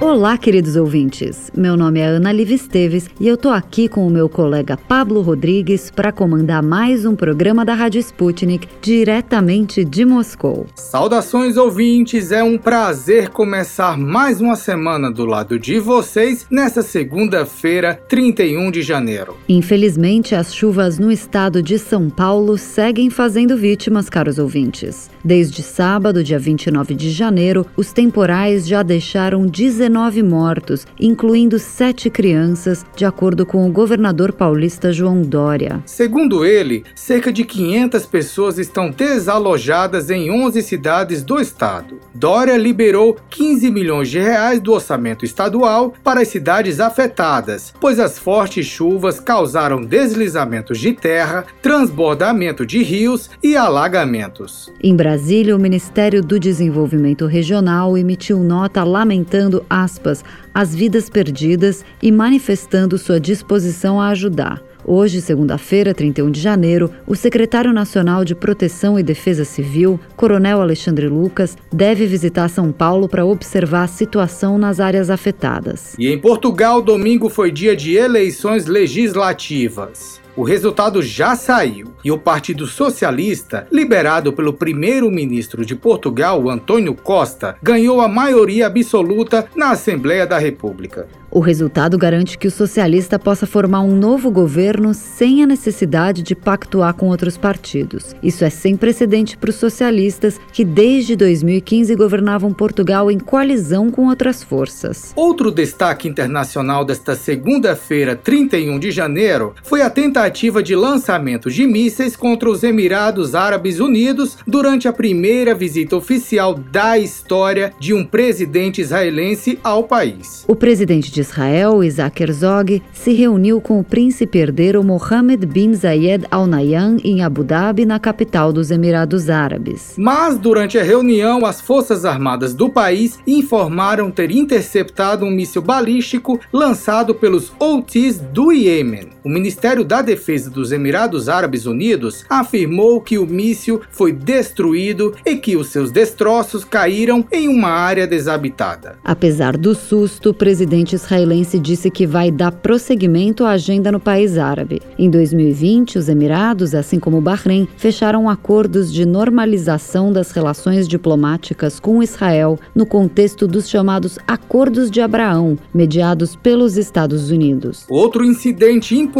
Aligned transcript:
Olá, 0.00 0.38
queridos 0.38 0.76
ouvintes. 0.76 1.50
Meu 1.56 1.76
nome 1.76 1.98
é 1.98 2.04
Ana 2.06 2.30
Liv 2.30 2.52
Esteves 2.52 3.10
e 3.18 3.26
eu 3.26 3.36
tô 3.36 3.48
aqui 3.48 3.88
com 3.88 4.06
o 4.06 4.10
meu 4.10 4.28
colega 4.28 4.76
Pablo 4.76 5.22
Rodrigues 5.22 5.90
para 5.90 6.12
comandar 6.12 6.62
mais 6.62 7.04
um 7.04 7.16
programa 7.16 7.64
da 7.64 7.74
Rádio 7.74 7.98
Sputnik 7.98 8.68
diretamente 8.80 9.84
de 9.84 10.04
Moscou. 10.04 10.66
Saudações, 10.76 11.56
ouvintes! 11.56 12.30
É 12.30 12.44
um 12.44 12.56
prazer 12.56 13.30
começar 13.30 13.98
mais 13.98 14.40
uma 14.40 14.54
semana 14.54 15.10
do 15.10 15.24
lado 15.24 15.58
de 15.58 15.80
vocês 15.80 16.46
nessa 16.48 16.80
segunda-feira, 16.80 18.00
31 18.08 18.70
de 18.70 18.82
janeiro. 18.82 19.36
Infelizmente, 19.48 20.32
as 20.32 20.54
chuvas 20.54 21.00
no 21.00 21.10
estado 21.10 21.60
de 21.60 21.76
São 21.76 22.08
Paulo 22.08 22.56
seguem 22.56 23.10
fazendo 23.10 23.56
vítimas, 23.56 24.08
caros 24.08 24.38
ouvintes. 24.38 25.10
Desde 25.24 25.60
sábado, 25.60 26.22
dia 26.22 26.38
29 26.38 26.94
de 26.94 27.10
janeiro, 27.10 27.66
os 27.76 27.92
temporais 27.92 28.66
já 28.66 28.84
deixaram 28.84 29.44
19 29.44 29.87
19 29.88 30.22
mortos, 30.22 30.86
incluindo 31.00 31.58
sete 31.58 32.10
crianças, 32.10 32.84
de 32.94 33.06
acordo 33.06 33.46
com 33.46 33.66
o 33.66 33.72
governador 33.72 34.32
paulista 34.32 34.92
João 34.92 35.22
Dória. 35.22 35.82
Segundo 35.86 36.44
ele, 36.44 36.84
cerca 36.94 37.32
de 37.32 37.42
500 37.42 38.04
pessoas 38.04 38.58
estão 38.58 38.90
desalojadas 38.90 40.10
em 40.10 40.30
11 40.30 40.60
cidades 40.62 41.22
do 41.22 41.40
estado. 41.40 41.98
Dória 42.14 42.56
liberou 42.58 43.16
15 43.30 43.70
milhões 43.70 44.10
de 44.10 44.18
reais 44.18 44.60
do 44.60 44.72
orçamento 44.72 45.24
estadual 45.24 45.94
para 46.04 46.20
as 46.20 46.28
cidades 46.28 46.80
afetadas, 46.80 47.72
pois 47.80 47.98
as 47.98 48.18
fortes 48.18 48.66
chuvas 48.66 49.18
causaram 49.18 49.80
deslizamentos 49.80 50.78
de 50.78 50.92
terra, 50.92 51.46
transbordamento 51.62 52.66
de 52.66 52.82
rios 52.82 53.30
e 53.42 53.56
alagamentos. 53.56 54.70
Em 54.82 54.94
Brasília, 54.94 55.56
o 55.56 55.58
Ministério 55.58 56.20
do 56.20 56.38
Desenvolvimento 56.38 57.24
Regional 57.24 57.96
emitiu 57.96 58.38
nota 58.40 58.84
lamentando 58.84 59.64
a 59.70 59.77
aspas, 59.82 60.24
as 60.54 60.74
vidas 60.74 61.08
perdidas 61.08 61.84
e 62.02 62.10
manifestando 62.10 62.98
sua 62.98 63.20
disposição 63.20 64.00
a 64.00 64.08
ajudar. 64.08 64.62
Hoje, 64.90 65.20
segunda-feira, 65.20 65.92
31 65.92 66.30
de 66.30 66.40
janeiro, 66.40 66.90
o 67.06 67.14
secretário 67.14 67.74
nacional 67.74 68.24
de 68.24 68.34
Proteção 68.34 68.98
e 68.98 69.02
Defesa 69.02 69.44
Civil, 69.44 70.00
Coronel 70.16 70.62
Alexandre 70.62 71.08
Lucas, 71.08 71.58
deve 71.70 72.06
visitar 72.06 72.48
São 72.48 72.72
Paulo 72.72 73.06
para 73.06 73.26
observar 73.26 73.82
a 73.82 73.86
situação 73.88 74.56
nas 74.56 74.80
áreas 74.80 75.10
afetadas. 75.10 75.94
E 75.98 76.08
em 76.08 76.18
Portugal, 76.18 76.80
domingo 76.80 77.28
foi 77.28 77.52
dia 77.52 77.76
de 77.76 77.96
eleições 77.96 78.64
legislativas. 78.64 80.17
O 80.38 80.44
resultado 80.44 81.02
já 81.02 81.34
saiu 81.34 81.88
e 82.04 82.12
o 82.12 82.16
Partido 82.16 82.64
Socialista, 82.64 83.66
liberado 83.72 84.32
pelo 84.32 84.52
primeiro-ministro 84.52 85.66
de 85.66 85.74
Portugal, 85.74 86.48
Antônio 86.48 86.94
Costa, 86.94 87.56
ganhou 87.60 88.00
a 88.00 88.06
maioria 88.06 88.68
absoluta 88.68 89.48
na 89.56 89.72
Assembleia 89.72 90.24
da 90.24 90.38
República. 90.38 91.08
O 91.38 91.40
resultado 91.40 91.96
garante 91.96 92.36
que 92.36 92.48
o 92.48 92.50
socialista 92.50 93.16
possa 93.16 93.46
formar 93.46 93.82
um 93.82 93.94
novo 93.94 94.28
governo 94.28 94.92
sem 94.92 95.40
a 95.40 95.46
necessidade 95.46 96.20
de 96.20 96.34
pactuar 96.34 96.92
com 96.94 97.10
outros 97.10 97.36
partidos. 97.36 98.12
Isso 98.20 98.44
é 98.44 98.50
sem 98.50 98.76
precedente 98.76 99.36
para 99.36 99.50
os 99.50 99.54
socialistas, 99.54 100.40
que 100.52 100.64
desde 100.64 101.14
2015 101.14 101.94
governavam 101.94 102.52
Portugal 102.52 103.08
em 103.08 103.20
coalizão 103.20 103.88
com 103.88 104.08
outras 104.08 104.42
forças. 104.42 105.12
Outro 105.14 105.52
destaque 105.52 106.08
internacional 106.08 106.84
desta 106.84 107.14
segunda-feira, 107.14 108.16
31 108.16 108.76
de 108.80 108.90
janeiro, 108.90 109.54
foi 109.62 109.80
a 109.80 109.88
tentativa 109.88 110.60
de 110.60 110.74
lançamento 110.74 111.52
de 111.52 111.68
mísseis 111.68 112.16
contra 112.16 112.50
os 112.50 112.64
Emirados 112.64 113.36
Árabes 113.36 113.78
Unidos 113.78 114.38
durante 114.44 114.88
a 114.88 114.92
primeira 114.92 115.54
visita 115.54 115.94
oficial 115.94 116.54
da 116.54 116.98
história 116.98 117.72
de 117.78 117.94
um 117.94 118.04
presidente 118.04 118.80
israelense 118.80 119.56
ao 119.62 119.84
país. 119.84 120.44
O 120.48 120.56
presidente 120.56 121.12
de 121.12 121.27
Israel, 121.28 121.84
Isaac 121.84 122.22
Herzog, 122.22 122.82
se 122.90 123.12
reuniu 123.12 123.60
com 123.60 123.78
o 123.78 123.84
príncipe 123.84 124.38
herdeiro 124.38 124.82
Mohammed 124.82 125.44
bin 125.44 125.74
Zayed 125.74 126.26
Al 126.30 126.46
Nahyan 126.46 126.96
em 127.04 127.22
Abu 127.22 127.44
Dhabi, 127.44 127.84
na 127.84 127.98
capital 127.98 128.50
dos 128.50 128.70
Emirados 128.70 129.28
Árabes. 129.28 129.94
Mas 129.98 130.38
durante 130.38 130.78
a 130.78 130.82
reunião, 130.82 131.44
as 131.44 131.60
forças 131.60 132.06
armadas 132.06 132.54
do 132.54 132.70
país 132.70 133.18
informaram 133.26 134.10
ter 134.10 134.30
interceptado 134.30 135.26
um 135.26 135.30
míssil 135.30 135.60
balístico 135.60 136.40
lançado 136.50 137.14
pelos 137.14 137.52
Houthis 137.58 138.18
do 138.18 138.50
Iêmen. 138.50 139.17
O 139.28 139.30
Ministério 139.30 139.84
da 139.84 140.00
Defesa 140.00 140.48
dos 140.48 140.72
Emirados 140.72 141.28
Árabes 141.28 141.66
Unidos 141.66 142.24
afirmou 142.30 142.98
que 142.98 143.18
o 143.18 143.26
míssil 143.26 143.82
foi 143.90 144.10
destruído 144.10 145.14
e 145.22 145.36
que 145.36 145.54
os 145.54 145.68
seus 145.68 145.92
destroços 145.92 146.64
caíram 146.64 147.22
em 147.30 147.46
uma 147.46 147.68
área 147.68 148.06
desabitada. 148.06 148.96
Apesar 149.04 149.54
do 149.54 149.74
susto, 149.74 150.30
o 150.30 150.34
presidente 150.34 150.94
israelense 150.94 151.58
disse 151.58 151.90
que 151.90 152.06
vai 152.06 152.30
dar 152.30 152.52
prosseguimento 152.52 153.44
à 153.44 153.50
agenda 153.50 153.92
no 153.92 154.00
país 154.00 154.38
árabe. 154.38 154.80
Em 154.98 155.10
2020, 155.10 155.98
os 155.98 156.08
Emirados, 156.08 156.74
assim 156.74 156.98
como 156.98 157.18
o 157.18 157.20
Bahrein, 157.20 157.68
fecharam 157.76 158.30
acordos 158.30 158.90
de 158.90 159.04
normalização 159.04 160.10
das 160.10 160.30
relações 160.30 160.88
diplomáticas 160.88 161.78
com 161.78 162.02
Israel 162.02 162.58
no 162.74 162.86
contexto 162.86 163.46
dos 163.46 163.68
chamados 163.68 164.18
Acordos 164.26 164.90
de 164.90 165.02
Abraão, 165.02 165.58
mediados 165.74 166.34
pelos 166.34 166.78
Estados 166.78 167.30
Unidos. 167.30 167.84
Outro 167.90 168.24
incidente 168.24 168.96
importante 168.96 169.17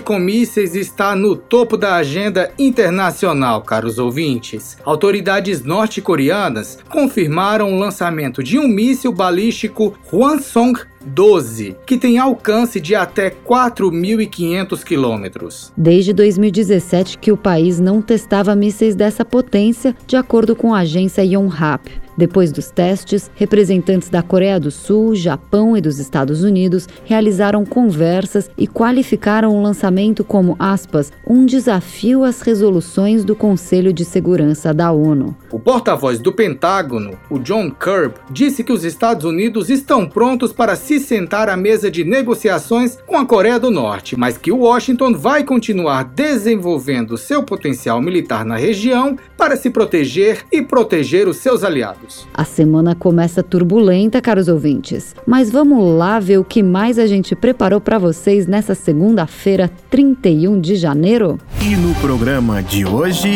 com 0.00 0.18
mísseis 0.20 0.76
está 0.76 1.16
no 1.16 1.34
topo 1.34 1.76
da 1.76 1.96
agenda 1.96 2.52
internacional, 2.56 3.62
caros 3.62 3.98
ouvintes. 3.98 4.78
Autoridades 4.84 5.64
norte-coreanas 5.64 6.78
confirmaram 6.88 7.74
o 7.74 7.78
lançamento 7.78 8.40
de 8.40 8.56
um 8.56 8.68
míssil 8.68 9.12
balístico 9.12 9.98
Hwasong 10.12 10.91
12, 11.04 11.76
que 11.86 11.96
tem 11.96 12.18
alcance 12.18 12.80
de 12.80 12.94
até 12.94 13.30
4.500 13.30 14.84
quilômetros. 14.84 15.72
Desde 15.76 16.12
2017 16.12 17.18
que 17.18 17.32
o 17.32 17.36
país 17.36 17.80
não 17.80 18.00
testava 18.00 18.54
mísseis 18.54 18.94
dessa 18.94 19.24
potência, 19.24 19.96
de 20.06 20.16
acordo 20.16 20.54
com 20.54 20.74
a 20.74 20.80
agência 20.80 21.22
Yonhap. 21.24 22.02
Depois 22.16 22.52
dos 22.52 22.70
testes, 22.70 23.30
representantes 23.34 24.10
da 24.10 24.22
Coreia 24.22 24.60
do 24.60 24.70
Sul, 24.70 25.14
Japão 25.14 25.76
e 25.76 25.80
dos 25.80 25.98
Estados 25.98 26.42
Unidos 26.44 26.86
realizaram 27.04 27.64
conversas 27.64 28.50
e 28.56 28.66
qualificaram 28.66 29.56
o 29.56 29.62
lançamento 29.62 30.22
como, 30.22 30.54
aspas, 30.58 31.10
um 31.26 31.46
desafio 31.46 32.22
às 32.22 32.42
resoluções 32.42 33.24
do 33.24 33.34
Conselho 33.34 33.92
de 33.92 34.04
Segurança 34.04 34.74
da 34.74 34.92
ONU. 34.92 35.34
O 35.50 35.58
porta-voz 35.58 36.18
do 36.18 36.32
Pentágono, 36.32 37.18
o 37.30 37.38
John 37.38 37.70
Kirby, 37.70 38.14
disse 38.30 38.62
que 38.62 38.72
os 38.72 38.84
Estados 38.84 39.24
Unidos 39.24 39.70
estão 39.70 40.06
prontos 40.06 40.52
para 40.52 40.76
se 40.76 40.91
sentar 41.00 41.48
à 41.48 41.56
mesa 41.56 41.90
de 41.90 42.04
negociações 42.04 42.98
com 43.06 43.16
a 43.16 43.26
Coreia 43.26 43.58
do 43.58 43.70
Norte, 43.70 44.16
mas 44.16 44.36
que 44.36 44.52
Washington 44.52 45.14
vai 45.14 45.44
continuar 45.44 46.04
desenvolvendo 46.04 47.16
seu 47.16 47.42
potencial 47.42 48.00
militar 48.00 48.44
na 48.44 48.56
região 48.56 49.16
para 49.36 49.56
se 49.56 49.70
proteger 49.70 50.44
e 50.50 50.62
proteger 50.62 51.28
os 51.28 51.38
seus 51.38 51.64
aliados. 51.64 52.26
A 52.34 52.44
semana 52.44 52.94
começa 52.94 53.42
turbulenta, 53.42 54.20
caros 54.20 54.48
ouvintes, 54.48 55.14
mas 55.26 55.50
vamos 55.50 55.96
lá 55.96 56.20
ver 56.20 56.38
o 56.38 56.44
que 56.44 56.62
mais 56.62 56.98
a 56.98 57.06
gente 57.06 57.34
preparou 57.34 57.80
para 57.80 57.98
vocês 57.98 58.46
nessa 58.46 58.74
segunda-feira, 58.74 59.70
31 59.90 60.60
de 60.60 60.76
janeiro. 60.76 61.38
E 61.60 61.76
no 61.76 61.94
programa 61.96 62.62
de 62.62 62.86
hoje. 62.86 63.32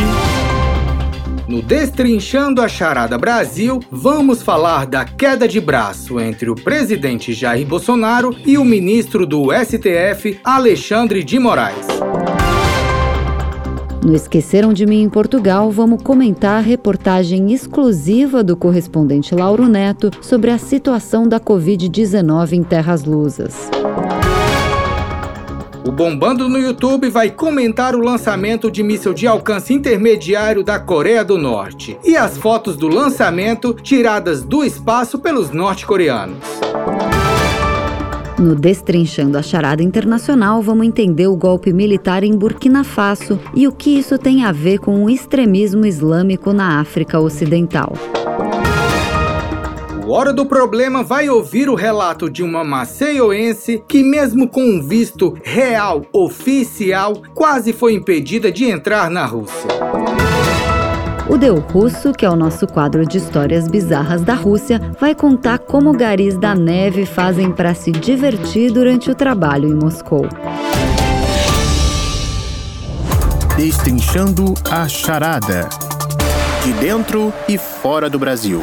No 1.49 1.63
Destrinchando 1.63 2.61
a 2.61 2.67
Charada 2.67 3.17
Brasil, 3.17 3.79
vamos 3.89 4.43
falar 4.43 4.85
da 4.85 5.05
queda 5.05 5.47
de 5.47 5.61
braço 5.61 6.19
entre 6.19 6.51
o 6.51 6.57
presidente 6.57 7.33
Jair 7.33 7.65
Bolsonaro 7.65 8.35
e 8.45 8.59
o 8.59 8.65
ministro 8.65 9.25
do 9.25 9.51
STF, 9.53 10.41
Alexandre 10.43 11.23
de 11.23 11.39
Moraes. 11.39 11.87
No 14.05 14.13
Esqueceram 14.13 14.73
de 14.73 14.87
Mim 14.87 15.03
em 15.03 15.09
Portugal, 15.09 15.71
vamos 15.71 16.03
comentar 16.03 16.59
a 16.59 16.61
reportagem 16.61 17.53
exclusiva 17.53 18.43
do 18.43 18.57
correspondente 18.57 19.33
Lauro 19.33 19.69
Neto 19.69 20.11
sobre 20.21 20.51
a 20.51 20.59
situação 20.59 21.29
da 21.29 21.39
Covid-19 21.39 22.55
em 22.55 22.65
Terras 22.65 23.05
Lusas. 23.05 23.71
O 25.87 25.93
Bombando 25.93 26.49
no 26.49 26.59
YouTube 26.59 27.09
vai 27.11 27.31
comentar 27.31 27.95
o 27.95 28.01
lançamento 28.01 28.69
de 28.69 28.83
míssil 28.83 29.15
de 29.15 29.25
alcance 29.25 29.73
intermediário 29.73 30.65
da 30.65 30.81
Coreia 30.81 31.25
do 31.25 31.39
Norte 31.39 31.97
e 32.05 32.17
as 32.17 32.37
fotos 32.37 32.77
do 32.77 32.89
lançamento 32.89 33.73
tiradas 33.73 34.43
do 34.43 34.65
espaço 34.65 35.17
pelos 35.17 35.53
norte-coreanos. 35.53 36.39
No 38.37 38.57
Destrinchando 38.57 39.39
a 39.39 39.43
Charada 39.43 39.81
Internacional, 39.81 40.61
vamos 40.61 40.89
entender 40.89 41.29
o 41.29 41.37
golpe 41.37 41.73
militar 41.73 42.25
em 42.25 42.37
Burkina 42.37 42.83
Faso 42.83 43.39
e 43.55 43.69
o 43.69 43.73
que 43.73 43.97
isso 43.97 44.19
tem 44.19 44.45
a 44.45 44.51
ver 44.51 44.81
com 44.81 45.05
o 45.05 45.09
extremismo 45.09 45.87
islâmico 45.87 46.53
na 46.53 46.81
África 46.81 47.21
Ocidental. 47.21 47.93
O 50.07 50.13
Hora 50.13 50.33
do 50.33 50.47
Problema 50.47 51.03
vai 51.03 51.29
ouvir 51.29 51.69
o 51.69 51.75
relato 51.75 52.31
de 52.31 52.41
uma 52.41 52.63
maceioense 52.63 53.83
que, 53.89 54.05
mesmo 54.05 54.49
com 54.49 54.63
um 54.63 54.81
visto 54.81 55.37
real 55.43 56.03
oficial, 56.13 57.21
quase 57.35 57.73
foi 57.73 57.95
impedida 57.95 58.53
de 58.53 58.67
entrar 58.67 59.11
na 59.11 59.27
Rússia. 59.27 59.69
O 61.29 61.37
Deu 61.37 61.57
Russo, 61.59 62.13
que 62.13 62.25
é 62.25 62.31
o 62.31 62.37
nosso 62.37 62.69
quadro 62.69 63.05
de 63.05 63.19
histórias 63.19 63.67
bizarras 63.67 64.23
da 64.23 64.35
Rússia, 64.35 64.81
vai 65.01 65.13
contar 65.13 65.59
como 65.59 65.93
garis 65.93 66.39
da 66.39 66.55
neve 66.55 67.05
fazem 67.05 67.51
para 67.51 67.75
se 67.75 67.91
divertir 67.91 68.71
durante 68.71 69.11
o 69.11 69.15
trabalho 69.15 69.69
em 69.69 69.75
Moscou. 69.75 70.29
Destrinchando 73.57 74.55
a 74.71 74.87
charada. 74.87 75.69
De 76.63 76.73
dentro 76.75 77.33
e 77.49 77.59
fora 77.59 78.09
do 78.09 78.21
Brasil. 78.21 78.63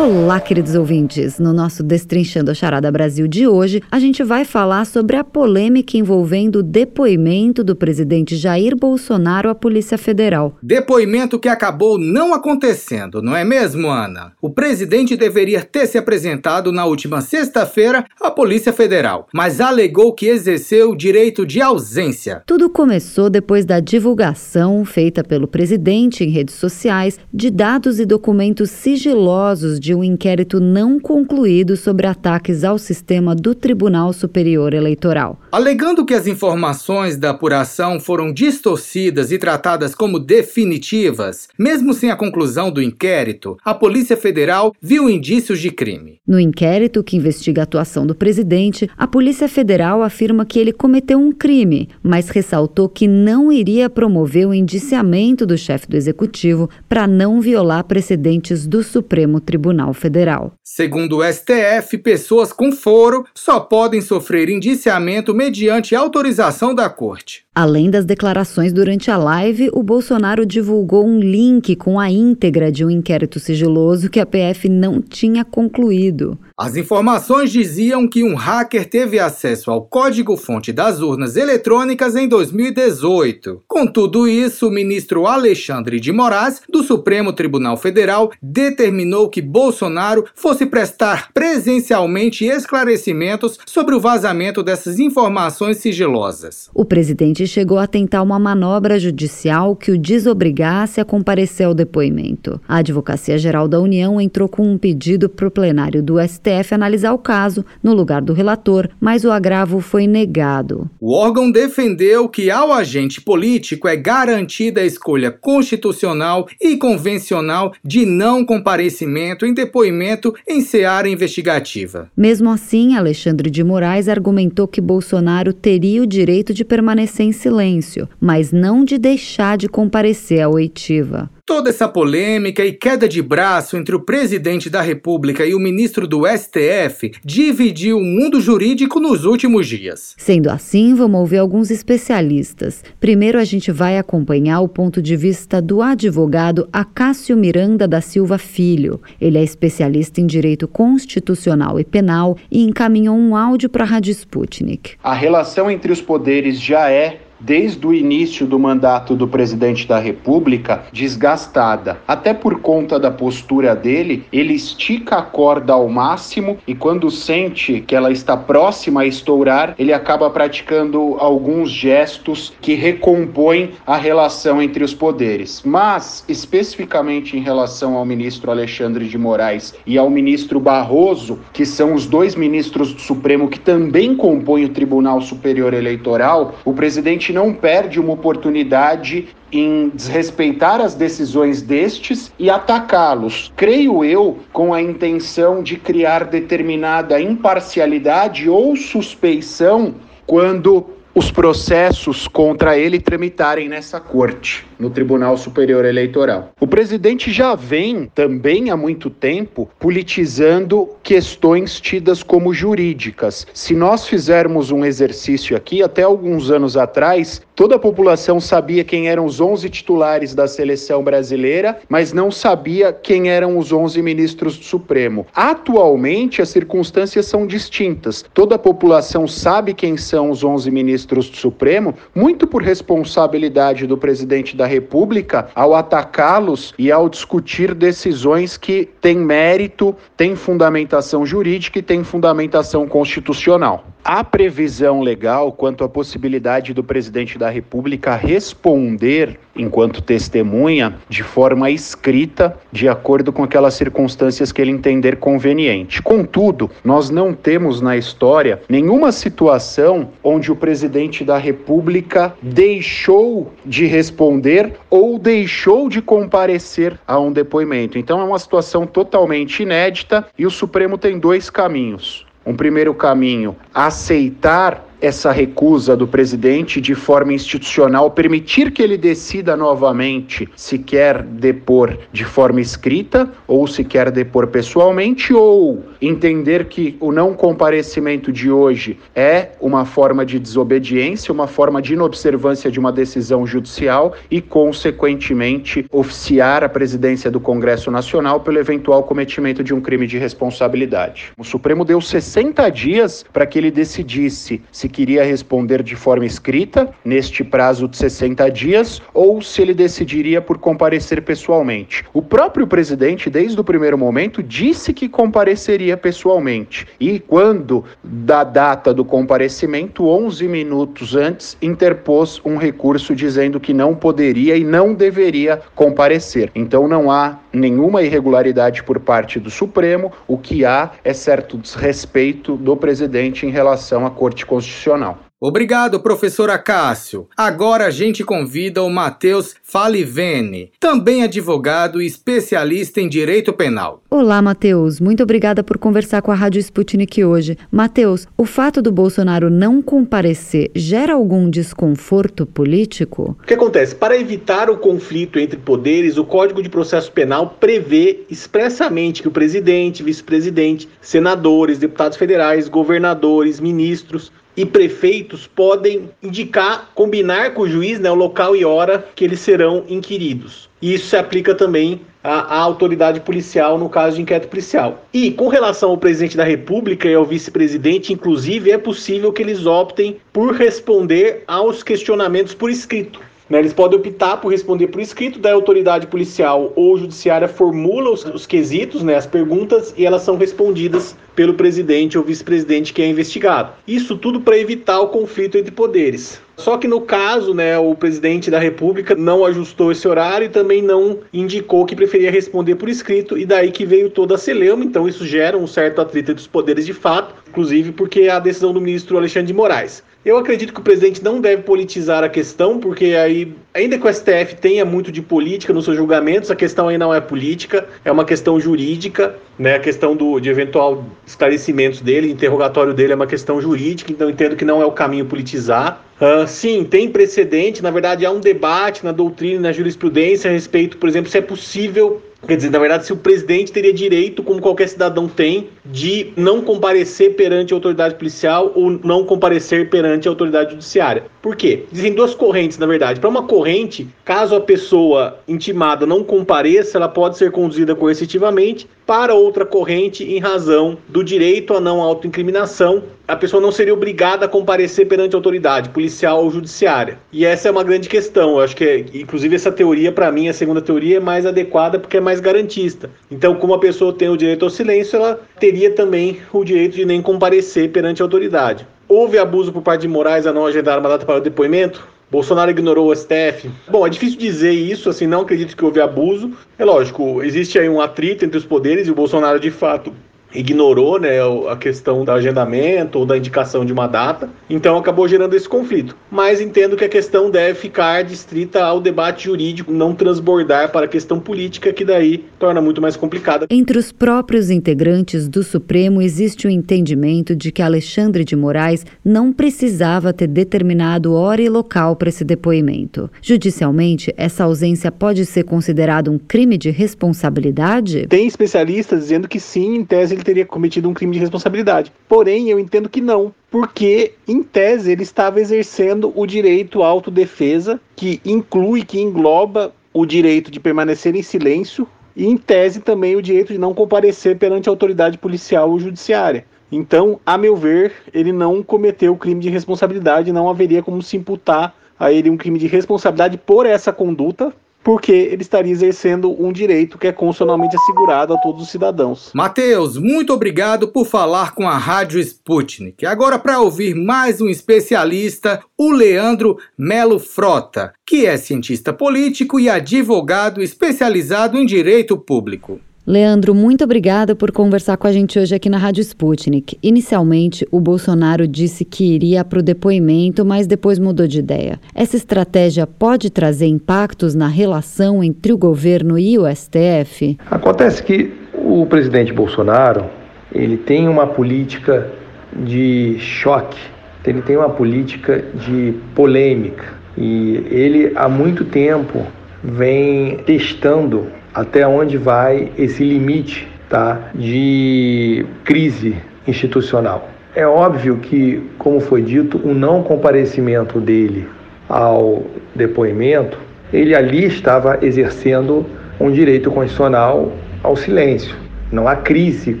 Olá, 0.08 0.40
queridos 0.40 0.74
ouvintes! 0.74 1.38
No 1.38 1.52
nosso 1.52 1.82
Destrinchando 1.82 2.50
a 2.50 2.54
Charada 2.54 2.90
Brasil 2.90 3.28
de 3.28 3.46
hoje, 3.46 3.82
a 3.90 3.98
gente 3.98 4.24
vai 4.24 4.42
falar 4.42 4.86
sobre 4.86 5.16
a 5.16 5.22
polêmica 5.22 5.98
envolvendo 5.98 6.60
o 6.60 6.62
depoimento 6.62 7.62
do 7.62 7.76
presidente 7.76 8.34
Jair 8.34 8.74
Bolsonaro 8.74 9.50
à 9.50 9.54
Polícia 9.54 9.98
Federal. 9.98 10.56
Depoimento 10.62 11.38
que 11.38 11.46
acabou 11.46 11.98
não 11.98 12.32
acontecendo, 12.32 13.20
não 13.20 13.36
é 13.36 13.44
mesmo, 13.44 13.88
Ana? 13.88 14.32
O 14.40 14.48
presidente 14.48 15.14
deveria 15.14 15.60
ter 15.62 15.86
se 15.86 15.98
apresentado 15.98 16.72
na 16.72 16.86
última 16.86 17.20
sexta-feira 17.20 18.06
à 18.18 18.30
Polícia 18.30 18.72
Federal, 18.72 19.28
mas 19.34 19.60
alegou 19.60 20.14
que 20.14 20.24
exerceu 20.24 20.92
o 20.92 20.96
direito 20.96 21.44
de 21.44 21.60
ausência. 21.60 22.42
Tudo 22.46 22.70
começou 22.70 23.28
depois 23.28 23.66
da 23.66 23.78
divulgação 23.78 24.86
feita 24.86 25.22
pelo 25.22 25.46
presidente 25.46 26.24
em 26.24 26.30
redes 26.30 26.54
sociais 26.54 27.20
de 27.30 27.50
dados 27.50 28.00
e 28.00 28.06
documentos 28.06 28.70
sigilosos 28.70 29.78
de 29.78 29.97
um 29.98 30.04
inquérito 30.04 30.60
não 30.60 31.00
concluído 31.00 31.76
sobre 31.76 32.06
ataques 32.06 32.62
ao 32.62 32.78
sistema 32.78 33.34
do 33.34 33.54
Tribunal 33.54 34.12
Superior 34.12 34.72
Eleitoral. 34.72 35.40
Alegando 35.50 36.06
que 36.06 36.14
as 36.14 36.26
informações 36.26 37.16
da 37.16 37.30
apuração 37.30 37.98
foram 37.98 38.32
distorcidas 38.32 39.32
e 39.32 39.38
tratadas 39.38 39.94
como 39.94 40.20
definitivas, 40.20 41.48
mesmo 41.58 41.92
sem 41.92 42.10
a 42.10 42.16
conclusão 42.16 42.70
do 42.70 42.80
inquérito, 42.80 43.56
a 43.64 43.74
Polícia 43.74 44.16
Federal 44.16 44.72
viu 44.80 45.10
indícios 45.10 45.60
de 45.60 45.70
crime. 45.70 46.20
No 46.26 46.38
inquérito 46.38 47.02
que 47.02 47.16
investiga 47.16 47.62
a 47.62 47.64
atuação 47.64 48.06
do 48.06 48.14
presidente, 48.14 48.88
a 48.96 49.06
Polícia 49.06 49.48
Federal 49.48 50.02
afirma 50.02 50.46
que 50.46 50.58
ele 50.58 50.72
cometeu 50.72 51.18
um 51.18 51.32
crime, 51.32 51.88
mas 52.02 52.28
ressaltou 52.28 52.88
que 52.88 53.08
não 53.08 53.50
iria 53.50 53.90
promover 53.90 54.46
o 54.46 54.54
indiciamento 54.54 55.44
do 55.44 55.58
chefe 55.58 55.88
do 55.88 55.96
executivo 55.96 56.70
para 56.88 57.06
não 57.06 57.40
violar 57.40 57.82
precedentes 57.84 58.66
do 58.66 58.82
Supremo 58.84 59.40
Tribunal 59.40 59.77
Tribunal 59.78 59.94
Federal. 59.94 60.52
Segundo 60.62 61.18
o 61.18 61.24
STF, 61.24 61.98
pessoas 61.98 62.52
com 62.52 62.72
foro 62.72 63.24
só 63.34 63.60
podem 63.60 64.00
sofrer 64.00 64.48
indiciamento 64.48 65.34
mediante 65.34 65.94
autorização 65.94 66.74
da 66.74 66.90
Corte. 66.90 67.46
Além 67.58 67.90
das 67.90 68.04
declarações 68.04 68.72
durante 68.72 69.10
a 69.10 69.16
live, 69.16 69.68
o 69.72 69.82
Bolsonaro 69.82 70.46
divulgou 70.46 71.04
um 71.04 71.18
link 71.18 71.74
com 71.74 71.98
a 71.98 72.08
íntegra 72.08 72.70
de 72.70 72.84
um 72.84 72.90
inquérito 72.90 73.40
sigiloso 73.40 74.08
que 74.08 74.20
a 74.20 74.24
PF 74.24 74.68
não 74.68 75.02
tinha 75.02 75.44
concluído. 75.44 76.38
As 76.56 76.76
informações 76.76 77.50
diziam 77.50 78.06
que 78.06 78.22
um 78.22 78.36
hacker 78.36 78.88
teve 78.88 79.18
acesso 79.18 79.72
ao 79.72 79.82
código-fonte 79.82 80.72
das 80.72 81.00
urnas 81.00 81.36
eletrônicas 81.36 82.14
em 82.14 82.28
2018. 82.28 83.62
Com 83.66 83.86
tudo 83.88 84.28
isso, 84.28 84.68
o 84.68 84.70
ministro 84.70 85.26
Alexandre 85.26 85.98
de 85.98 86.12
Moraes, 86.12 86.60
do 86.68 86.84
Supremo 86.84 87.32
Tribunal 87.32 87.76
Federal, 87.76 88.30
determinou 88.40 89.28
que 89.28 89.42
Bolsonaro 89.42 90.24
fosse 90.32 90.64
prestar 90.64 91.32
presencialmente 91.32 92.44
esclarecimentos 92.44 93.58
sobre 93.66 93.96
o 93.96 94.00
vazamento 94.00 94.62
dessas 94.62 95.00
informações 95.00 95.78
sigilosas. 95.78 96.70
O 96.72 96.84
presidente 96.84 97.47
chegou 97.48 97.78
a 97.78 97.86
tentar 97.86 98.22
uma 98.22 98.38
manobra 98.38 98.98
judicial 98.98 99.74
que 99.74 99.90
o 99.90 99.98
desobrigasse 99.98 101.00
a 101.00 101.04
comparecer 101.04 101.66
ao 101.66 101.74
depoimento. 101.74 102.60
A 102.68 102.76
Advocacia 102.76 103.38
Geral 103.38 103.66
da 103.66 103.80
União 103.80 104.20
entrou 104.20 104.48
com 104.48 104.62
um 104.62 104.78
pedido 104.78 105.28
para 105.28 105.48
o 105.48 105.50
plenário 105.50 106.02
do 106.02 106.20
STF 106.20 106.38
STF 106.38 106.74
analisar 106.74 107.12
o 107.12 107.18
caso 107.18 107.64
no 107.82 107.92
lugar 107.92 108.22
do 108.22 108.32
relator, 108.32 108.88
mas 109.00 109.24
o 109.24 109.30
agravo 109.30 109.80
foi 109.80 110.06
negado. 110.06 110.88
O 111.00 111.12
órgão 111.12 111.50
defendeu 111.50 112.28
que 112.28 112.50
ao 112.50 112.72
agente 112.72 113.20
político 113.20 113.88
é 113.88 113.96
garantida 113.96 114.80
a 114.80 114.86
escolha 114.86 115.30
constitucional 115.30 116.48
e 116.60 116.76
convencional 116.76 117.72
de 117.84 118.06
não 118.06 118.44
comparecimento 118.44 119.44
em 119.44 119.52
depoimento 119.54 120.34
em 120.46 120.60
seara 120.60 121.08
investigativa. 121.08 122.10
Mesmo 122.16 122.50
assim, 122.50 122.94
Alexandre 122.94 123.50
de 123.50 123.62
Moraes 123.62 124.08
argumentou 124.08 124.66
que 124.66 124.80
Bolsonaro 124.80 125.52
teria 125.52 126.02
o 126.02 126.06
direito 126.06 126.54
de 126.54 126.64
permanecer 126.64 127.26
em 127.26 127.32
silêncio, 127.38 128.08
mas 128.20 128.52
não 128.52 128.84
de 128.84 128.98
deixar 128.98 129.56
de 129.56 129.68
comparecer 129.68 130.42
à 130.42 130.48
oitiva. 130.48 131.30
Toda 131.48 131.70
essa 131.70 131.88
polêmica 131.88 132.62
e 132.62 132.74
queda 132.74 133.08
de 133.08 133.22
braço 133.22 133.78
entre 133.78 133.96
o 133.96 134.00
presidente 134.00 134.68
da 134.68 134.82
República 134.82 135.46
e 135.46 135.54
o 135.54 135.58
ministro 135.58 136.06
do 136.06 136.26
STF 136.26 137.12
dividiu 137.24 137.96
o 137.96 138.04
mundo 138.04 138.38
jurídico 138.38 139.00
nos 139.00 139.24
últimos 139.24 139.66
dias. 139.66 140.14
Sendo 140.18 140.50
assim, 140.50 140.94
vamos 140.94 141.18
ouvir 141.18 141.38
alguns 141.38 141.70
especialistas. 141.70 142.84
Primeiro, 143.00 143.38
a 143.38 143.44
gente 143.44 143.72
vai 143.72 143.96
acompanhar 143.96 144.60
o 144.60 144.68
ponto 144.68 145.00
de 145.00 145.16
vista 145.16 145.62
do 145.62 145.80
advogado 145.80 146.68
Acácio 146.70 147.34
Miranda 147.34 147.88
da 147.88 148.02
Silva 148.02 148.36
Filho. 148.36 149.00
Ele 149.18 149.38
é 149.38 149.42
especialista 149.42 150.20
em 150.20 150.26
direito 150.26 150.68
constitucional 150.68 151.80
e 151.80 151.84
penal 151.84 152.36
e 152.50 152.62
encaminhou 152.62 153.16
um 153.16 153.34
áudio 153.34 153.70
para 153.70 153.84
a 153.84 153.86
Rádio 153.86 154.10
Sputnik. 154.10 154.96
A 155.02 155.14
relação 155.14 155.70
entre 155.70 155.90
os 155.90 156.02
poderes 156.02 156.60
já 156.60 156.90
é 156.90 157.20
desde 157.40 157.86
o 157.86 157.94
início 157.94 158.46
do 158.46 158.58
mandato 158.58 159.14
do 159.14 159.28
presidente 159.28 159.86
da 159.86 159.98
República, 159.98 160.84
desgastada. 160.92 161.98
Até 162.06 162.34
por 162.34 162.60
conta 162.60 162.98
da 162.98 163.10
postura 163.10 163.74
dele, 163.74 164.24
ele 164.32 164.54
estica 164.54 165.16
a 165.16 165.22
corda 165.22 165.72
ao 165.72 165.88
máximo 165.88 166.58
e 166.66 166.74
quando 166.74 167.10
sente 167.10 167.80
que 167.80 167.94
ela 167.94 168.10
está 168.10 168.36
próxima 168.36 169.02
a 169.02 169.06
estourar, 169.06 169.74
ele 169.78 169.92
acaba 169.92 170.30
praticando 170.30 171.16
alguns 171.18 171.70
gestos 171.70 172.52
que 172.60 172.74
recompõem 172.74 173.70
a 173.86 173.96
relação 173.96 174.60
entre 174.60 174.84
os 174.84 174.94
poderes. 174.94 175.62
Mas, 175.64 176.24
especificamente 176.28 177.36
em 177.36 177.40
relação 177.40 177.96
ao 177.96 178.04
ministro 178.04 178.50
Alexandre 178.50 179.08
de 179.08 179.18
Moraes 179.18 179.74
e 179.86 179.98
ao 179.98 180.10
ministro 180.10 180.60
Barroso, 180.60 181.38
que 181.52 181.64
são 181.64 181.94
os 181.94 182.06
dois 182.06 182.34
ministros 182.34 182.92
do 182.92 183.00
Supremo 183.00 183.48
que 183.48 183.58
também 183.58 184.14
compõem 184.14 184.64
o 184.64 184.70
Tribunal 184.70 185.20
Superior 185.20 185.74
Eleitoral, 185.74 186.54
o 186.64 186.72
presidente 186.72 187.27
gente 187.28 187.32
não 187.32 187.52
perde 187.52 188.00
uma 188.00 188.12
oportunidade 188.14 189.28
em 189.52 189.90
desrespeitar 189.90 190.80
as 190.80 190.94
decisões 190.94 191.62
destes 191.62 192.32
e 192.38 192.48
atacá-los. 192.48 193.52
Creio 193.56 194.04
eu 194.04 194.38
com 194.52 194.72
a 194.72 194.80
intenção 194.80 195.62
de 195.62 195.76
criar 195.76 196.24
determinada 196.24 197.20
imparcialidade 197.20 198.48
ou 198.48 198.76
suspeição 198.76 199.94
quando 200.26 200.86
os 201.14 201.30
processos 201.30 202.28
contra 202.28 202.78
ele 202.78 203.00
tramitarem 203.00 203.68
nessa 203.68 203.98
corte, 203.98 204.66
no 204.78 204.90
Tribunal 204.90 205.36
Superior 205.36 205.84
Eleitoral. 205.84 206.52
O 206.60 206.66
presidente 206.66 207.32
já 207.32 207.54
vem 207.54 208.10
também 208.14 208.70
há 208.70 208.76
muito 208.76 209.10
tempo 209.10 209.68
politizando 209.78 210.88
questões 211.02 211.80
tidas 211.80 212.22
como 212.22 212.54
jurídicas. 212.54 213.46
Se 213.52 213.74
nós 213.74 214.06
fizermos 214.06 214.70
um 214.70 214.84
exercício 214.84 215.56
aqui, 215.56 215.82
até 215.82 216.02
alguns 216.02 216.50
anos 216.50 216.76
atrás, 216.76 217.42
toda 217.56 217.76
a 217.76 217.78
população 217.78 218.38
sabia 218.38 218.84
quem 218.84 219.08
eram 219.08 219.24
os 219.24 219.40
11 219.40 219.68
titulares 219.70 220.34
da 220.34 220.46
seleção 220.46 221.02
brasileira, 221.02 221.78
mas 221.88 222.12
não 222.12 222.30
sabia 222.30 222.92
quem 222.92 223.28
eram 223.30 223.58
os 223.58 223.72
11 223.72 224.00
ministros 224.02 224.56
do 224.56 224.64
Supremo. 224.64 225.26
Atualmente, 225.34 226.40
as 226.40 226.50
circunstâncias 226.50 227.26
são 227.26 227.46
distintas. 227.46 228.24
Toda 228.32 228.54
a 228.54 228.58
população 228.58 229.26
sabe 229.26 229.74
quem 229.74 229.96
são 229.96 230.30
os 230.30 230.44
11 230.44 230.70
ministros 230.70 230.97
ministros 230.98 231.30
do 231.30 231.36
Supremo, 231.36 231.94
muito 232.14 232.46
por 232.46 232.62
responsabilidade 232.62 233.86
do 233.86 233.96
presidente 233.96 234.56
da 234.56 234.66
República 234.66 235.48
ao 235.54 235.74
atacá-los 235.74 236.74
e 236.76 236.90
ao 236.90 237.08
discutir 237.08 237.74
decisões 237.74 238.56
que 238.56 238.88
têm 239.00 239.16
mérito, 239.16 239.94
têm 240.16 240.34
fundamentação 240.34 241.24
jurídica 241.24 241.78
e 241.78 241.82
têm 241.82 242.02
fundamentação 242.02 242.88
constitucional. 242.88 243.84
Há 244.08 244.24
previsão 244.24 245.02
legal 245.02 245.52
quanto 245.52 245.84
à 245.84 245.88
possibilidade 245.88 246.72
do 246.72 246.82
presidente 246.82 247.36
da 247.36 247.50
República 247.50 248.16
responder 248.16 249.38
enquanto 249.54 250.00
testemunha 250.00 250.96
de 251.10 251.22
forma 251.22 251.70
escrita, 251.70 252.56
de 252.72 252.88
acordo 252.88 253.30
com 253.34 253.42
aquelas 253.42 253.74
circunstâncias 253.74 254.50
que 254.50 254.62
ele 254.62 254.70
entender 254.70 255.16
conveniente. 255.16 256.00
Contudo, 256.00 256.70
nós 256.82 257.10
não 257.10 257.34
temos 257.34 257.82
na 257.82 257.98
história 257.98 258.62
nenhuma 258.66 259.12
situação 259.12 260.08
onde 260.24 260.50
o 260.50 260.56
presidente 260.56 261.22
da 261.22 261.36
República 261.36 262.32
deixou 262.40 263.52
de 263.62 263.84
responder 263.84 264.72
ou 264.88 265.18
deixou 265.18 265.86
de 265.90 266.00
comparecer 266.00 266.98
a 267.06 267.20
um 267.20 267.30
depoimento. 267.30 267.98
Então 267.98 268.22
é 268.22 268.24
uma 268.24 268.38
situação 268.38 268.86
totalmente 268.86 269.62
inédita 269.62 270.26
e 270.38 270.46
o 270.46 270.50
Supremo 270.50 270.96
tem 270.96 271.18
dois 271.18 271.50
caminhos. 271.50 272.26
Um 272.48 272.56
primeiro 272.56 272.94
caminho, 272.94 273.54
aceitar 273.74 274.82
essa 275.00 275.30
recusa 275.30 275.96
do 275.96 276.06
presidente 276.06 276.80
de 276.80 276.94
forma 276.94 277.32
institucional, 277.32 278.10
permitir 278.10 278.70
que 278.70 278.82
ele 278.82 278.96
decida 278.96 279.56
novamente 279.56 280.48
se 280.56 280.78
quer 280.78 281.22
depor 281.22 281.96
de 282.12 282.24
forma 282.24 282.60
escrita 282.60 283.30
ou 283.46 283.66
se 283.66 283.84
quer 283.84 284.10
depor 284.10 284.48
pessoalmente, 284.48 285.32
ou 285.32 285.84
entender 286.00 286.66
que 286.66 286.96
o 287.00 287.12
não 287.12 287.34
comparecimento 287.34 288.32
de 288.32 288.50
hoje 288.50 288.98
é 289.14 289.50
uma 289.60 289.84
forma 289.84 290.24
de 290.24 290.38
desobediência, 290.38 291.32
uma 291.32 291.46
forma 291.46 291.80
de 291.80 291.94
inobservância 291.94 292.70
de 292.70 292.78
uma 292.78 292.92
decisão 292.92 293.46
judicial 293.46 294.14
e, 294.30 294.40
consequentemente, 294.40 295.86
oficiar 295.90 296.64
a 296.64 296.68
presidência 296.68 297.30
do 297.30 297.40
Congresso 297.40 297.90
Nacional 297.90 298.40
pelo 298.40 298.58
eventual 298.58 299.02
cometimento 299.02 299.62
de 299.62 299.74
um 299.74 299.80
crime 299.80 300.06
de 300.06 300.18
responsabilidade. 300.18 301.32
O 301.38 301.44
Supremo 301.44 301.84
deu 301.84 302.00
60 302.00 302.68
dias 302.70 303.24
para 303.32 303.46
que 303.46 303.58
ele 303.58 303.70
decidisse 303.70 304.62
se 304.70 304.87
se 304.88 304.92
queria 304.92 305.22
responder 305.22 305.82
de 305.82 305.94
forma 305.94 306.24
escrita, 306.24 306.88
neste 307.04 307.44
prazo 307.44 307.86
de 307.86 307.96
60 307.96 308.50
dias, 308.50 309.02
ou 309.12 309.42
se 309.42 309.60
ele 309.60 309.74
decidiria 309.74 310.40
por 310.40 310.58
comparecer 310.58 311.22
pessoalmente. 311.22 312.04
O 312.12 312.22
próprio 312.22 312.66
presidente, 312.66 313.28
desde 313.28 313.60
o 313.60 313.64
primeiro 313.64 313.98
momento, 313.98 314.42
disse 314.42 314.92
que 314.94 315.08
compareceria 315.08 315.96
pessoalmente. 315.96 316.86
E 316.98 317.20
quando 317.20 317.84
da 318.02 318.42
data 318.42 318.94
do 318.94 319.04
comparecimento, 319.04 320.06
11 320.06 320.48
minutos 320.48 321.14
antes, 321.14 321.56
interpôs 321.60 322.40
um 322.44 322.56
recurso 322.56 323.14
dizendo 323.14 323.60
que 323.60 323.74
não 323.74 323.94
poderia 323.94 324.56
e 324.56 324.64
não 324.64 324.94
deveria 324.94 325.60
comparecer. 325.74 326.50
Então 326.54 326.88
não 326.88 327.10
há 327.10 327.38
nenhuma 327.52 328.02
irregularidade 328.02 328.82
por 328.82 329.00
parte 329.00 329.38
do 329.38 329.50
Supremo, 329.50 330.12
o 330.26 330.36
que 330.38 330.64
há 330.64 330.92
é 331.04 331.12
certo 331.12 331.56
desrespeito 331.58 332.56
do 332.56 332.76
presidente 332.76 333.46
em 333.46 333.50
relação 333.50 334.06
à 334.06 334.10
Corte 334.10 334.44
Constitucional. 334.44 335.18
Obrigado, 335.40 336.00
professor 336.00 336.50
Acácio. 336.50 337.28
Agora 337.36 337.86
a 337.86 337.90
gente 337.90 338.24
convida 338.24 338.82
o 338.82 338.90
Matheus 338.90 339.54
Falivene, 339.62 340.72
também 340.80 341.22
advogado 341.22 342.02
e 342.02 342.06
especialista 342.06 343.00
em 343.00 343.08
direito 343.08 343.52
penal. 343.52 344.02
Olá, 344.10 344.42
Matheus. 344.42 344.98
Muito 344.98 345.22
obrigada 345.22 345.62
por 345.62 345.78
conversar 345.78 346.22
com 346.22 346.32
a 346.32 346.34
Rádio 346.34 346.58
Sputnik 346.58 347.22
hoje. 347.22 347.56
Matheus, 347.70 348.26
o 348.36 348.44
fato 348.44 348.82
do 348.82 348.90
Bolsonaro 348.90 349.48
não 349.48 349.80
comparecer 349.80 350.72
gera 350.74 351.12
algum 351.12 351.48
desconforto 351.48 352.44
político? 352.44 353.36
O 353.40 353.46
que 353.46 353.54
acontece? 353.54 353.94
Para 353.94 354.18
evitar 354.18 354.68
o 354.68 354.78
conflito 354.78 355.38
entre 355.38 355.56
poderes, 355.56 356.18
o 356.18 356.24
Código 356.24 356.60
de 356.60 356.68
Processo 356.68 357.12
Penal 357.12 357.54
prevê 357.60 358.24
expressamente 358.28 359.22
que 359.22 359.28
o 359.28 359.32
presidente, 359.32 360.02
vice-presidente, 360.02 360.88
senadores, 361.00 361.78
deputados 361.78 362.18
federais, 362.18 362.68
governadores, 362.68 363.60
ministros 363.60 364.32
e 364.58 364.66
prefeitos 364.66 365.46
podem 365.46 366.10
indicar, 366.20 366.90
combinar 366.92 367.54
com 367.54 367.62
o 367.62 367.68
juiz 367.68 368.00
né, 368.00 368.10
o 368.10 368.14
local 368.16 368.56
e 368.56 368.64
hora 368.64 369.06
que 369.14 369.24
eles 369.24 369.38
serão 369.38 369.84
inquiridos. 369.88 370.68
E 370.82 370.94
isso 370.94 371.10
se 371.10 371.16
aplica 371.16 371.54
também 371.54 372.00
à, 372.24 372.56
à, 372.56 372.58
autoridade 372.58 373.20
policial 373.20 373.78
no 373.78 373.88
caso 373.88 374.16
de 374.16 374.22
inquérito 374.22 374.48
policial. 374.48 375.04
E 375.14 375.30
com 375.30 375.46
relação 375.46 375.90
ao 375.90 375.96
presidente 375.96 376.36
da 376.36 376.42
República 376.42 377.08
e 377.08 377.14
ao 377.14 377.24
vice-presidente, 377.24 378.12
inclusive, 378.12 378.72
é 378.72 378.78
possível 378.78 379.32
que 379.32 379.42
eles 379.42 379.64
optem 379.64 380.16
por 380.32 380.52
responder 380.52 381.44
aos 381.46 381.84
questionamentos 381.84 382.52
por 382.52 382.68
escrito. 382.68 383.20
Né, 383.48 383.58
eles 383.60 383.72
podem 383.72 383.98
optar 383.98 384.36
por 384.36 384.48
responder 384.48 384.88
por 384.88 385.00
escrito, 385.00 385.38
da 385.38 385.52
autoridade 385.52 386.06
policial 386.06 386.72
ou 386.76 386.98
judiciária 386.98 387.48
formula 387.48 388.10
os, 388.10 388.24
os 388.24 388.46
quesitos, 388.46 389.02
né, 389.02 389.14
as 389.16 389.26
perguntas, 389.26 389.94
e 389.96 390.04
elas 390.04 390.22
são 390.22 390.36
respondidas 390.36 391.16
pelo 391.34 391.54
presidente 391.54 392.18
ou 392.18 392.24
vice-presidente 392.24 392.92
que 392.92 393.00
é 393.00 393.06
investigado. 393.06 393.72
Isso 393.86 394.16
tudo 394.16 394.40
para 394.40 394.58
evitar 394.58 395.00
o 395.00 395.08
conflito 395.08 395.56
entre 395.56 395.70
poderes. 395.70 396.40
Só 396.58 396.76
que 396.76 396.88
no 396.88 397.00
caso, 397.00 397.54
né, 397.54 397.78
o 397.78 397.94
presidente 397.94 398.50
da 398.50 398.58
República 398.58 399.14
não 399.14 399.44
ajustou 399.44 399.92
esse 399.92 400.08
horário 400.08 400.46
e 400.46 400.50
também 400.50 400.82
não 400.82 401.20
indicou 401.32 401.86
que 401.86 401.94
preferia 401.94 402.32
responder 402.32 402.74
por 402.74 402.88
escrito, 402.88 403.38
e 403.38 403.46
daí 403.46 403.70
que 403.70 403.86
veio 403.86 404.10
toda 404.10 404.34
a 404.34 404.38
celeuma. 404.38 404.84
Então 404.84 405.08
isso 405.08 405.24
gera 405.24 405.56
um 405.56 405.68
certo 405.68 406.00
atrito 406.00 406.32
entre 406.32 406.42
os 406.42 406.48
poderes 406.48 406.84
de 406.84 406.92
fato, 406.92 407.32
inclusive 407.48 407.92
porque 407.92 408.22
é 408.22 408.30
a 408.30 408.40
decisão 408.40 408.72
do 408.72 408.80
ministro 408.80 409.16
Alexandre 409.16 409.46
de 409.46 409.54
Moraes. 409.54 410.02
Eu 410.28 410.36
acredito 410.36 410.74
que 410.74 410.80
o 410.80 410.82
presidente 410.82 411.24
não 411.24 411.40
deve 411.40 411.62
politizar 411.62 412.22
a 412.22 412.28
questão, 412.28 412.78
porque 412.78 413.14
aí, 413.14 413.50
ainda 413.72 413.98
que 413.98 414.06
o 414.06 414.12
STF 414.12 414.56
tenha 414.60 414.84
muito 414.84 415.10
de 415.10 415.22
política 415.22 415.72
nos 415.72 415.86
seus 415.86 415.96
julgamentos, 415.96 416.50
a 416.50 416.54
questão 416.54 416.88
aí 416.88 416.98
não 416.98 417.14
é 417.14 417.18
política, 417.18 417.88
é 418.04 418.12
uma 418.12 418.26
questão 418.26 418.60
jurídica, 418.60 419.36
né? 419.58 419.76
A 419.76 419.78
questão 419.78 420.14
do, 420.14 420.38
de 420.38 420.50
eventual 420.50 421.02
esclarecimentos 421.26 422.02
dele, 422.02 422.30
interrogatório 422.30 422.92
dele 422.92 423.14
é 423.14 423.16
uma 423.16 423.26
questão 423.26 423.58
jurídica, 423.58 424.12
então 424.12 424.28
entendo 424.28 424.54
que 424.54 424.66
não 424.66 424.82
é 424.82 424.84
o 424.84 424.92
caminho 424.92 425.24
politizar. 425.24 426.04
Uh, 426.20 426.46
sim, 426.46 426.84
tem 426.84 427.08
precedente, 427.08 427.82
na 427.82 427.90
verdade 427.90 428.26
há 428.26 428.30
um 428.30 428.40
debate 428.40 429.06
na 429.06 429.12
doutrina 429.12 429.54
e 429.54 429.60
na 429.60 429.72
jurisprudência 429.72 430.50
a 430.50 430.52
respeito, 430.52 430.98
por 430.98 431.08
exemplo, 431.08 431.30
se 431.30 431.38
é 431.38 431.40
possível 431.40 432.20
Quer 432.46 432.56
dizer, 432.56 432.70
na 432.70 432.78
verdade, 432.78 433.04
se 433.04 433.12
o 433.12 433.16
presidente 433.16 433.72
teria 433.72 433.92
direito, 433.92 434.42
como 434.44 434.60
qualquer 434.60 434.88
cidadão 434.88 435.28
tem, 435.28 435.68
de 435.84 436.32
não 436.36 436.62
comparecer 436.62 437.34
perante 437.34 437.74
a 437.74 437.76
autoridade 437.76 438.14
policial 438.14 438.72
ou 438.74 438.90
não 438.90 439.24
comparecer 439.24 439.90
perante 439.90 440.28
a 440.28 440.30
autoridade 440.30 440.70
judiciária. 440.70 441.24
Por 441.42 441.56
quê? 441.56 441.84
Dizem 441.90 442.14
duas 442.14 442.34
correntes, 442.34 442.78
na 442.78 442.86
verdade. 442.86 443.18
Para 443.18 443.28
uma 443.28 443.42
corrente, 443.42 444.06
caso 444.24 444.54
a 444.54 444.60
pessoa 444.60 445.40
intimada 445.48 446.06
não 446.06 446.22
compareça, 446.22 446.96
ela 446.96 447.08
pode 447.08 447.36
ser 447.36 447.50
conduzida 447.50 447.94
coercitivamente. 447.94 448.88
Para 449.04 449.34
outra 449.34 449.66
corrente, 449.66 450.22
em 450.22 450.38
razão 450.38 450.96
do 451.08 451.24
direito 451.24 451.74
à 451.74 451.80
não 451.80 452.00
autoincriminação, 452.00 453.02
a 453.28 453.36
pessoa 453.36 453.60
não 453.60 453.70
seria 453.70 453.92
obrigada 453.92 454.46
a 454.46 454.48
comparecer 454.48 455.06
perante 455.06 455.36
a 455.36 455.38
autoridade 455.38 455.90
policial 455.90 456.42
ou 456.42 456.50
judiciária. 456.50 457.18
E 457.30 457.44
essa 457.44 457.68
é 457.68 457.70
uma 457.70 457.84
grande 457.84 458.08
questão. 458.08 458.52
Eu 458.52 458.60
acho 458.60 458.74
que, 458.74 459.04
inclusive, 459.12 459.54
essa 459.54 459.70
teoria, 459.70 460.10
para 460.10 460.32
mim, 460.32 460.48
a 460.48 460.54
segunda 460.54 460.80
teoria, 460.80 461.18
é 461.18 461.20
mais 461.20 461.44
adequada 461.44 461.98
porque 461.98 462.16
é 462.16 462.20
mais 462.20 462.40
garantista. 462.40 463.10
Então, 463.30 463.54
como 463.56 463.74
a 463.74 463.78
pessoa 463.78 464.14
tem 464.14 464.30
o 464.30 464.36
direito 464.36 464.64
ao 464.64 464.70
silêncio, 464.70 465.16
ela 465.16 465.38
teria 465.60 465.90
também 465.90 466.38
o 466.50 466.64
direito 466.64 466.96
de 466.96 467.04
nem 467.04 467.20
comparecer 467.20 467.90
perante 467.90 468.22
a 468.22 468.24
autoridade. 468.24 468.86
Houve 469.06 469.38
abuso 469.38 469.72
por 469.72 469.82
parte 469.82 470.02
de 470.02 470.08
Moraes 470.08 470.46
a 470.46 470.52
não 470.52 470.64
agendar 470.64 470.98
uma 470.98 471.10
data 471.10 471.26
para 471.26 471.36
o 471.36 471.40
depoimento? 471.40 472.08
Bolsonaro 472.30 472.70
ignorou 472.70 473.10
o 473.10 473.16
STF? 473.16 473.70
Bom, 473.90 474.06
é 474.06 474.10
difícil 474.10 474.38
dizer 474.38 474.72
isso, 474.72 475.08
assim, 475.08 475.26
não 475.26 475.40
acredito 475.42 475.74
que 475.74 475.84
houve 475.84 475.98
abuso. 475.98 476.52
É 476.78 476.84
lógico, 476.84 477.42
existe 477.42 477.78
aí 477.78 477.88
um 477.88 478.02
atrito 478.02 478.44
entre 478.44 478.58
os 478.58 478.66
poderes 478.66 479.08
e 479.08 479.10
o 479.10 479.14
Bolsonaro, 479.14 479.58
de 479.58 479.70
fato, 479.70 480.12
ignorou 480.54 481.20
né, 481.20 481.38
a 481.70 481.76
questão 481.76 482.24
do 482.24 482.30
agendamento 482.30 483.18
ou 483.18 483.26
da 483.26 483.36
indicação 483.36 483.84
de 483.84 483.92
uma 483.92 484.06
data, 484.06 484.48
então 484.68 484.96
acabou 484.96 485.28
gerando 485.28 485.54
esse 485.54 485.68
conflito. 485.68 486.16
Mas 486.30 486.60
entendo 486.60 486.96
que 486.96 487.04
a 487.04 487.08
questão 487.08 487.50
deve 487.50 487.78
ficar 487.78 488.22
distrita 488.24 488.82
ao 488.82 489.00
debate 489.00 489.44
jurídico, 489.44 489.92
não 489.92 490.14
transbordar 490.14 490.90
para 490.90 491.06
a 491.06 491.08
questão 491.08 491.38
política, 491.38 491.92
que 491.92 492.04
daí 492.04 492.44
torna 492.58 492.80
muito 492.80 493.00
mais 493.00 493.16
complicada. 493.16 493.66
Entre 493.70 493.98
os 493.98 494.10
próprios 494.12 494.70
integrantes 494.70 495.48
do 495.48 495.62
Supremo 495.62 496.22
existe 496.22 496.66
o 496.66 496.70
entendimento 496.70 497.54
de 497.54 497.70
que 497.70 497.82
Alexandre 497.82 498.44
de 498.44 498.56
Moraes 498.56 499.04
não 499.24 499.52
precisava 499.52 500.32
ter 500.32 500.46
determinado 500.46 501.34
hora 501.34 501.62
e 501.62 501.68
local 501.68 502.16
para 502.16 502.28
esse 502.28 502.44
depoimento. 502.44 503.30
Judicialmente, 503.42 504.32
essa 504.36 504.64
ausência 504.64 505.12
pode 505.12 505.44
ser 505.44 505.64
considerada 505.64 506.30
um 506.30 506.38
crime 506.38 506.78
de 506.78 506.90
responsabilidade? 506.90 508.26
Tem 508.26 508.46
especialistas 508.46 509.20
dizendo 509.20 509.48
que 509.48 509.60
sim, 509.60 509.96
em 509.96 510.04
tese 510.04 510.37
ele 510.38 510.44
teria 510.44 510.64
cometido 510.64 511.08
um 511.08 511.14
crime 511.14 511.32
de 511.32 511.38
responsabilidade. 511.38 512.12
Porém, 512.28 512.70
eu 512.70 512.78
entendo 512.78 513.08
que 513.08 513.20
não, 513.20 513.52
porque 513.70 514.34
em 514.46 514.62
tese 514.62 515.12
ele 515.12 515.22
estava 515.22 515.60
exercendo 515.60 516.32
o 516.34 516.46
direito 516.46 517.02
à 517.02 517.08
autodefesa, 517.08 518.00
que 518.16 518.40
inclui, 518.44 519.02
que 519.02 519.20
engloba 519.20 519.92
o 520.12 520.24
direito 520.24 520.70
de 520.70 520.80
permanecer 520.80 521.34
em 521.34 521.42
silêncio 521.42 522.06
e 522.34 522.46
em 522.46 522.56
tese 522.56 523.00
também 523.00 523.36
o 523.36 523.42
direito 523.42 523.72
de 523.72 523.78
não 523.78 523.92
comparecer 523.92 524.56
perante 524.56 524.88
a 524.88 524.92
autoridade 524.92 525.36
policial 525.38 525.90
ou 525.90 525.98
judiciária. 525.98 526.64
Então, 526.90 527.38
a 527.44 527.58
meu 527.58 527.76
ver, 527.76 528.12
ele 528.32 528.52
não 528.52 528.82
cometeu 528.82 529.36
crime 529.36 529.60
de 529.60 529.68
responsabilidade, 529.68 530.52
não 530.52 530.70
haveria 530.70 531.02
como 531.02 531.20
se 531.20 531.36
imputar 531.36 531.94
a 532.18 532.32
ele 532.32 532.48
um 532.48 532.56
crime 532.56 532.78
de 532.78 532.86
responsabilidade 532.86 533.58
por 533.58 533.86
essa 533.86 534.12
conduta, 534.12 534.72
porque 535.02 535.32
ele 535.32 535.62
estaria 535.62 535.92
exercendo 535.92 536.50
um 536.62 536.72
direito 536.72 537.18
que 537.18 537.26
é 537.26 537.32
constitucionalmente 537.32 537.96
assegurado 537.96 538.54
a 538.54 538.58
todos 538.58 538.82
os 538.82 538.90
cidadãos. 538.90 539.50
Matheus, 539.54 540.16
muito 540.16 540.52
obrigado 540.52 541.08
por 541.08 541.24
falar 541.24 541.74
com 541.74 541.88
a 541.88 541.96
Rádio 541.96 542.40
Sputnik. 542.40 543.24
Agora, 543.24 543.58
para 543.58 543.80
ouvir 543.80 544.14
mais 544.14 544.60
um 544.60 544.68
especialista, 544.68 545.80
o 545.96 546.10
Leandro 546.10 546.78
Melo 546.96 547.38
Frota, 547.38 548.12
que 548.26 548.46
é 548.46 548.56
cientista 548.56 549.12
político 549.12 549.80
e 549.80 549.88
advogado 549.88 550.82
especializado 550.82 551.78
em 551.78 551.86
direito 551.86 552.36
público. 552.36 553.00
Leandro, 553.28 553.74
muito 553.74 554.02
obrigada 554.04 554.56
por 554.56 554.72
conversar 554.72 555.18
com 555.18 555.26
a 555.26 555.32
gente 555.32 555.58
hoje 555.58 555.74
aqui 555.74 555.90
na 555.90 555.98
Rádio 555.98 556.22
Sputnik. 556.22 556.96
Inicialmente, 557.02 557.86
o 557.90 558.00
Bolsonaro 558.00 558.66
disse 558.66 559.04
que 559.04 559.34
iria 559.34 559.62
para 559.62 559.80
o 559.80 559.82
depoimento, 559.82 560.64
mas 560.64 560.86
depois 560.86 561.18
mudou 561.18 561.46
de 561.46 561.58
ideia. 561.58 562.00
Essa 562.14 562.38
estratégia 562.38 563.06
pode 563.06 563.50
trazer 563.50 563.84
impactos 563.84 564.54
na 564.54 564.66
relação 564.66 565.44
entre 565.44 565.74
o 565.74 565.76
governo 565.76 566.38
e 566.38 566.58
o 566.58 566.64
STF? 566.74 567.58
Acontece 567.70 568.22
que 568.22 568.50
o 568.72 569.04
presidente 569.04 569.52
Bolsonaro 569.52 570.24
ele 570.72 570.96
tem 570.96 571.28
uma 571.28 571.46
política 571.46 572.30
de 572.74 573.36
choque, 573.40 574.00
ele 574.42 574.62
tem 574.62 574.78
uma 574.78 574.88
política 574.88 575.62
de 575.74 576.14
polêmica 576.34 577.12
e 577.36 577.76
ele 577.90 578.32
há 578.34 578.48
muito 578.48 578.86
tempo 578.86 579.44
vem 579.84 580.56
testando 580.64 581.57
até 581.78 582.04
onde 582.04 582.36
vai 582.36 582.90
esse 582.98 583.22
limite 583.22 583.86
tá, 584.08 584.50
de 584.52 585.64
crise 585.84 586.34
institucional. 586.66 587.48
É 587.76 587.86
óbvio 587.86 588.38
que, 588.38 588.82
como 588.98 589.20
foi 589.20 589.42
dito, 589.42 589.80
o 589.84 589.94
não 589.94 590.24
comparecimento 590.24 591.20
dele 591.20 591.68
ao 592.08 592.64
depoimento, 592.96 593.78
ele 594.12 594.34
ali 594.34 594.64
estava 594.64 595.20
exercendo 595.22 596.04
um 596.40 596.50
direito 596.50 596.90
constitucional 596.90 597.72
ao 598.02 598.16
silêncio. 598.16 598.74
Não 599.12 599.28
há 599.28 599.36
crise 599.36 600.00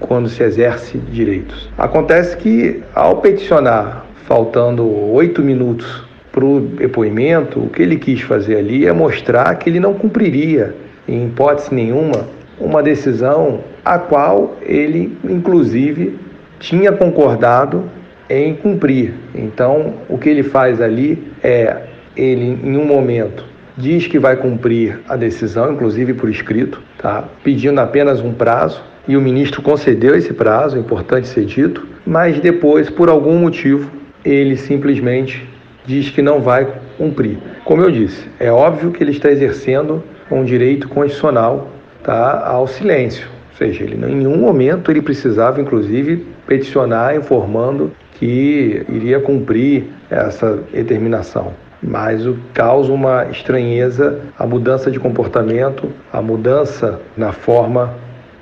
quando 0.00 0.28
se 0.28 0.42
exerce 0.42 0.98
direitos. 0.98 1.70
Acontece 1.78 2.36
que, 2.36 2.82
ao 2.92 3.18
peticionar, 3.18 4.06
faltando 4.26 4.84
oito 5.12 5.40
minutos 5.40 6.04
para 6.32 6.44
o 6.44 6.60
depoimento, 6.60 7.60
o 7.60 7.68
que 7.68 7.80
ele 7.80 7.96
quis 7.96 8.22
fazer 8.22 8.56
ali 8.56 8.86
é 8.86 8.92
mostrar 8.92 9.54
que 9.54 9.70
ele 9.70 9.78
não 9.78 9.94
cumpriria 9.94 10.74
em 11.10 11.26
hipótese 11.26 11.74
nenhuma, 11.74 12.28
uma 12.58 12.82
decisão 12.82 13.60
a 13.84 13.98
qual 13.98 14.56
ele, 14.62 15.18
inclusive, 15.24 16.18
tinha 16.58 16.92
concordado 16.92 17.84
em 18.28 18.54
cumprir. 18.54 19.14
Então, 19.34 19.94
o 20.08 20.16
que 20.16 20.28
ele 20.28 20.42
faz 20.42 20.80
ali 20.80 21.32
é, 21.42 21.84
ele, 22.16 22.58
em 22.62 22.76
um 22.76 22.84
momento, 22.84 23.44
diz 23.76 24.06
que 24.06 24.18
vai 24.18 24.36
cumprir 24.36 25.00
a 25.08 25.16
decisão, 25.16 25.72
inclusive 25.72 26.14
por 26.14 26.28
escrito, 26.28 26.80
tá? 26.98 27.24
pedindo 27.42 27.80
apenas 27.80 28.20
um 28.20 28.32
prazo, 28.32 28.82
e 29.08 29.16
o 29.16 29.20
ministro 29.20 29.62
concedeu 29.62 30.14
esse 30.14 30.32
prazo, 30.32 30.78
importante 30.78 31.26
ser 31.26 31.46
dito, 31.46 31.88
mas 32.06 32.38
depois, 32.38 32.88
por 32.90 33.08
algum 33.08 33.38
motivo, 33.38 33.90
ele 34.24 34.56
simplesmente 34.56 35.48
diz 35.86 36.10
que 36.10 36.22
não 36.22 36.40
vai 36.40 36.68
cumprir. 36.98 37.38
Como 37.64 37.82
eu 37.82 37.90
disse, 37.90 38.28
é 38.38 38.52
óbvio 38.52 38.90
que 38.90 39.02
ele 39.02 39.10
está 39.10 39.30
exercendo 39.30 40.04
um 40.38 40.44
direito 40.44 40.88
constitucional 40.88 41.68
tá, 42.02 42.46
ao 42.46 42.66
silêncio. 42.66 43.26
Ou 43.50 43.56
seja, 43.56 43.84
ele, 43.84 43.94
em 43.94 44.16
nenhum 44.16 44.38
momento 44.38 44.90
ele 44.90 45.02
precisava, 45.02 45.60
inclusive, 45.60 46.26
peticionar 46.46 47.16
informando 47.16 47.92
que 48.14 48.84
iria 48.88 49.20
cumprir 49.20 49.84
essa 50.10 50.58
determinação. 50.72 51.52
Mas 51.82 52.26
o 52.26 52.36
causa 52.52 52.92
uma 52.92 53.26
estranheza 53.30 54.20
a 54.38 54.46
mudança 54.46 54.90
de 54.90 55.00
comportamento, 55.00 55.88
a 56.12 56.20
mudança 56.20 57.00
na 57.16 57.32
forma 57.32 57.94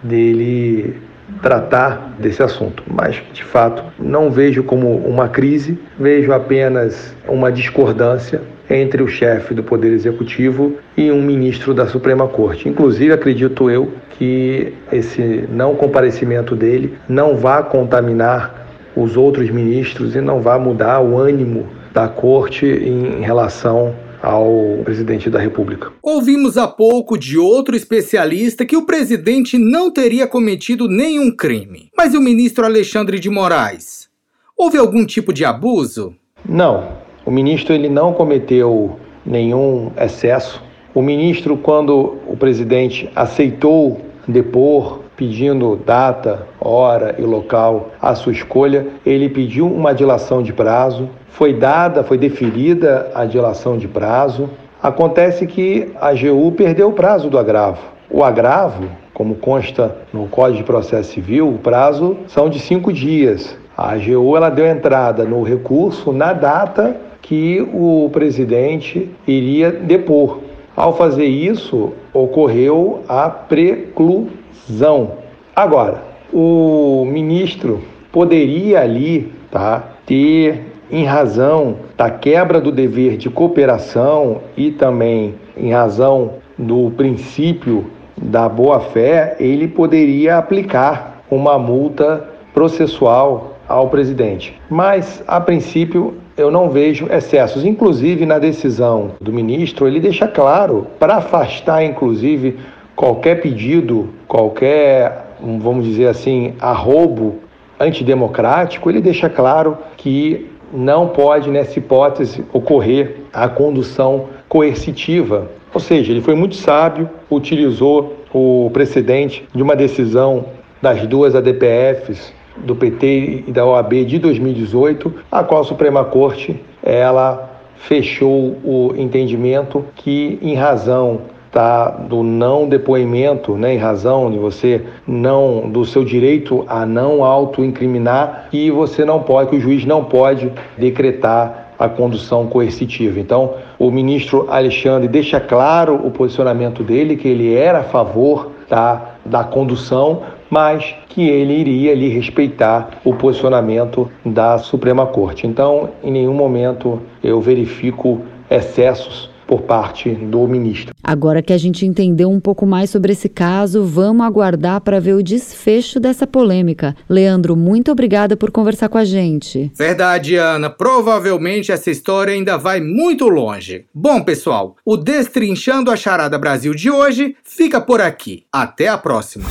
dele 0.02 0.96
tratar 1.42 2.14
desse 2.18 2.42
assunto. 2.42 2.82
Mas, 2.86 3.22
de 3.32 3.44
fato, 3.44 3.84
não 3.98 4.30
vejo 4.30 4.62
como 4.64 4.96
uma 4.96 5.28
crise, 5.28 5.78
vejo 5.98 6.32
apenas 6.32 7.14
uma 7.28 7.52
discordância 7.52 8.40
entre 8.70 9.02
o 9.02 9.08
chefe 9.08 9.54
do 9.54 9.62
Poder 9.62 9.92
Executivo 9.92 10.76
e 10.96 11.10
um 11.10 11.22
ministro 11.22 11.72
da 11.72 11.86
Suprema 11.86 12.28
Corte. 12.28 12.68
Inclusive, 12.68 13.12
acredito 13.12 13.70
eu 13.70 13.92
que 14.18 14.72
esse 14.92 15.48
não 15.50 15.74
comparecimento 15.74 16.54
dele 16.54 16.94
não 17.08 17.36
vá 17.36 17.62
contaminar 17.62 18.66
os 18.94 19.16
outros 19.16 19.48
ministros 19.50 20.14
e 20.14 20.20
não 20.20 20.40
vá 20.40 20.58
mudar 20.58 21.00
o 21.00 21.16
ânimo 21.16 21.68
da 21.92 22.08
corte 22.08 22.66
em 22.66 23.22
relação 23.22 23.94
ao 24.20 24.80
presidente 24.84 25.30
da 25.30 25.38
República. 25.38 25.92
Ouvimos 26.02 26.58
há 26.58 26.66
pouco 26.66 27.16
de 27.16 27.38
outro 27.38 27.76
especialista 27.76 28.66
que 28.66 28.76
o 28.76 28.84
presidente 28.84 29.56
não 29.56 29.90
teria 29.90 30.26
cometido 30.26 30.88
nenhum 30.88 31.30
crime. 31.30 31.90
Mas 31.96 32.14
e 32.14 32.16
o 32.16 32.20
ministro 32.20 32.64
Alexandre 32.64 33.20
de 33.20 33.30
Moraes? 33.30 34.08
Houve 34.56 34.76
algum 34.76 35.06
tipo 35.06 35.32
de 35.32 35.44
abuso? 35.44 36.14
Não, 36.44 36.88
o 37.28 37.30
ministro 37.30 37.74
ele 37.74 37.90
não 37.90 38.14
cometeu 38.14 38.92
nenhum 39.22 39.90
excesso. 40.00 40.64
O 40.94 41.02
ministro, 41.02 41.58
quando 41.58 42.16
o 42.26 42.34
presidente 42.38 43.10
aceitou 43.14 44.00
depor, 44.26 45.00
pedindo 45.14 45.76
data, 45.76 46.46
hora 46.58 47.16
e 47.18 47.20
local 47.20 47.90
à 48.00 48.14
sua 48.14 48.32
escolha, 48.32 48.86
ele 49.04 49.28
pediu 49.28 49.66
uma 49.66 49.92
dilação 49.92 50.42
de 50.42 50.54
prazo. 50.54 51.06
Foi 51.28 51.52
dada, 51.52 52.02
foi 52.02 52.16
deferida 52.16 53.10
a 53.14 53.26
dilação 53.26 53.76
de 53.76 53.86
prazo. 53.86 54.48
Acontece 54.82 55.46
que 55.46 55.92
a 56.00 56.08
AGU 56.08 56.52
perdeu 56.52 56.88
o 56.88 56.94
prazo 56.94 57.28
do 57.28 57.38
agravo. 57.38 57.82
O 58.10 58.24
agravo, 58.24 58.88
como 59.12 59.34
consta 59.34 59.98
no 60.14 60.28
Código 60.28 60.60
de 60.60 60.64
Processo 60.64 61.12
Civil, 61.12 61.46
o 61.50 61.58
prazo 61.58 62.16
são 62.26 62.48
de 62.48 62.58
cinco 62.58 62.90
dias. 62.90 63.54
A 63.76 63.92
AGU 63.92 64.34
ela 64.34 64.48
deu 64.48 64.66
entrada 64.66 65.24
no 65.24 65.42
recurso 65.42 66.10
na 66.10 66.32
data 66.32 66.96
que 67.22 67.60
o 67.72 68.08
presidente 68.12 69.10
iria 69.26 69.70
depor. 69.70 70.40
Ao 70.76 70.96
fazer 70.96 71.26
isso, 71.26 71.92
ocorreu 72.12 73.00
a 73.08 73.28
preclusão. 73.28 75.12
Agora, 75.54 76.02
o 76.32 77.04
ministro 77.04 77.82
poderia 78.12 78.80
ali 78.80 79.32
tá, 79.50 79.96
ter, 80.06 80.62
em 80.90 81.04
razão 81.04 81.76
da 81.96 82.10
quebra 82.10 82.60
do 82.60 82.72
dever 82.72 83.16
de 83.16 83.28
cooperação 83.28 84.40
e 84.56 84.70
também 84.70 85.34
em 85.56 85.72
razão 85.72 86.34
do 86.56 86.90
princípio 86.96 87.86
da 88.16 88.48
boa-fé, 88.48 89.36
ele 89.38 89.68
poderia 89.68 90.38
aplicar 90.38 91.22
uma 91.30 91.58
multa 91.58 92.28
processual 92.54 93.56
ao 93.68 93.88
presidente. 93.88 94.58
Mas, 94.68 95.22
a 95.26 95.40
princípio, 95.40 96.14
eu 96.38 96.50
não 96.50 96.70
vejo 96.70 97.08
excessos. 97.12 97.64
Inclusive, 97.64 98.24
na 98.24 98.38
decisão 98.38 99.10
do 99.20 99.32
ministro, 99.32 99.86
ele 99.86 100.00
deixa 100.00 100.28
claro, 100.28 100.86
para 100.98 101.16
afastar, 101.16 101.84
inclusive, 101.84 102.56
qualquer 102.94 103.42
pedido, 103.42 104.08
qualquer, 104.26 105.34
vamos 105.40 105.84
dizer 105.84 106.06
assim, 106.06 106.54
arrobo 106.60 107.40
antidemocrático, 107.78 108.88
ele 108.88 109.00
deixa 109.00 109.28
claro 109.28 109.76
que 109.96 110.48
não 110.72 111.08
pode, 111.08 111.50
nessa 111.50 111.78
hipótese, 111.78 112.44
ocorrer 112.52 113.16
a 113.32 113.48
condução 113.48 114.26
coercitiva. 114.48 115.50
Ou 115.72 115.80
seja, 115.80 116.12
ele 116.12 116.20
foi 116.20 116.34
muito 116.34 116.54
sábio, 116.54 117.08
utilizou 117.30 118.16
o 118.32 118.70
precedente 118.72 119.46
de 119.54 119.62
uma 119.62 119.74
decisão 119.74 120.46
das 120.80 121.06
duas 121.06 121.34
ADPFs 121.34 122.32
do 122.64 122.74
PT 122.74 123.44
e 123.46 123.52
da 123.52 123.64
OAB 123.64 124.04
de 124.04 124.18
2018, 124.18 125.14
a 125.30 125.42
qual 125.42 125.60
a 125.62 125.64
Suprema 125.64 126.04
Corte 126.04 126.60
ela 126.82 127.50
fechou 127.76 128.56
o 128.64 128.92
entendimento 128.96 129.84
que 129.94 130.38
em 130.42 130.54
razão 130.54 131.20
tá, 131.50 131.88
do 131.90 132.22
não 132.22 132.68
depoimento, 132.68 133.56
né, 133.56 133.74
em 133.74 133.78
razão 133.78 134.30
de 134.30 134.38
você 134.38 134.82
não 135.06 135.68
do 135.70 135.84
seu 135.84 136.04
direito 136.04 136.64
a 136.68 136.84
não 136.84 137.24
autoincriminar 137.24 138.48
e 138.52 138.70
você 138.70 139.04
não 139.04 139.20
pode, 139.20 139.50
que 139.50 139.56
o 139.56 139.60
juiz 139.60 139.84
não 139.84 140.04
pode 140.04 140.52
decretar 140.76 141.68
a 141.78 141.88
condução 141.88 142.48
coercitiva. 142.48 143.20
Então, 143.20 143.54
o 143.78 143.90
ministro 143.90 144.46
Alexandre 144.50 145.06
deixa 145.06 145.38
claro 145.38 145.94
o 145.94 146.10
posicionamento 146.10 146.82
dele 146.82 147.16
que 147.16 147.28
ele 147.28 147.54
era 147.54 147.80
a 147.80 147.84
favor 147.84 148.50
tá, 148.68 149.14
da 149.24 149.44
condução, 149.44 150.22
mas 150.50 150.94
que 151.08 151.28
ele 151.28 151.54
iria 151.54 151.92
ali 151.92 152.08
respeitar 152.08 153.00
o 153.04 153.14
posicionamento 153.14 154.10
da 154.24 154.58
Suprema 154.58 155.06
Corte. 155.06 155.46
Então, 155.46 155.90
em 156.02 156.10
nenhum 156.10 156.34
momento 156.34 157.00
eu 157.22 157.40
verifico 157.40 158.20
excessos 158.50 159.30
por 159.48 159.62
parte 159.62 160.10
do 160.10 160.46
ministro. 160.46 160.94
Agora 161.02 161.40
que 161.40 161.54
a 161.54 161.58
gente 161.58 161.86
entendeu 161.86 162.30
um 162.30 162.38
pouco 162.38 162.66
mais 162.66 162.90
sobre 162.90 163.12
esse 163.12 163.30
caso, 163.30 163.82
vamos 163.82 164.26
aguardar 164.26 164.82
para 164.82 165.00
ver 165.00 165.14
o 165.14 165.22
desfecho 165.22 165.98
dessa 165.98 166.26
polêmica. 166.26 166.94
Leandro, 167.08 167.56
muito 167.56 167.90
obrigada 167.90 168.36
por 168.36 168.50
conversar 168.50 168.90
com 168.90 168.98
a 168.98 169.06
gente. 169.06 169.72
Verdade, 169.74 170.36
Ana. 170.36 170.68
Provavelmente 170.68 171.72
essa 171.72 171.90
história 171.90 172.34
ainda 172.34 172.58
vai 172.58 172.78
muito 172.78 173.26
longe. 173.26 173.86
Bom, 173.94 174.20
pessoal, 174.20 174.76
o 174.84 174.98
Destrinchando 174.98 175.90
a 175.90 175.96
Charada 175.96 176.38
Brasil 176.38 176.74
de 176.74 176.90
hoje 176.90 177.34
fica 177.42 177.80
por 177.80 178.02
aqui. 178.02 178.44
Até 178.52 178.88
a 178.88 178.98
próxima. 178.98 179.46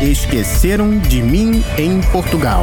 Esqueceram 0.00 0.96
de 0.96 1.20
mim 1.20 1.60
em 1.76 2.00
Portugal. 2.12 2.62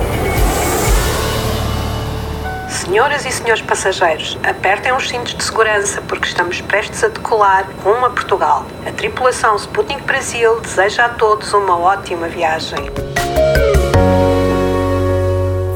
Senhoras 2.69 3.26
e 3.26 3.32
senhores 3.32 3.62
passageiros, 3.62 4.39
apertem 4.41 4.93
os 4.93 5.10
cintos 5.10 5.36
de 5.36 5.43
segurança 5.43 6.02
porque 6.04 6.28
estamos 6.28 6.62
prestes 6.62 7.04
a 7.04 7.10
decolar 7.10 7.69
rumo 7.84 8.06
a 8.06 8.10
Portugal. 8.10 8.65
A 8.86 8.91
tripulação 8.93 9.58
Sputnik 9.58 10.02
Brasil 10.04 10.62
deseja 10.62 11.08
a 11.08 11.10
todos 11.10 11.52
uma 11.52 11.78
ótima 11.78 12.30
viagem. 12.30 12.89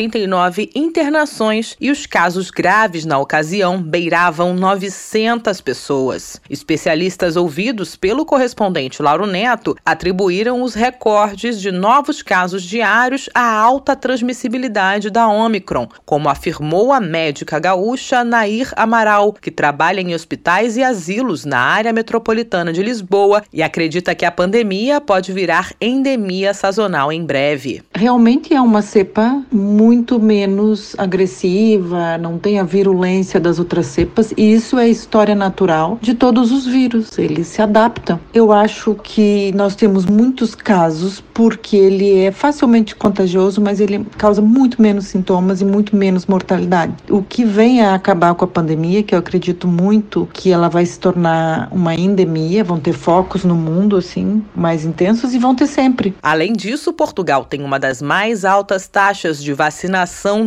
6.869 0.00 0.70
internações 0.74 1.76
e 1.80 1.90
os 1.90 2.06
casos 2.06 2.50
graves 2.50 3.04
na 3.04 3.18
ocasião 3.18 3.82
beiravam 3.82 4.54
900 4.54 5.60
pessoas. 5.60 6.40
Especialistas 6.48 7.36
ouvidos 7.36 7.96
pelo 7.96 8.24
correspondente 8.24 9.02
Lauro 9.02 9.26
Neto 9.26 9.76
atribuíram 9.84 10.62
os 10.62 10.74
recordes 10.74 11.60
de 11.60 11.70
novos 11.70 12.22
casos 12.22 12.62
diários 12.62 13.28
à 13.34 13.52
alta 13.52 13.94
transmissibilidade 13.94 15.10
da 15.10 15.28
Omicron, 15.28 15.88
como 16.06 16.28
afirmou 16.28 16.92
a 16.92 17.00
médica 17.00 17.58
gaúcha 17.58 18.24
Nair 18.24 18.72
Amaral, 18.76 19.32
que 19.32 19.50
trabalha 19.50 20.00
em 20.00 20.14
hospitais 20.14 20.76
e 20.76 20.82
asilos 20.82 21.44
na 21.44 21.58
área 21.58 21.92
metropolitana 21.92 22.72
de 22.72 22.82
Lisboa 22.82 23.42
e 23.52 23.62
acredita 23.62 24.14
que 24.14 24.24
a 24.24 24.30
pandemia 24.30 25.00
pode 25.00 25.32
virar 25.32 25.72
endemia 25.80 26.54
sazonal 26.54 27.12
em 27.12 27.24
breve. 27.24 27.82
Realmente 27.94 28.54
é 28.54 28.60
uma 28.60 28.82
cepa 28.82 29.42
muito 29.50 29.89
menos 30.20 30.94
agressiva, 30.98 32.18
não 32.18 32.38
tem 32.38 32.58
a 32.58 32.64
virulência 32.64 33.40
das 33.40 33.58
outras 33.58 33.86
cepas, 33.86 34.32
e 34.36 34.52
isso 34.52 34.78
é 34.78 34.88
história 34.88 35.34
natural 35.34 35.98
de 36.00 36.14
todos 36.14 36.52
os 36.52 36.66
vírus, 36.66 37.18
eles 37.18 37.46
se 37.46 37.62
adaptam. 37.62 38.18
Eu 38.32 38.52
acho 38.52 38.94
que 38.94 39.52
nós 39.54 39.74
temos 39.74 40.06
muitos 40.06 40.54
casos 40.54 41.22
porque 41.32 41.76
ele 41.76 42.18
é 42.18 42.32
facilmente 42.32 42.94
contagioso 42.94 43.60
mas 43.60 43.80
ele 43.80 44.04
causa 44.16 44.42
muito 44.42 44.80
menos 44.80 45.06
sintomas 45.06 45.60
e 45.60 45.64
muito 45.64 45.94
menos 45.96 46.26
mortalidade. 46.26 46.94
O 47.08 47.22
que 47.22 47.44
vem 47.44 47.80
a 47.82 47.94
acabar 47.94 48.34
com 48.34 48.44
a 48.44 48.48
pandemia, 48.48 49.02
que 49.02 49.14
eu 49.14 49.18
acredito 49.18 49.66
muito 49.66 50.28
que 50.32 50.50
ela 50.50 50.68
vai 50.68 50.84
se 50.84 50.98
tornar 50.98 51.68
uma 51.70 51.94
endemia, 51.94 52.64
vão 52.64 52.78
ter 52.78 52.92
focos 52.92 53.44
no 53.44 53.54
mundo 53.54 53.96
assim 53.96 54.42
mais 54.54 54.84
intensos 54.84 55.34
e 55.34 55.38
vão 55.38 55.54
ter 55.54 55.66
sempre. 55.66 56.14
Além 56.22 56.52
disso, 56.52 56.92
Portugal 56.92 57.44
tem 57.44 57.62
uma 57.62 57.78
das 57.78 58.02
mais 58.02 58.44
altas 58.44 58.86
taxas 58.86 59.42
de 59.42 59.52
vacinação 59.52 59.79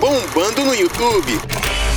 Bombando 0.00 0.64
no 0.64 0.74
YouTube. 0.74 1.71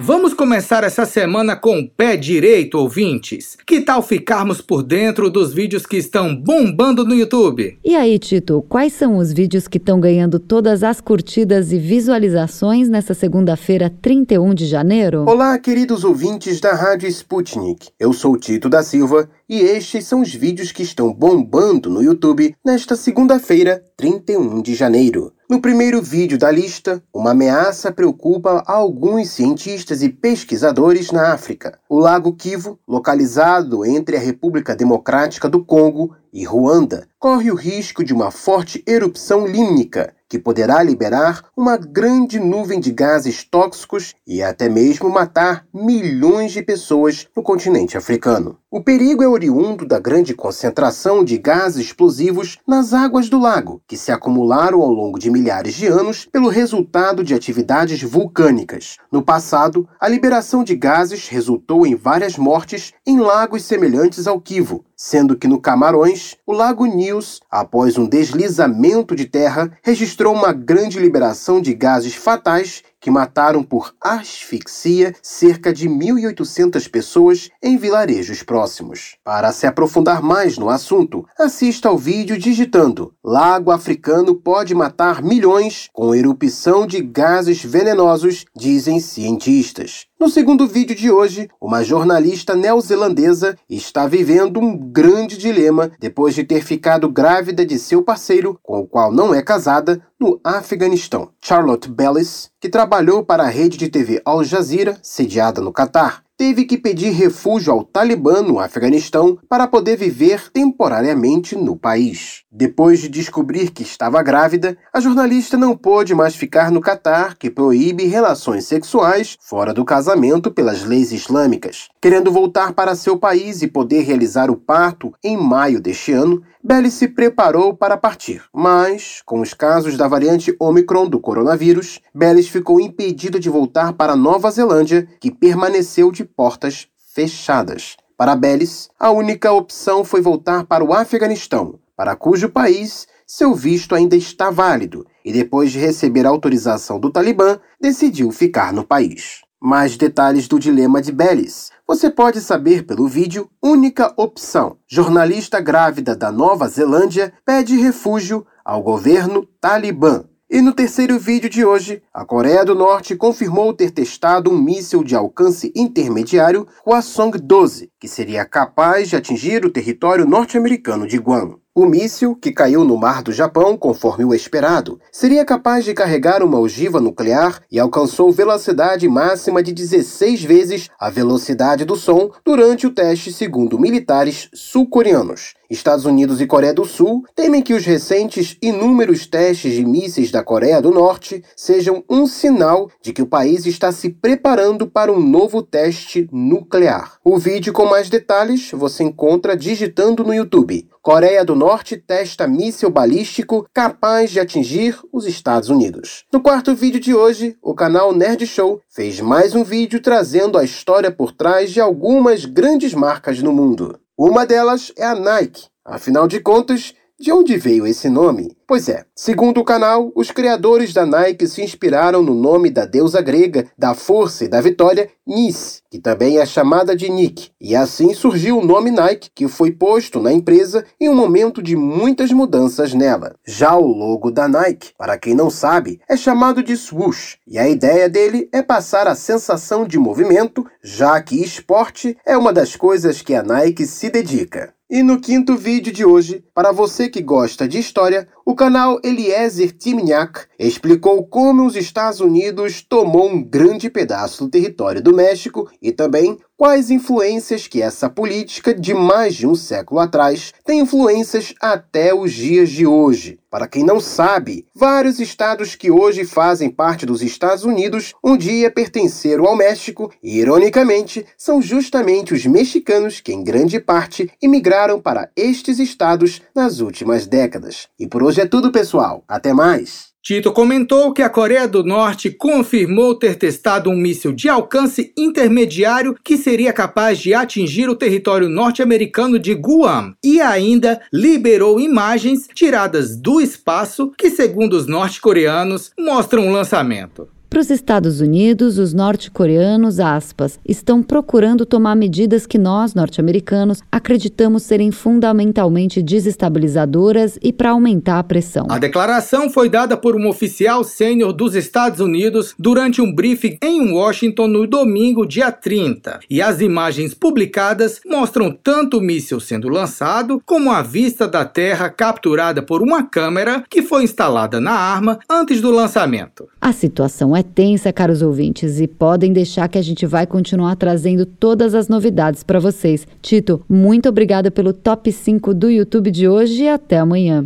Vamos 0.00 0.32
começar 0.32 0.84
essa 0.84 1.04
semana 1.04 1.56
com 1.56 1.80
o 1.80 1.90
pé 1.90 2.16
direito, 2.16 2.78
ouvintes. 2.78 3.56
Que 3.66 3.80
tal 3.80 4.00
ficarmos 4.00 4.60
por 4.60 4.84
dentro 4.84 5.28
dos 5.28 5.52
vídeos 5.52 5.84
que 5.84 5.96
estão 5.96 6.36
bombando 6.36 7.04
no 7.04 7.16
YouTube? 7.16 7.76
E 7.84 7.96
aí, 7.96 8.16
Tito, 8.16 8.64
quais 8.68 8.92
são 8.92 9.16
os 9.16 9.32
vídeos 9.32 9.66
que 9.66 9.76
estão 9.76 9.98
ganhando 9.98 10.38
todas 10.38 10.84
as 10.84 11.00
curtidas 11.00 11.72
e 11.72 11.78
visualizações 11.80 12.88
nessa 12.88 13.12
segunda-feira, 13.12 13.92
31 14.00 14.54
de 14.54 14.66
janeiro? 14.66 15.24
Olá, 15.26 15.58
queridos 15.58 16.04
ouvintes 16.04 16.60
da 16.60 16.74
Rádio 16.74 17.08
Sputnik. 17.08 17.88
Eu 17.98 18.12
sou 18.12 18.36
Tito 18.36 18.68
da 18.68 18.84
Silva 18.84 19.28
e 19.48 19.58
estes 19.62 20.04
são 20.04 20.20
os 20.20 20.32
vídeos 20.32 20.70
que 20.70 20.84
estão 20.84 21.12
bombando 21.12 21.90
no 21.90 22.04
YouTube 22.04 22.54
nesta 22.64 22.94
segunda-feira, 22.94 23.82
31 23.96 24.62
de 24.62 24.76
janeiro. 24.76 25.32
No 25.48 25.62
primeiro 25.62 26.02
vídeo 26.02 26.36
da 26.36 26.50
lista, 26.50 27.02
uma 27.10 27.30
ameaça 27.30 27.90
preocupa 27.90 28.62
alguns 28.66 29.30
cientistas 29.30 30.02
e 30.02 30.10
pesquisadores 30.10 31.10
na 31.10 31.32
África. 31.32 31.78
O 31.88 31.98
Lago 31.98 32.34
Kivu, 32.34 32.78
localizado 32.86 33.82
entre 33.82 34.18
a 34.18 34.20
República 34.20 34.76
Democrática 34.76 35.48
do 35.48 35.64
Congo 35.64 36.14
e 36.32 36.44
Ruanda, 36.44 37.06
corre 37.18 37.50
o 37.50 37.54
risco 37.54 38.04
de 38.04 38.14
uma 38.14 38.30
forte 38.30 38.82
erupção 38.86 39.46
límnica 39.46 40.14
que 40.28 40.38
poderá 40.38 40.82
liberar 40.82 41.44
uma 41.56 41.76
grande 41.76 42.38
nuvem 42.38 42.78
de 42.78 42.92
gases 42.92 43.42
tóxicos 43.42 44.14
e 44.26 44.42
até 44.42 44.68
mesmo 44.68 45.08
matar 45.08 45.64
milhões 45.72 46.52
de 46.52 46.62
pessoas 46.62 47.26
no 47.34 47.42
continente 47.42 47.96
africano. 47.96 48.58
O 48.70 48.82
perigo 48.82 49.22
é 49.22 49.28
oriundo 49.28 49.86
da 49.86 49.98
grande 49.98 50.34
concentração 50.34 51.24
de 51.24 51.38
gases 51.38 51.86
explosivos 51.86 52.58
nas 52.66 52.92
águas 52.92 53.30
do 53.30 53.38
lago, 53.38 53.80
que 53.88 53.96
se 53.96 54.12
acumularam 54.12 54.82
ao 54.82 54.92
longo 54.92 55.18
de 55.18 55.30
milhares 55.30 55.74
de 55.74 55.86
anos 55.86 56.26
pelo 56.30 56.50
resultado 56.50 57.24
de 57.24 57.32
atividades 57.32 58.02
vulcânicas. 58.02 58.98
No 59.10 59.22
passado, 59.22 59.88
a 59.98 60.06
liberação 60.06 60.62
de 60.62 60.76
gases 60.76 61.28
resultou 61.28 61.86
em 61.86 61.94
várias 61.94 62.36
mortes 62.36 62.92
em 63.06 63.18
lagos 63.18 63.64
semelhantes 63.64 64.26
ao 64.26 64.38
Kivu, 64.38 64.84
sendo 65.00 65.36
que 65.36 65.46
no 65.46 65.60
Camarões, 65.60 66.36
o 66.44 66.52
Lago 66.52 66.84
News, 66.84 67.40
após 67.48 67.96
um 67.96 68.04
deslizamento 68.04 69.14
de 69.14 69.26
terra, 69.26 69.70
registrou 69.80 70.34
uma 70.34 70.52
grande 70.52 70.98
liberação 70.98 71.60
de 71.60 71.72
gases 71.72 72.16
fatais 72.16 72.82
que 73.00 73.10
mataram 73.10 73.62
por 73.62 73.94
asfixia 74.00 75.14
cerca 75.22 75.72
de 75.72 75.88
1.800 75.88 76.90
pessoas 76.90 77.50
em 77.62 77.76
vilarejos 77.76 78.42
próximos. 78.42 79.16
Para 79.24 79.52
se 79.52 79.66
aprofundar 79.66 80.22
mais 80.22 80.58
no 80.58 80.68
assunto, 80.68 81.26
assista 81.38 81.88
ao 81.88 81.98
vídeo 81.98 82.38
digitando 82.38 83.12
Lago 83.24 83.70
Africano 83.70 84.34
pode 84.34 84.74
matar 84.74 85.22
milhões 85.22 85.88
com 85.92 86.14
erupção 86.14 86.86
de 86.86 87.00
gases 87.02 87.62
venenosos, 87.62 88.44
dizem 88.56 89.00
cientistas. 89.00 90.06
No 90.18 90.28
segundo 90.28 90.66
vídeo 90.66 90.96
de 90.96 91.10
hoje, 91.10 91.48
uma 91.60 91.84
jornalista 91.84 92.56
neozelandesa 92.56 93.56
está 93.70 94.06
vivendo 94.06 94.58
um 94.58 94.76
grande 94.76 95.36
dilema 95.36 95.92
depois 96.00 96.34
de 96.34 96.42
ter 96.42 96.64
ficado 96.64 97.08
grávida 97.08 97.64
de 97.64 97.78
seu 97.78 98.02
parceiro, 98.02 98.58
com 98.62 98.80
o 98.80 98.86
qual 98.86 99.12
não 99.12 99.32
é 99.32 99.42
casada, 99.42 100.02
no 100.18 100.40
Afeganistão. 100.42 101.30
Charlotte 101.40 101.88
Bellis, 101.88 102.50
que 102.60 102.68
trabalhou 102.68 103.24
para 103.24 103.44
a 103.44 103.48
rede 103.48 103.76
de 103.76 103.88
TV 103.88 104.20
Al 104.24 104.42
Jazeera, 104.42 104.98
sediada 105.02 105.60
no 105.60 105.72
Catar, 105.72 106.24
teve 106.38 106.64
que 106.64 106.78
pedir 106.78 107.10
refúgio 107.10 107.72
ao 107.72 107.82
Talibã 107.82 108.40
no 108.40 108.60
Afeganistão 108.60 109.36
para 109.48 109.66
poder 109.66 109.96
viver 109.96 110.48
temporariamente 110.52 111.56
no 111.56 111.76
país. 111.76 112.44
Depois 112.48 113.00
de 113.00 113.08
descobrir 113.08 113.72
que 113.72 113.82
estava 113.82 114.22
grávida, 114.22 114.78
a 114.92 115.00
jornalista 115.00 115.56
não 115.56 115.76
pôde 115.76 116.14
mais 116.14 116.36
ficar 116.36 116.70
no 116.70 116.80
Catar, 116.80 117.36
que 117.36 117.50
proíbe 117.50 118.04
relações 118.06 118.66
sexuais 118.66 119.36
fora 119.40 119.74
do 119.74 119.84
casamento 119.84 120.48
pelas 120.48 120.84
leis 120.84 121.10
islâmicas. 121.10 121.88
Querendo 122.00 122.30
voltar 122.30 122.72
para 122.72 122.94
seu 122.94 123.18
país 123.18 123.60
e 123.60 123.66
poder 123.66 124.02
realizar 124.02 124.48
o 124.48 124.56
parto 124.56 125.12
em 125.24 125.36
maio 125.36 125.80
deste 125.80 126.12
ano, 126.12 126.40
Belly 126.62 126.90
se 126.90 127.08
preparou 127.08 127.72
para 127.72 127.96
partir, 127.96 128.42
mas, 128.52 129.22
com 129.24 129.40
os 129.40 129.54
casos 129.54 129.96
da 129.96 130.06
variante 130.06 130.54
Omicron 130.60 131.08
do 131.08 131.18
coronavírus, 131.18 132.00
Bellis 132.14 132.48
ficou 132.48 132.80
impedida 132.80 133.40
de 133.40 133.48
voltar 133.48 133.92
para 133.94 134.16
Nova 134.16 134.50
Zelândia, 134.50 135.08
que 135.20 135.30
permaneceu 135.30 136.12
de 136.12 136.27
portas 136.36 136.88
fechadas. 137.14 137.96
Para 138.16 138.36
Bellis, 138.36 138.88
a 138.98 139.10
única 139.10 139.52
opção 139.52 140.04
foi 140.04 140.20
voltar 140.20 140.64
para 140.64 140.84
o 140.84 140.92
Afeganistão, 140.92 141.78
para 141.96 142.16
cujo 142.16 142.48
país 142.48 143.06
seu 143.26 143.54
visto 143.54 143.94
ainda 143.94 144.16
está 144.16 144.50
válido, 144.50 145.06
e 145.22 145.30
depois 145.30 145.70
de 145.70 145.78
receber 145.78 146.24
autorização 146.24 146.98
do 146.98 147.10
Talibã, 147.10 147.58
decidiu 147.78 148.32
ficar 148.32 148.72
no 148.72 148.82
país. 148.82 149.42
Mais 149.60 149.96
detalhes 149.96 150.48
do 150.48 150.58
dilema 150.58 151.02
de 151.02 151.12
Bellis 151.12 151.70
você 151.86 152.10
pode 152.10 152.40
saber 152.40 152.84
pelo 152.84 153.08
vídeo 153.08 153.50
Única 153.62 154.12
Opção. 154.16 154.76
Jornalista 154.86 155.60
grávida 155.60 156.14
da 156.14 156.30
Nova 156.30 156.68
Zelândia 156.68 157.32
pede 157.44 157.76
refúgio 157.76 158.46
ao 158.64 158.82
governo 158.82 159.44
Talibã. 159.60 160.24
E 160.50 160.62
no 160.62 160.72
terceiro 160.72 161.18
vídeo 161.18 161.50
de 161.50 161.62
hoje, 161.62 162.02
a 162.10 162.24
Coreia 162.24 162.64
do 162.64 162.74
Norte 162.74 163.14
confirmou 163.14 163.74
ter 163.74 163.90
testado 163.90 164.50
um 164.50 164.58
míssil 164.58 165.04
de 165.04 165.14
alcance 165.14 165.70
intermediário, 165.76 166.66
o 166.86 166.90
Hwasong-12, 166.90 167.90
que 168.00 168.08
seria 168.08 168.46
capaz 168.46 169.10
de 169.10 169.16
atingir 169.16 169.66
o 169.66 169.70
território 169.70 170.26
norte-americano 170.26 171.06
de 171.06 171.18
Guam. 171.18 171.58
O 171.78 171.86
míssil, 171.86 172.34
que 172.34 172.50
caiu 172.50 172.82
no 172.82 172.96
mar 172.96 173.22
do 173.22 173.30
Japão 173.30 173.76
conforme 173.76 174.24
o 174.24 174.34
esperado, 174.34 174.98
seria 175.12 175.44
capaz 175.44 175.84
de 175.84 175.94
carregar 175.94 176.42
uma 176.42 176.58
ogiva 176.58 177.00
nuclear 177.00 177.62
e 177.70 177.78
alcançou 177.78 178.32
velocidade 178.32 179.08
máxima 179.08 179.62
de 179.62 179.72
16 179.72 180.42
vezes 180.42 180.90
a 180.98 181.08
velocidade 181.08 181.84
do 181.84 181.94
som 181.94 182.32
durante 182.44 182.84
o 182.84 182.90
teste, 182.90 183.32
segundo 183.32 183.78
militares 183.78 184.48
sul-coreanos. 184.52 185.54
Estados 185.70 186.06
Unidos 186.06 186.40
e 186.40 186.46
Coreia 186.46 186.72
do 186.72 186.84
Sul 186.84 187.24
temem 187.34 187.62
que 187.62 187.74
os 187.74 187.84
recentes 187.84 188.56
inúmeros 188.62 189.26
testes 189.26 189.74
de 189.74 189.84
mísseis 189.84 190.30
da 190.30 190.42
Coreia 190.42 190.80
do 190.80 190.90
Norte 190.90 191.44
sejam 191.54 192.02
um 192.08 192.26
sinal 192.26 192.90
de 193.02 193.12
que 193.12 193.20
o 193.20 193.26
país 193.26 193.66
está 193.66 193.92
se 193.92 194.08
preparando 194.08 194.86
para 194.86 195.12
um 195.12 195.20
novo 195.20 195.62
teste 195.62 196.26
nuclear. 196.32 197.18
O 197.22 197.38
vídeo 197.38 197.72
com 197.72 197.84
mais 197.84 198.08
detalhes 198.08 198.70
você 198.72 199.04
encontra 199.04 199.54
digitando 199.54 200.24
no 200.24 200.32
YouTube. 200.32 200.88
Coreia 201.08 201.42
do 201.42 201.54
Norte 201.54 201.96
testa 201.96 202.46
míssil 202.46 202.90
balístico 202.90 203.66
capaz 203.72 204.30
de 204.30 204.40
atingir 204.40 205.00
os 205.10 205.24
Estados 205.24 205.70
Unidos. 205.70 206.26
No 206.30 206.38
quarto 206.38 206.74
vídeo 206.74 207.00
de 207.00 207.14
hoje, 207.14 207.56
o 207.62 207.74
canal 207.74 208.12
Nerd 208.12 208.46
Show 208.46 208.82
fez 208.90 209.18
mais 209.18 209.54
um 209.54 209.64
vídeo 209.64 210.02
trazendo 210.02 210.58
a 210.58 210.64
história 210.64 211.10
por 211.10 211.32
trás 211.32 211.70
de 211.70 211.80
algumas 211.80 212.44
grandes 212.44 212.92
marcas 212.92 213.40
no 213.40 213.54
mundo. 213.54 213.98
Uma 214.18 214.44
delas 214.44 214.92
é 214.98 215.06
a 215.06 215.14
Nike. 215.14 215.68
Afinal 215.82 216.28
de 216.28 216.40
contas, 216.40 216.92
De 217.20 217.32
onde 217.32 217.56
veio 217.56 217.84
esse 217.84 218.08
nome? 218.08 218.56
Pois 218.64 218.88
é, 218.88 219.04
segundo 219.12 219.58
o 219.58 219.64
canal, 219.64 220.12
os 220.14 220.30
criadores 220.30 220.92
da 220.92 221.04
Nike 221.04 221.48
se 221.48 221.60
inspiraram 221.60 222.22
no 222.22 222.32
nome 222.32 222.70
da 222.70 222.84
deusa 222.84 223.20
grega 223.20 223.66
da 223.76 223.92
força 223.92 224.44
e 224.44 224.48
da 224.48 224.60
vitória, 224.60 225.10
Nis, 225.26 225.82
que 225.90 225.98
também 225.98 226.38
é 226.38 226.46
chamada 226.46 226.94
de 226.94 227.10
Nick. 227.10 227.50
E 227.60 227.74
assim 227.74 228.14
surgiu 228.14 228.58
o 228.58 228.64
nome 228.64 228.92
Nike, 228.92 229.30
que 229.34 229.48
foi 229.48 229.72
posto 229.72 230.20
na 230.20 230.32
empresa 230.32 230.84
em 231.00 231.08
um 231.08 231.14
momento 231.16 231.60
de 231.60 231.74
muitas 231.74 232.30
mudanças 232.30 232.94
nela. 232.94 233.34
Já 233.44 233.76
o 233.76 233.88
logo 233.88 234.30
da 234.30 234.46
Nike, 234.46 234.92
para 234.96 235.18
quem 235.18 235.34
não 235.34 235.50
sabe, 235.50 236.00
é 236.08 236.16
chamado 236.16 236.62
de 236.62 236.76
swoosh, 236.76 237.38
e 237.44 237.58
a 237.58 237.68
ideia 237.68 238.08
dele 238.08 238.48
é 238.52 238.62
passar 238.62 239.08
a 239.08 239.16
sensação 239.16 239.84
de 239.84 239.98
movimento, 239.98 240.64
já 240.80 241.20
que 241.20 241.42
esporte 241.42 242.16
é 242.24 242.36
uma 242.36 242.52
das 242.52 242.76
coisas 242.76 243.22
que 243.22 243.34
a 243.34 243.42
Nike 243.42 243.84
se 243.86 244.08
dedica. 244.08 244.77
E 244.90 245.02
no 245.02 245.20
quinto 245.20 245.54
vídeo 245.54 245.92
de 245.92 246.02
hoje, 246.02 246.42
para 246.54 246.72
você 246.72 247.10
que 247.10 247.20
gosta 247.20 247.68
de 247.68 247.78
história, 247.78 248.26
o 248.42 248.54
canal 248.54 248.98
Eliezer 249.04 249.70
Timniak 249.76 250.46
explicou 250.58 251.26
como 251.26 251.66
os 251.66 251.76
Estados 251.76 252.20
Unidos 252.20 252.80
tomou 252.80 253.28
um 253.28 253.44
grande 253.44 253.90
pedaço 253.90 254.44
do 254.44 254.50
território 254.50 255.02
do 255.02 255.14
México 255.14 255.70
e 255.82 255.92
também 255.92 256.38
quais 256.58 256.90
influências 256.90 257.68
que 257.68 257.80
essa 257.80 258.10
política 258.10 258.74
de 258.74 258.92
mais 258.92 259.36
de 259.36 259.46
um 259.46 259.54
século 259.54 260.00
atrás 260.00 260.52
tem 260.64 260.80
influências 260.80 261.54
até 261.60 262.12
os 262.12 262.32
dias 262.32 262.68
de 262.68 262.84
hoje. 262.84 263.38
Para 263.48 263.68
quem 263.68 263.84
não 263.84 264.00
sabe, 264.00 264.66
vários 264.74 265.20
estados 265.20 265.76
que 265.76 265.88
hoje 265.88 266.24
fazem 266.24 266.68
parte 266.68 267.06
dos 267.06 267.22
Estados 267.22 267.64
Unidos 267.64 268.12
um 268.22 268.36
dia 268.36 268.72
pertenceram 268.72 269.46
ao 269.46 269.56
México 269.56 270.12
e, 270.20 270.40
ironicamente, 270.40 271.24
são 271.36 271.62
justamente 271.62 272.34
os 272.34 272.44
mexicanos 272.44 273.20
que, 273.20 273.32
em 273.32 273.44
grande 273.44 273.78
parte, 273.78 274.28
imigraram 274.42 275.00
para 275.00 275.30
estes 275.36 275.78
estados 275.78 276.42
nas 276.52 276.80
últimas 276.80 277.24
décadas. 277.24 277.86
E 277.96 278.08
por 278.08 278.20
hoje 278.20 278.40
é 278.40 278.46
tudo, 278.46 278.72
pessoal. 278.72 279.22
Até 279.28 279.52
mais! 279.52 280.07
Tito 280.22 280.52
comentou 280.52 281.12
que 281.12 281.22
a 281.22 281.30
Coreia 281.30 281.66
do 281.66 281.84
Norte 281.84 282.30
confirmou 282.30 283.14
ter 283.14 283.36
testado 283.36 283.88
um 283.88 283.96
míssil 283.96 284.32
de 284.32 284.48
alcance 284.48 285.12
intermediário 285.16 286.16
que 286.22 286.36
seria 286.36 286.72
capaz 286.72 287.18
de 287.18 287.32
atingir 287.32 287.88
o 287.88 287.96
território 287.96 288.48
norte-americano 288.48 289.38
de 289.38 289.54
Guam 289.54 290.14
e 290.22 290.40
ainda 290.40 291.00
liberou 291.12 291.80
imagens 291.80 292.48
tiradas 292.52 293.16
do 293.16 293.40
espaço 293.40 294.12
que, 294.18 294.28
segundo 294.28 294.74
os 294.74 294.86
norte-coreanos, 294.86 295.92
mostram 295.98 296.48
o 296.48 296.52
lançamento. 296.52 297.28
Para 297.50 297.60
os 297.60 297.70
Estados 297.70 298.20
Unidos, 298.20 298.76
os 298.76 298.92
norte-coreanos, 298.92 299.98
aspas, 299.98 300.60
estão 300.68 301.02
procurando 301.02 301.64
tomar 301.64 301.96
medidas 301.96 302.46
que 302.46 302.58
nós, 302.58 302.92
norte-americanos, 302.94 303.82
acreditamos 303.90 304.64
serem 304.64 304.92
fundamentalmente 304.92 306.02
desestabilizadoras 306.02 307.38
e 307.42 307.50
para 307.50 307.70
aumentar 307.70 308.18
a 308.18 308.22
pressão. 308.22 308.66
A 308.68 308.78
declaração 308.78 309.48
foi 309.48 309.70
dada 309.70 309.96
por 309.96 310.14
um 310.14 310.28
oficial 310.28 310.84
sênior 310.84 311.32
dos 311.32 311.54
Estados 311.54 312.00
Unidos 312.00 312.54
durante 312.58 313.00
um 313.00 313.10
briefing 313.10 313.56
em 313.62 313.92
Washington 313.92 314.46
no 314.46 314.66
domingo, 314.66 315.24
dia 315.24 315.50
30. 315.50 316.20
E 316.28 316.42
as 316.42 316.60
imagens 316.60 317.14
publicadas 317.14 318.02
mostram 318.04 318.52
tanto 318.52 318.98
o 318.98 319.00
míssil 319.00 319.40
sendo 319.40 319.70
lançado, 319.70 320.42
como 320.44 320.70
a 320.70 320.82
vista 320.82 321.26
da 321.26 321.46
Terra 321.46 321.88
capturada 321.88 322.60
por 322.60 322.82
uma 322.82 323.02
câmera 323.04 323.64
que 323.70 323.80
foi 323.80 324.04
instalada 324.04 324.60
na 324.60 324.72
arma 324.72 325.18
antes 325.30 325.62
do 325.62 325.70
lançamento. 325.70 326.46
A 326.60 326.72
situação 326.72 327.37
é 327.38 327.42
tensa, 327.42 327.92
caros 327.92 328.20
ouvintes, 328.20 328.80
e 328.80 328.88
podem 328.88 329.32
deixar 329.32 329.68
que 329.68 329.78
a 329.78 329.82
gente 329.82 330.04
vai 330.04 330.26
continuar 330.26 330.74
trazendo 330.74 331.24
todas 331.24 331.72
as 331.72 331.86
novidades 331.86 332.42
para 332.42 332.58
vocês. 332.58 333.06
Tito, 333.22 333.64
muito 333.68 334.08
obrigada 334.08 334.50
pelo 334.50 334.72
top 334.72 335.12
5 335.12 335.54
do 335.54 335.70
YouTube 335.70 336.10
de 336.10 336.28
hoje 336.28 336.64
e 336.64 336.68
até 336.68 336.98
amanhã. 336.98 337.44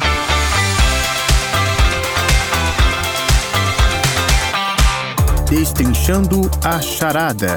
Destrinchando 5.50 6.40
a 6.64 6.80
charada. 6.80 7.56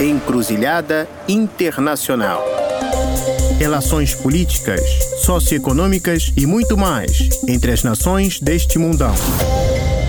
Encruzilhada 0.00 1.08
Internacional. 1.28 2.44
Relações 3.58 4.14
políticas, 4.16 4.80
socioeconômicas 5.24 6.32
e 6.36 6.44
muito 6.46 6.76
mais 6.76 7.28
entre 7.46 7.70
as 7.70 7.84
nações 7.84 8.40
deste 8.40 8.78
mundão 8.78 9.14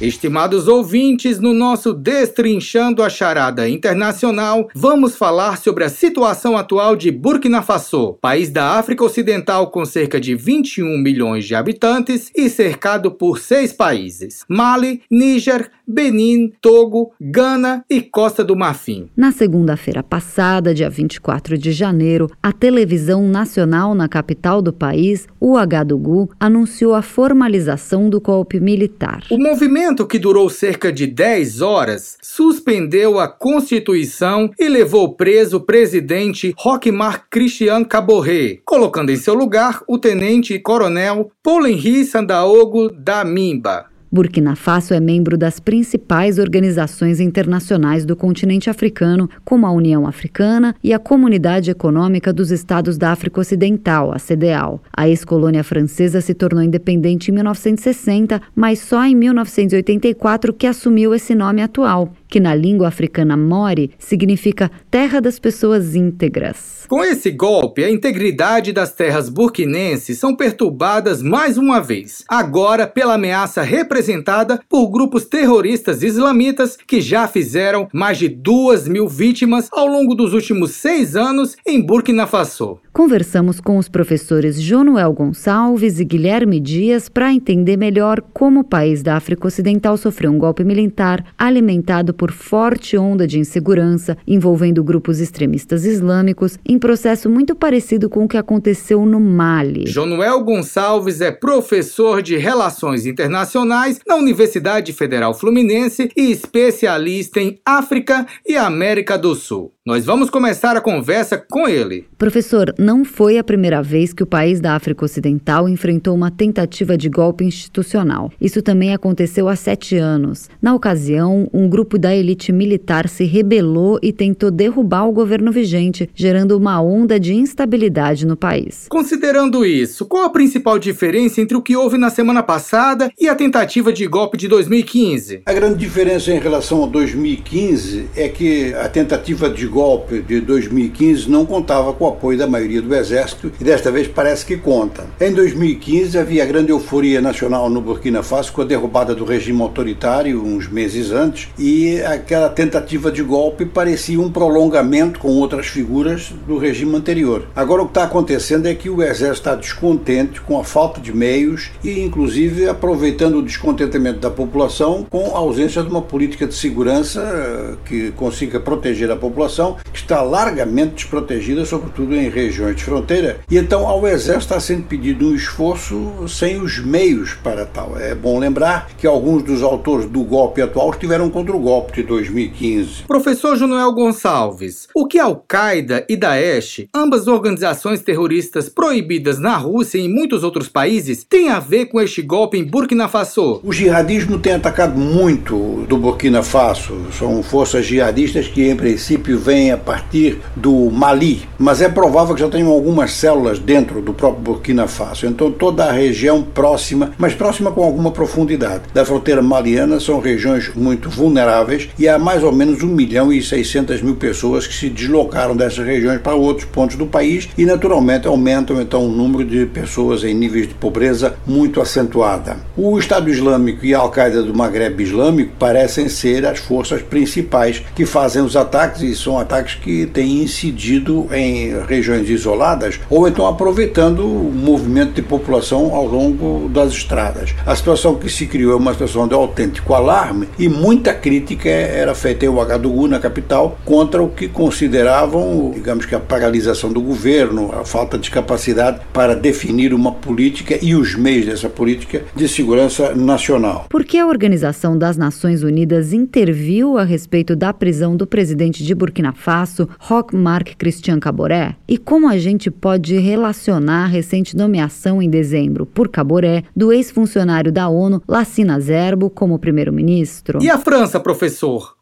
Estimados 0.00 0.66
ouvintes, 0.66 1.38
no 1.38 1.52
nosso 1.52 1.92
Destrinchando 1.92 3.02
a 3.02 3.10
Charada 3.10 3.68
Internacional, 3.68 4.66
vamos 4.74 5.14
falar 5.14 5.58
sobre 5.58 5.84
a 5.84 5.90
situação 5.90 6.56
atual 6.56 6.96
de 6.96 7.10
Burkina 7.10 7.60
Faso, 7.60 8.14
país 8.14 8.48
da 8.48 8.78
África 8.78 9.04
Ocidental 9.04 9.70
com 9.70 9.84
cerca 9.84 10.18
de 10.18 10.34
21 10.34 10.96
milhões 10.96 11.44
de 11.44 11.54
habitantes 11.54 12.30
e 12.34 12.48
cercado 12.48 13.10
por 13.10 13.40
seis 13.40 13.74
países: 13.74 14.42
Mali, 14.48 15.02
Níger, 15.10 15.70
Benin, 15.86 16.50
Togo, 16.62 17.12
Gana 17.20 17.84
e 17.90 18.00
Costa 18.00 18.42
do 18.42 18.56
Marfim. 18.56 19.10
Na 19.14 19.32
segunda-feira 19.32 20.02
passada, 20.02 20.72
dia 20.72 20.88
24 20.88 21.58
de 21.58 21.72
janeiro, 21.72 22.30
a 22.42 22.52
televisão 22.52 23.28
nacional 23.28 23.94
na 23.94 24.08
capital 24.08 24.62
do 24.62 24.72
país, 24.72 25.26
o 25.38 25.58
Agadugu, 25.58 26.30
anunciou 26.40 26.94
a 26.94 27.02
formalização 27.02 28.08
do 28.08 28.18
golpe 28.18 28.58
militar. 28.60 29.24
O 29.30 29.36
movimento 29.36 29.89
evento 29.90 30.06
que 30.06 30.20
durou 30.20 30.48
cerca 30.48 30.92
de 30.92 31.04
10 31.04 31.60
horas 31.60 32.16
suspendeu 32.22 33.18
a 33.18 33.26
Constituição 33.26 34.48
e 34.56 34.68
levou 34.68 35.14
preso 35.14 35.56
o 35.56 35.60
presidente 35.60 36.54
Roquemar 36.56 37.26
Christian 37.28 37.82
Caborré, 37.82 38.58
colocando 38.64 39.10
em 39.10 39.16
seu 39.16 39.34
lugar 39.34 39.82
o 39.88 39.98
tenente-coronel 39.98 41.32
Paul 41.42 41.66
Henri 41.66 42.04
Sandaogo 42.04 42.88
da 42.92 43.24
Mimba. 43.24 43.89
Burkina 44.12 44.56
Faso 44.56 44.92
é 44.92 44.98
membro 44.98 45.38
das 45.38 45.60
principais 45.60 46.38
organizações 46.38 47.20
internacionais 47.20 48.04
do 48.04 48.16
continente 48.16 48.68
africano, 48.68 49.30
como 49.44 49.66
a 49.66 49.70
União 49.70 50.06
Africana 50.06 50.74
e 50.82 50.92
a 50.92 50.98
Comunidade 50.98 51.70
Econômica 51.70 52.32
dos 52.32 52.50
Estados 52.50 52.98
da 52.98 53.12
África 53.12 53.40
Ocidental, 53.40 54.12
a. 54.12 54.80
A 54.92 55.08
ex-colônia 55.08 55.62
francesa 55.62 56.20
se 56.20 56.34
tornou 56.34 56.62
independente 56.62 57.30
em 57.30 57.34
1960, 57.34 58.42
mas 58.54 58.80
só 58.80 59.04
em 59.04 59.14
1984 59.14 60.52
que 60.54 60.66
assumiu 60.66 61.14
esse 61.14 61.34
nome 61.34 61.62
atual 61.62 62.12
que 62.30 62.40
na 62.40 62.54
língua 62.54 62.88
africana 62.88 63.36
Mori 63.36 63.90
significa 63.98 64.70
terra 64.90 65.20
das 65.20 65.38
pessoas 65.38 65.94
íntegras. 65.96 66.80
Com 66.88 67.04
esse 67.04 67.30
golpe, 67.30 67.84
a 67.84 67.90
integridade 67.90 68.72
das 68.72 68.92
terras 68.92 69.28
burkinenses 69.28 70.18
são 70.18 70.34
perturbadas 70.34 71.22
mais 71.22 71.56
uma 71.56 71.80
vez, 71.80 72.24
agora 72.28 72.86
pela 72.86 73.14
ameaça 73.14 73.62
representada 73.62 74.60
por 74.68 74.88
grupos 74.88 75.24
terroristas 75.24 76.02
islamitas 76.02 76.76
que 76.76 77.00
já 77.00 77.28
fizeram 77.28 77.88
mais 77.92 78.18
de 78.18 78.28
duas 78.28 78.88
mil 78.88 79.06
vítimas 79.06 79.68
ao 79.70 79.86
longo 79.86 80.14
dos 80.14 80.32
últimos 80.32 80.72
seis 80.72 81.14
anos 81.14 81.56
em 81.66 81.80
Burkina 81.80 82.26
Faso. 82.26 82.78
Conversamos 82.92 83.60
com 83.60 83.78
os 83.78 83.88
professores 83.88 84.60
Jonuel 84.60 85.12
Gonçalves 85.12 86.00
e 86.00 86.04
Guilherme 86.04 86.58
Dias 86.58 87.08
para 87.08 87.32
entender 87.32 87.76
melhor 87.76 88.20
como 88.34 88.60
o 88.60 88.64
país 88.64 89.00
da 89.00 89.16
África 89.16 89.46
Ocidental 89.46 89.96
sofreu 89.96 90.32
um 90.32 90.38
golpe 90.38 90.64
militar 90.64 91.24
alimentado 91.38 92.12
por 92.20 92.32
forte 92.32 92.98
onda 92.98 93.26
de 93.26 93.38
insegurança 93.38 94.14
envolvendo 94.26 94.84
grupos 94.84 95.20
extremistas 95.20 95.86
islâmicos, 95.86 96.58
em 96.68 96.78
processo 96.78 97.30
muito 97.30 97.54
parecido 97.54 98.10
com 98.10 98.24
o 98.24 98.28
que 98.28 98.36
aconteceu 98.36 99.06
no 99.06 99.18
Mali. 99.18 99.86
Jonuel 99.86 100.44
Gonçalves 100.44 101.22
é 101.22 101.30
professor 101.30 102.20
de 102.20 102.36
Relações 102.36 103.06
Internacionais 103.06 104.00
na 104.06 104.16
Universidade 104.16 104.92
Federal 104.92 105.32
Fluminense 105.32 106.10
e 106.14 106.30
especialista 106.30 107.40
em 107.40 107.58
África 107.64 108.26
e 108.46 108.54
América 108.54 109.16
do 109.16 109.34
Sul. 109.34 109.72
Nós 109.86 110.04
vamos 110.04 110.28
começar 110.28 110.76
a 110.76 110.80
conversa 110.80 111.38
com 111.38 111.66
ele. 111.66 112.06
Professor, 112.18 112.74
não 112.78 113.02
foi 113.02 113.38
a 113.38 113.42
primeira 113.42 113.82
vez 113.82 114.12
que 114.12 114.22
o 114.22 114.26
país 114.26 114.60
da 114.60 114.76
África 114.76 115.06
Ocidental 115.06 115.66
enfrentou 115.66 116.14
uma 116.14 116.30
tentativa 116.30 116.98
de 116.98 117.08
golpe 117.08 117.44
institucional. 117.44 118.30
Isso 118.38 118.60
também 118.60 118.92
aconteceu 118.92 119.48
há 119.48 119.56
sete 119.56 119.96
anos. 119.96 120.50
Na 120.60 120.74
ocasião, 120.74 121.48
um 121.50 121.66
grupo 121.66 121.98
da 121.98 122.09
elite 122.14 122.52
militar 122.52 123.08
se 123.08 123.24
rebelou 123.24 123.98
e 124.02 124.12
tentou 124.12 124.50
derrubar 124.50 125.08
o 125.08 125.12
governo 125.12 125.52
vigente, 125.52 126.08
gerando 126.14 126.56
uma 126.56 126.80
onda 126.80 127.18
de 127.18 127.34
instabilidade 127.34 128.26
no 128.26 128.36
país. 128.36 128.86
Considerando 128.88 129.64
isso, 129.64 130.06
qual 130.06 130.24
a 130.24 130.30
principal 130.30 130.78
diferença 130.78 131.40
entre 131.40 131.56
o 131.56 131.62
que 131.62 131.76
houve 131.76 131.96
na 131.96 132.10
semana 132.10 132.42
passada 132.42 133.10
e 133.18 133.28
a 133.28 133.34
tentativa 133.34 133.92
de 133.92 134.06
golpe 134.06 134.36
de 134.36 134.48
2015? 134.48 135.42
A 135.46 135.52
grande 135.52 135.78
diferença 135.78 136.32
em 136.32 136.38
relação 136.38 136.84
a 136.84 136.86
2015 136.86 138.06
é 138.16 138.28
que 138.28 138.74
a 138.74 138.88
tentativa 138.88 139.48
de 139.48 139.66
golpe 139.66 140.20
de 140.22 140.40
2015 140.40 141.30
não 141.30 141.46
contava 141.46 141.92
com 141.92 142.04
o 142.04 142.08
apoio 142.08 142.38
da 142.38 142.46
maioria 142.46 142.82
do 142.82 142.94
exército 142.94 143.52
e 143.60 143.64
desta 143.64 143.90
vez 143.90 144.08
parece 144.08 144.44
que 144.44 144.56
conta. 144.56 145.06
Em 145.20 145.32
2015 145.32 146.18
havia 146.18 146.44
grande 146.44 146.70
euforia 146.70 147.20
nacional 147.20 147.68
no 147.70 147.80
Burkina 147.80 148.22
Faso 148.22 148.52
com 148.52 148.62
a 148.62 148.64
derrubada 148.64 149.14
do 149.14 149.24
regime 149.24 149.60
autoritário 149.62 150.42
uns 150.42 150.68
meses 150.68 151.10
antes 151.10 151.48
e 151.58 151.99
que 152.00 152.04
aquela 152.04 152.48
tentativa 152.48 153.12
de 153.12 153.22
golpe 153.22 153.66
parecia 153.66 154.18
um 154.18 154.30
prolongamento 154.30 155.18
com 155.20 155.28
outras 155.28 155.66
figuras 155.66 156.32
do 156.46 156.56
regime 156.56 156.96
anterior. 156.96 157.46
Agora 157.54 157.82
o 157.82 157.84
que 157.84 157.90
está 157.90 158.04
acontecendo 158.04 158.66
é 158.66 158.74
que 158.74 158.88
o 158.88 159.02
exército 159.02 159.32
está 159.32 159.54
descontente 159.54 160.40
com 160.40 160.58
a 160.58 160.64
falta 160.64 161.00
de 161.00 161.14
meios 161.14 161.70
e, 161.84 162.00
inclusive, 162.00 162.68
aproveitando 162.68 163.36
o 163.36 163.42
descontentamento 163.42 164.20
da 164.20 164.30
população 164.30 165.06
com 165.08 165.36
a 165.36 165.38
ausência 165.38 165.82
de 165.82 165.90
uma 165.90 166.00
política 166.00 166.46
de 166.46 166.54
segurança 166.54 167.20
eh, 167.20 167.74
que 167.84 168.12
consiga 168.12 168.58
proteger 168.58 169.10
a 169.10 169.16
população, 169.16 169.76
que 169.92 169.98
está 169.98 170.22
largamente 170.22 170.94
desprotegida, 170.94 171.64
sobretudo 171.64 172.16
em 172.16 172.30
regiões 172.30 172.76
de 172.76 172.84
fronteira. 172.84 173.40
E 173.50 173.58
então 173.58 173.86
ao 173.86 174.06
exército 174.06 174.54
está 174.54 174.60
sendo 174.60 174.84
pedido 174.84 175.26
um 175.26 175.34
esforço 175.34 176.26
sem 176.28 176.60
os 176.60 176.78
meios 176.78 177.34
para 177.34 177.66
tal. 177.66 177.98
É 177.98 178.14
bom 178.14 178.38
lembrar 178.38 178.88
que 178.96 179.06
alguns 179.06 179.42
dos 179.42 179.62
autores 179.62 180.06
do 180.06 180.22
golpe 180.22 180.62
atual 180.62 180.90
estiveram 180.90 181.28
contra 181.28 181.54
o 181.54 181.60
golpe 181.60 181.89
de 181.92 182.02
2015. 182.02 183.04
Professor 183.06 183.56
Junoel 183.56 183.92
Gonçalves, 183.92 184.88
o 184.94 185.06
que 185.06 185.18
Al-Qaeda 185.18 186.04
e 186.08 186.16
Daesh, 186.16 186.86
ambas 186.94 187.26
organizações 187.26 188.02
terroristas 188.02 188.68
proibidas 188.68 189.38
na 189.38 189.56
Rússia 189.56 189.98
e 189.98 190.02
em 190.02 190.08
muitos 190.12 190.42
outros 190.42 190.68
países, 190.68 191.24
têm 191.24 191.50
a 191.50 191.60
ver 191.60 191.86
com 191.86 192.00
este 192.00 192.22
golpe 192.22 192.58
em 192.58 192.64
Burkina 192.64 193.08
Faso? 193.08 193.60
O 193.62 193.72
jihadismo 193.72 194.38
tem 194.38 194.54
atacado 194.54 194.98
muito 194.98 195.84
do 195.88 195.96
Burkina 195.96 196.42
Faso. 196.42 196.94
São 197.18 197.42
forças 197.42 197.86
jihadistas 197.86 198.48
que, 198.48 198.68
em 198.68 198.76
princípio, 198.76 199.38
vêm 199.38 199.70
a 199.70 199.76
partir 199.76 200.38
do 200.56 200.90
Mali, 200.90 201.42
mas 201.58 201.80
é 201.80 201.88
provável 201.88 202.34
que 202.34 202.40
já 202.40 202.48
tenham 202.48 202.70
algumas 202.70 203.12
células 203.12 203.58
dentro 203.58 204.00
do 204.00 204.12
próprio 204.12 204.42
Burkina 204.42 204.86
Faso. 204.86 205.26
Então, 205.26 205.50
toda 205.50 205.84
a 205.84 205.92
região 205.92 206.42
próxima, 206.42 207.12
mas 207.18 207.34
próxima 207.34 207.70
com 207.70 207.82
alguma 207.82 208.10
profundidade, 208.10 208.84
da 208.92 209.04
fronteira 209.04 209.42
maliana 209.42 210.00
são 210.00 210.20
regiões 210.20 210.72
muito 210.74 211.08
vulneráveis 211.08 211.69
e 211.98 212.08
há 212.08 212.18
mais 212.18 212.42
ou 212.42 212.52
menos 212.52 212.82
1 212.82 212.86
milhão 212.86 213.32
e 213.32 213.42
600 213.42 214.02
mil 214.02 214.16
pessoas 214.16 214.66
que 214.66 214.74
se 214.74 214.88
deslocaram 214.88 215.56
dessas 215.56 215.84
regiões 215.86 216.20
para 216.20 216.34
outros 216.34 216.66
pontos 216.66 216.96
do 216.96 217.06
país 217.06 217.48
e, 217.56 217.64
naturalmente, 217.64 218.26
aumentam 218.26 218.80
então 218.80 219.06
o 219.06 219.10
número 219.10 219.44
de 219.44 219.66
pessoas 219.66 220.24
em 220.24 220.34
níveis 220.34 220.68
de 220.68 220.74
pobreza 220.74 221.34
muito 221.46 221.80
acentuada. 221.80 222.56
O 222.76 222.98
Estado 222.98 223.30
Islâmico 223.30 223.84
e 223.84 223.94
a 223.94 223.98
Al-Qaeda 223.98 224.42
do 224.42 224.54
Maghreb 224.54 225.02
Islâmico 225.02 225.52
parecem 225.58 226.08
ser 226.08 226.46
as 226.46 226.58
forças 226.58 227.02
principais 227.02 227.82
que 227.94 228.06
fazem 228.06 228.42
os 228.42 228.56
ataques 228.56 229.02
e 229.02 229.14
são 229.14 229.38
ataques 229.38 229.74
que 229.74 230.06
têm 230.06 230.42
incidido 230.42 231.28
em 231.32 231.74
regiões 231.86 232.28
isoladas 232.28 233.00
ou 233.08 233.28
então 233.28 233.46
aproveitando 233.46 234.20
o 234.20 234.52
movimento 234.52 235.12
de 235.12 235.22
população 235.22 235.94
ao 235.94 236.06
longo 236.06 236.68
das 236.68 236.92
estradas. 236.92 237.54
A 237.66 237.74
situação 237.74 238.14
que 238.16 238.28
se 238.28 238.46
criou 238.46 238.72
é 238.72 238.76
uma 238.76 238.92
situação 238.92 239.28
de 239.28 239.34
autêntico 239.34 239.94
alarme 239.94 240.48
e 240.58 240.68
muita 240.68 241.12
crítica 241.12 241.59
era 241.68 242.14
feita 242.14 242.44
em 242.44 242.48
Ouagadougou, 242.48 243.08
na 243.08 243.18
capital, 243.18 243.78
contra 243.84 244.22
o 244.22 244.28
que 244.28 244.48
consideravam, 244.48 245.72
digamos 245.74 246.06
que 246.06 246.14
a 246.14 246.20
paralisação 246.20 246.92
do 246.92 247.00
governo, 247.00 247.70
a 247.72 247.84
falta 247.84 248.18
de 248.18 248.30
capacidade 248.30 249.00
para 249.12 249.34
definir 249.34 249.92
uma 249.92 250.12
política 250.12 250.78
e 250.80 250.94
os 250.94 251.14
meios 251.14 251.46
dessa 251.46 251.68
política 251.68 252.22
de 252.34 252.48
segurança 252.48 253.14
nacional. 253.14 253.86
Por 253.88 254.04
que 254.04 254.18
a 254.18 254.26
Organização 254.26 254.96
das 254.96 255.16
Nações 255.16 255.62
Unidas 255.62 256.12
interviu 256.12 256.96
a 256.98 257.04
respeito 257.04 257.54
da 257.54 257.72
prisão 257.72 258.16
do 258.16 258.26
presidente 258.26 258.84
de 258.84 258.94
Burkina 258.94 259.32
Faso, 259.32 259.88
Roch 259.98 260.34
Marc 260.34 260.74
Christian 260.76 261.18
Caboré? 261.18 261.76
E 261.88 261.98
como 261.98 262.28
a 262.28 262.38
gente 262.38 262.70
pode 262.70 263.18
relacionar 263.18 264.04
a 264.04 264.08
recente 264.08 264.56
nomeação 264.56 265.20
em 265.20 265.28
dezembro 265.28 265.84
por 265.84 266.08
Caboré 266.08 266.64
do 266.74 266.92
ex-funcionário 266.92 267.72
da 267.72 267.88
ONU, 267.88 268.22
Lassina 268.26 268.78
Zerbo, 268.80 269.28
como 269.28 269.58
primeiro-ministro? 269.58 270.62
E 270.62 270.70
a 270.70 270.78
França, 270.78 271.18
professor? 271.18 271.49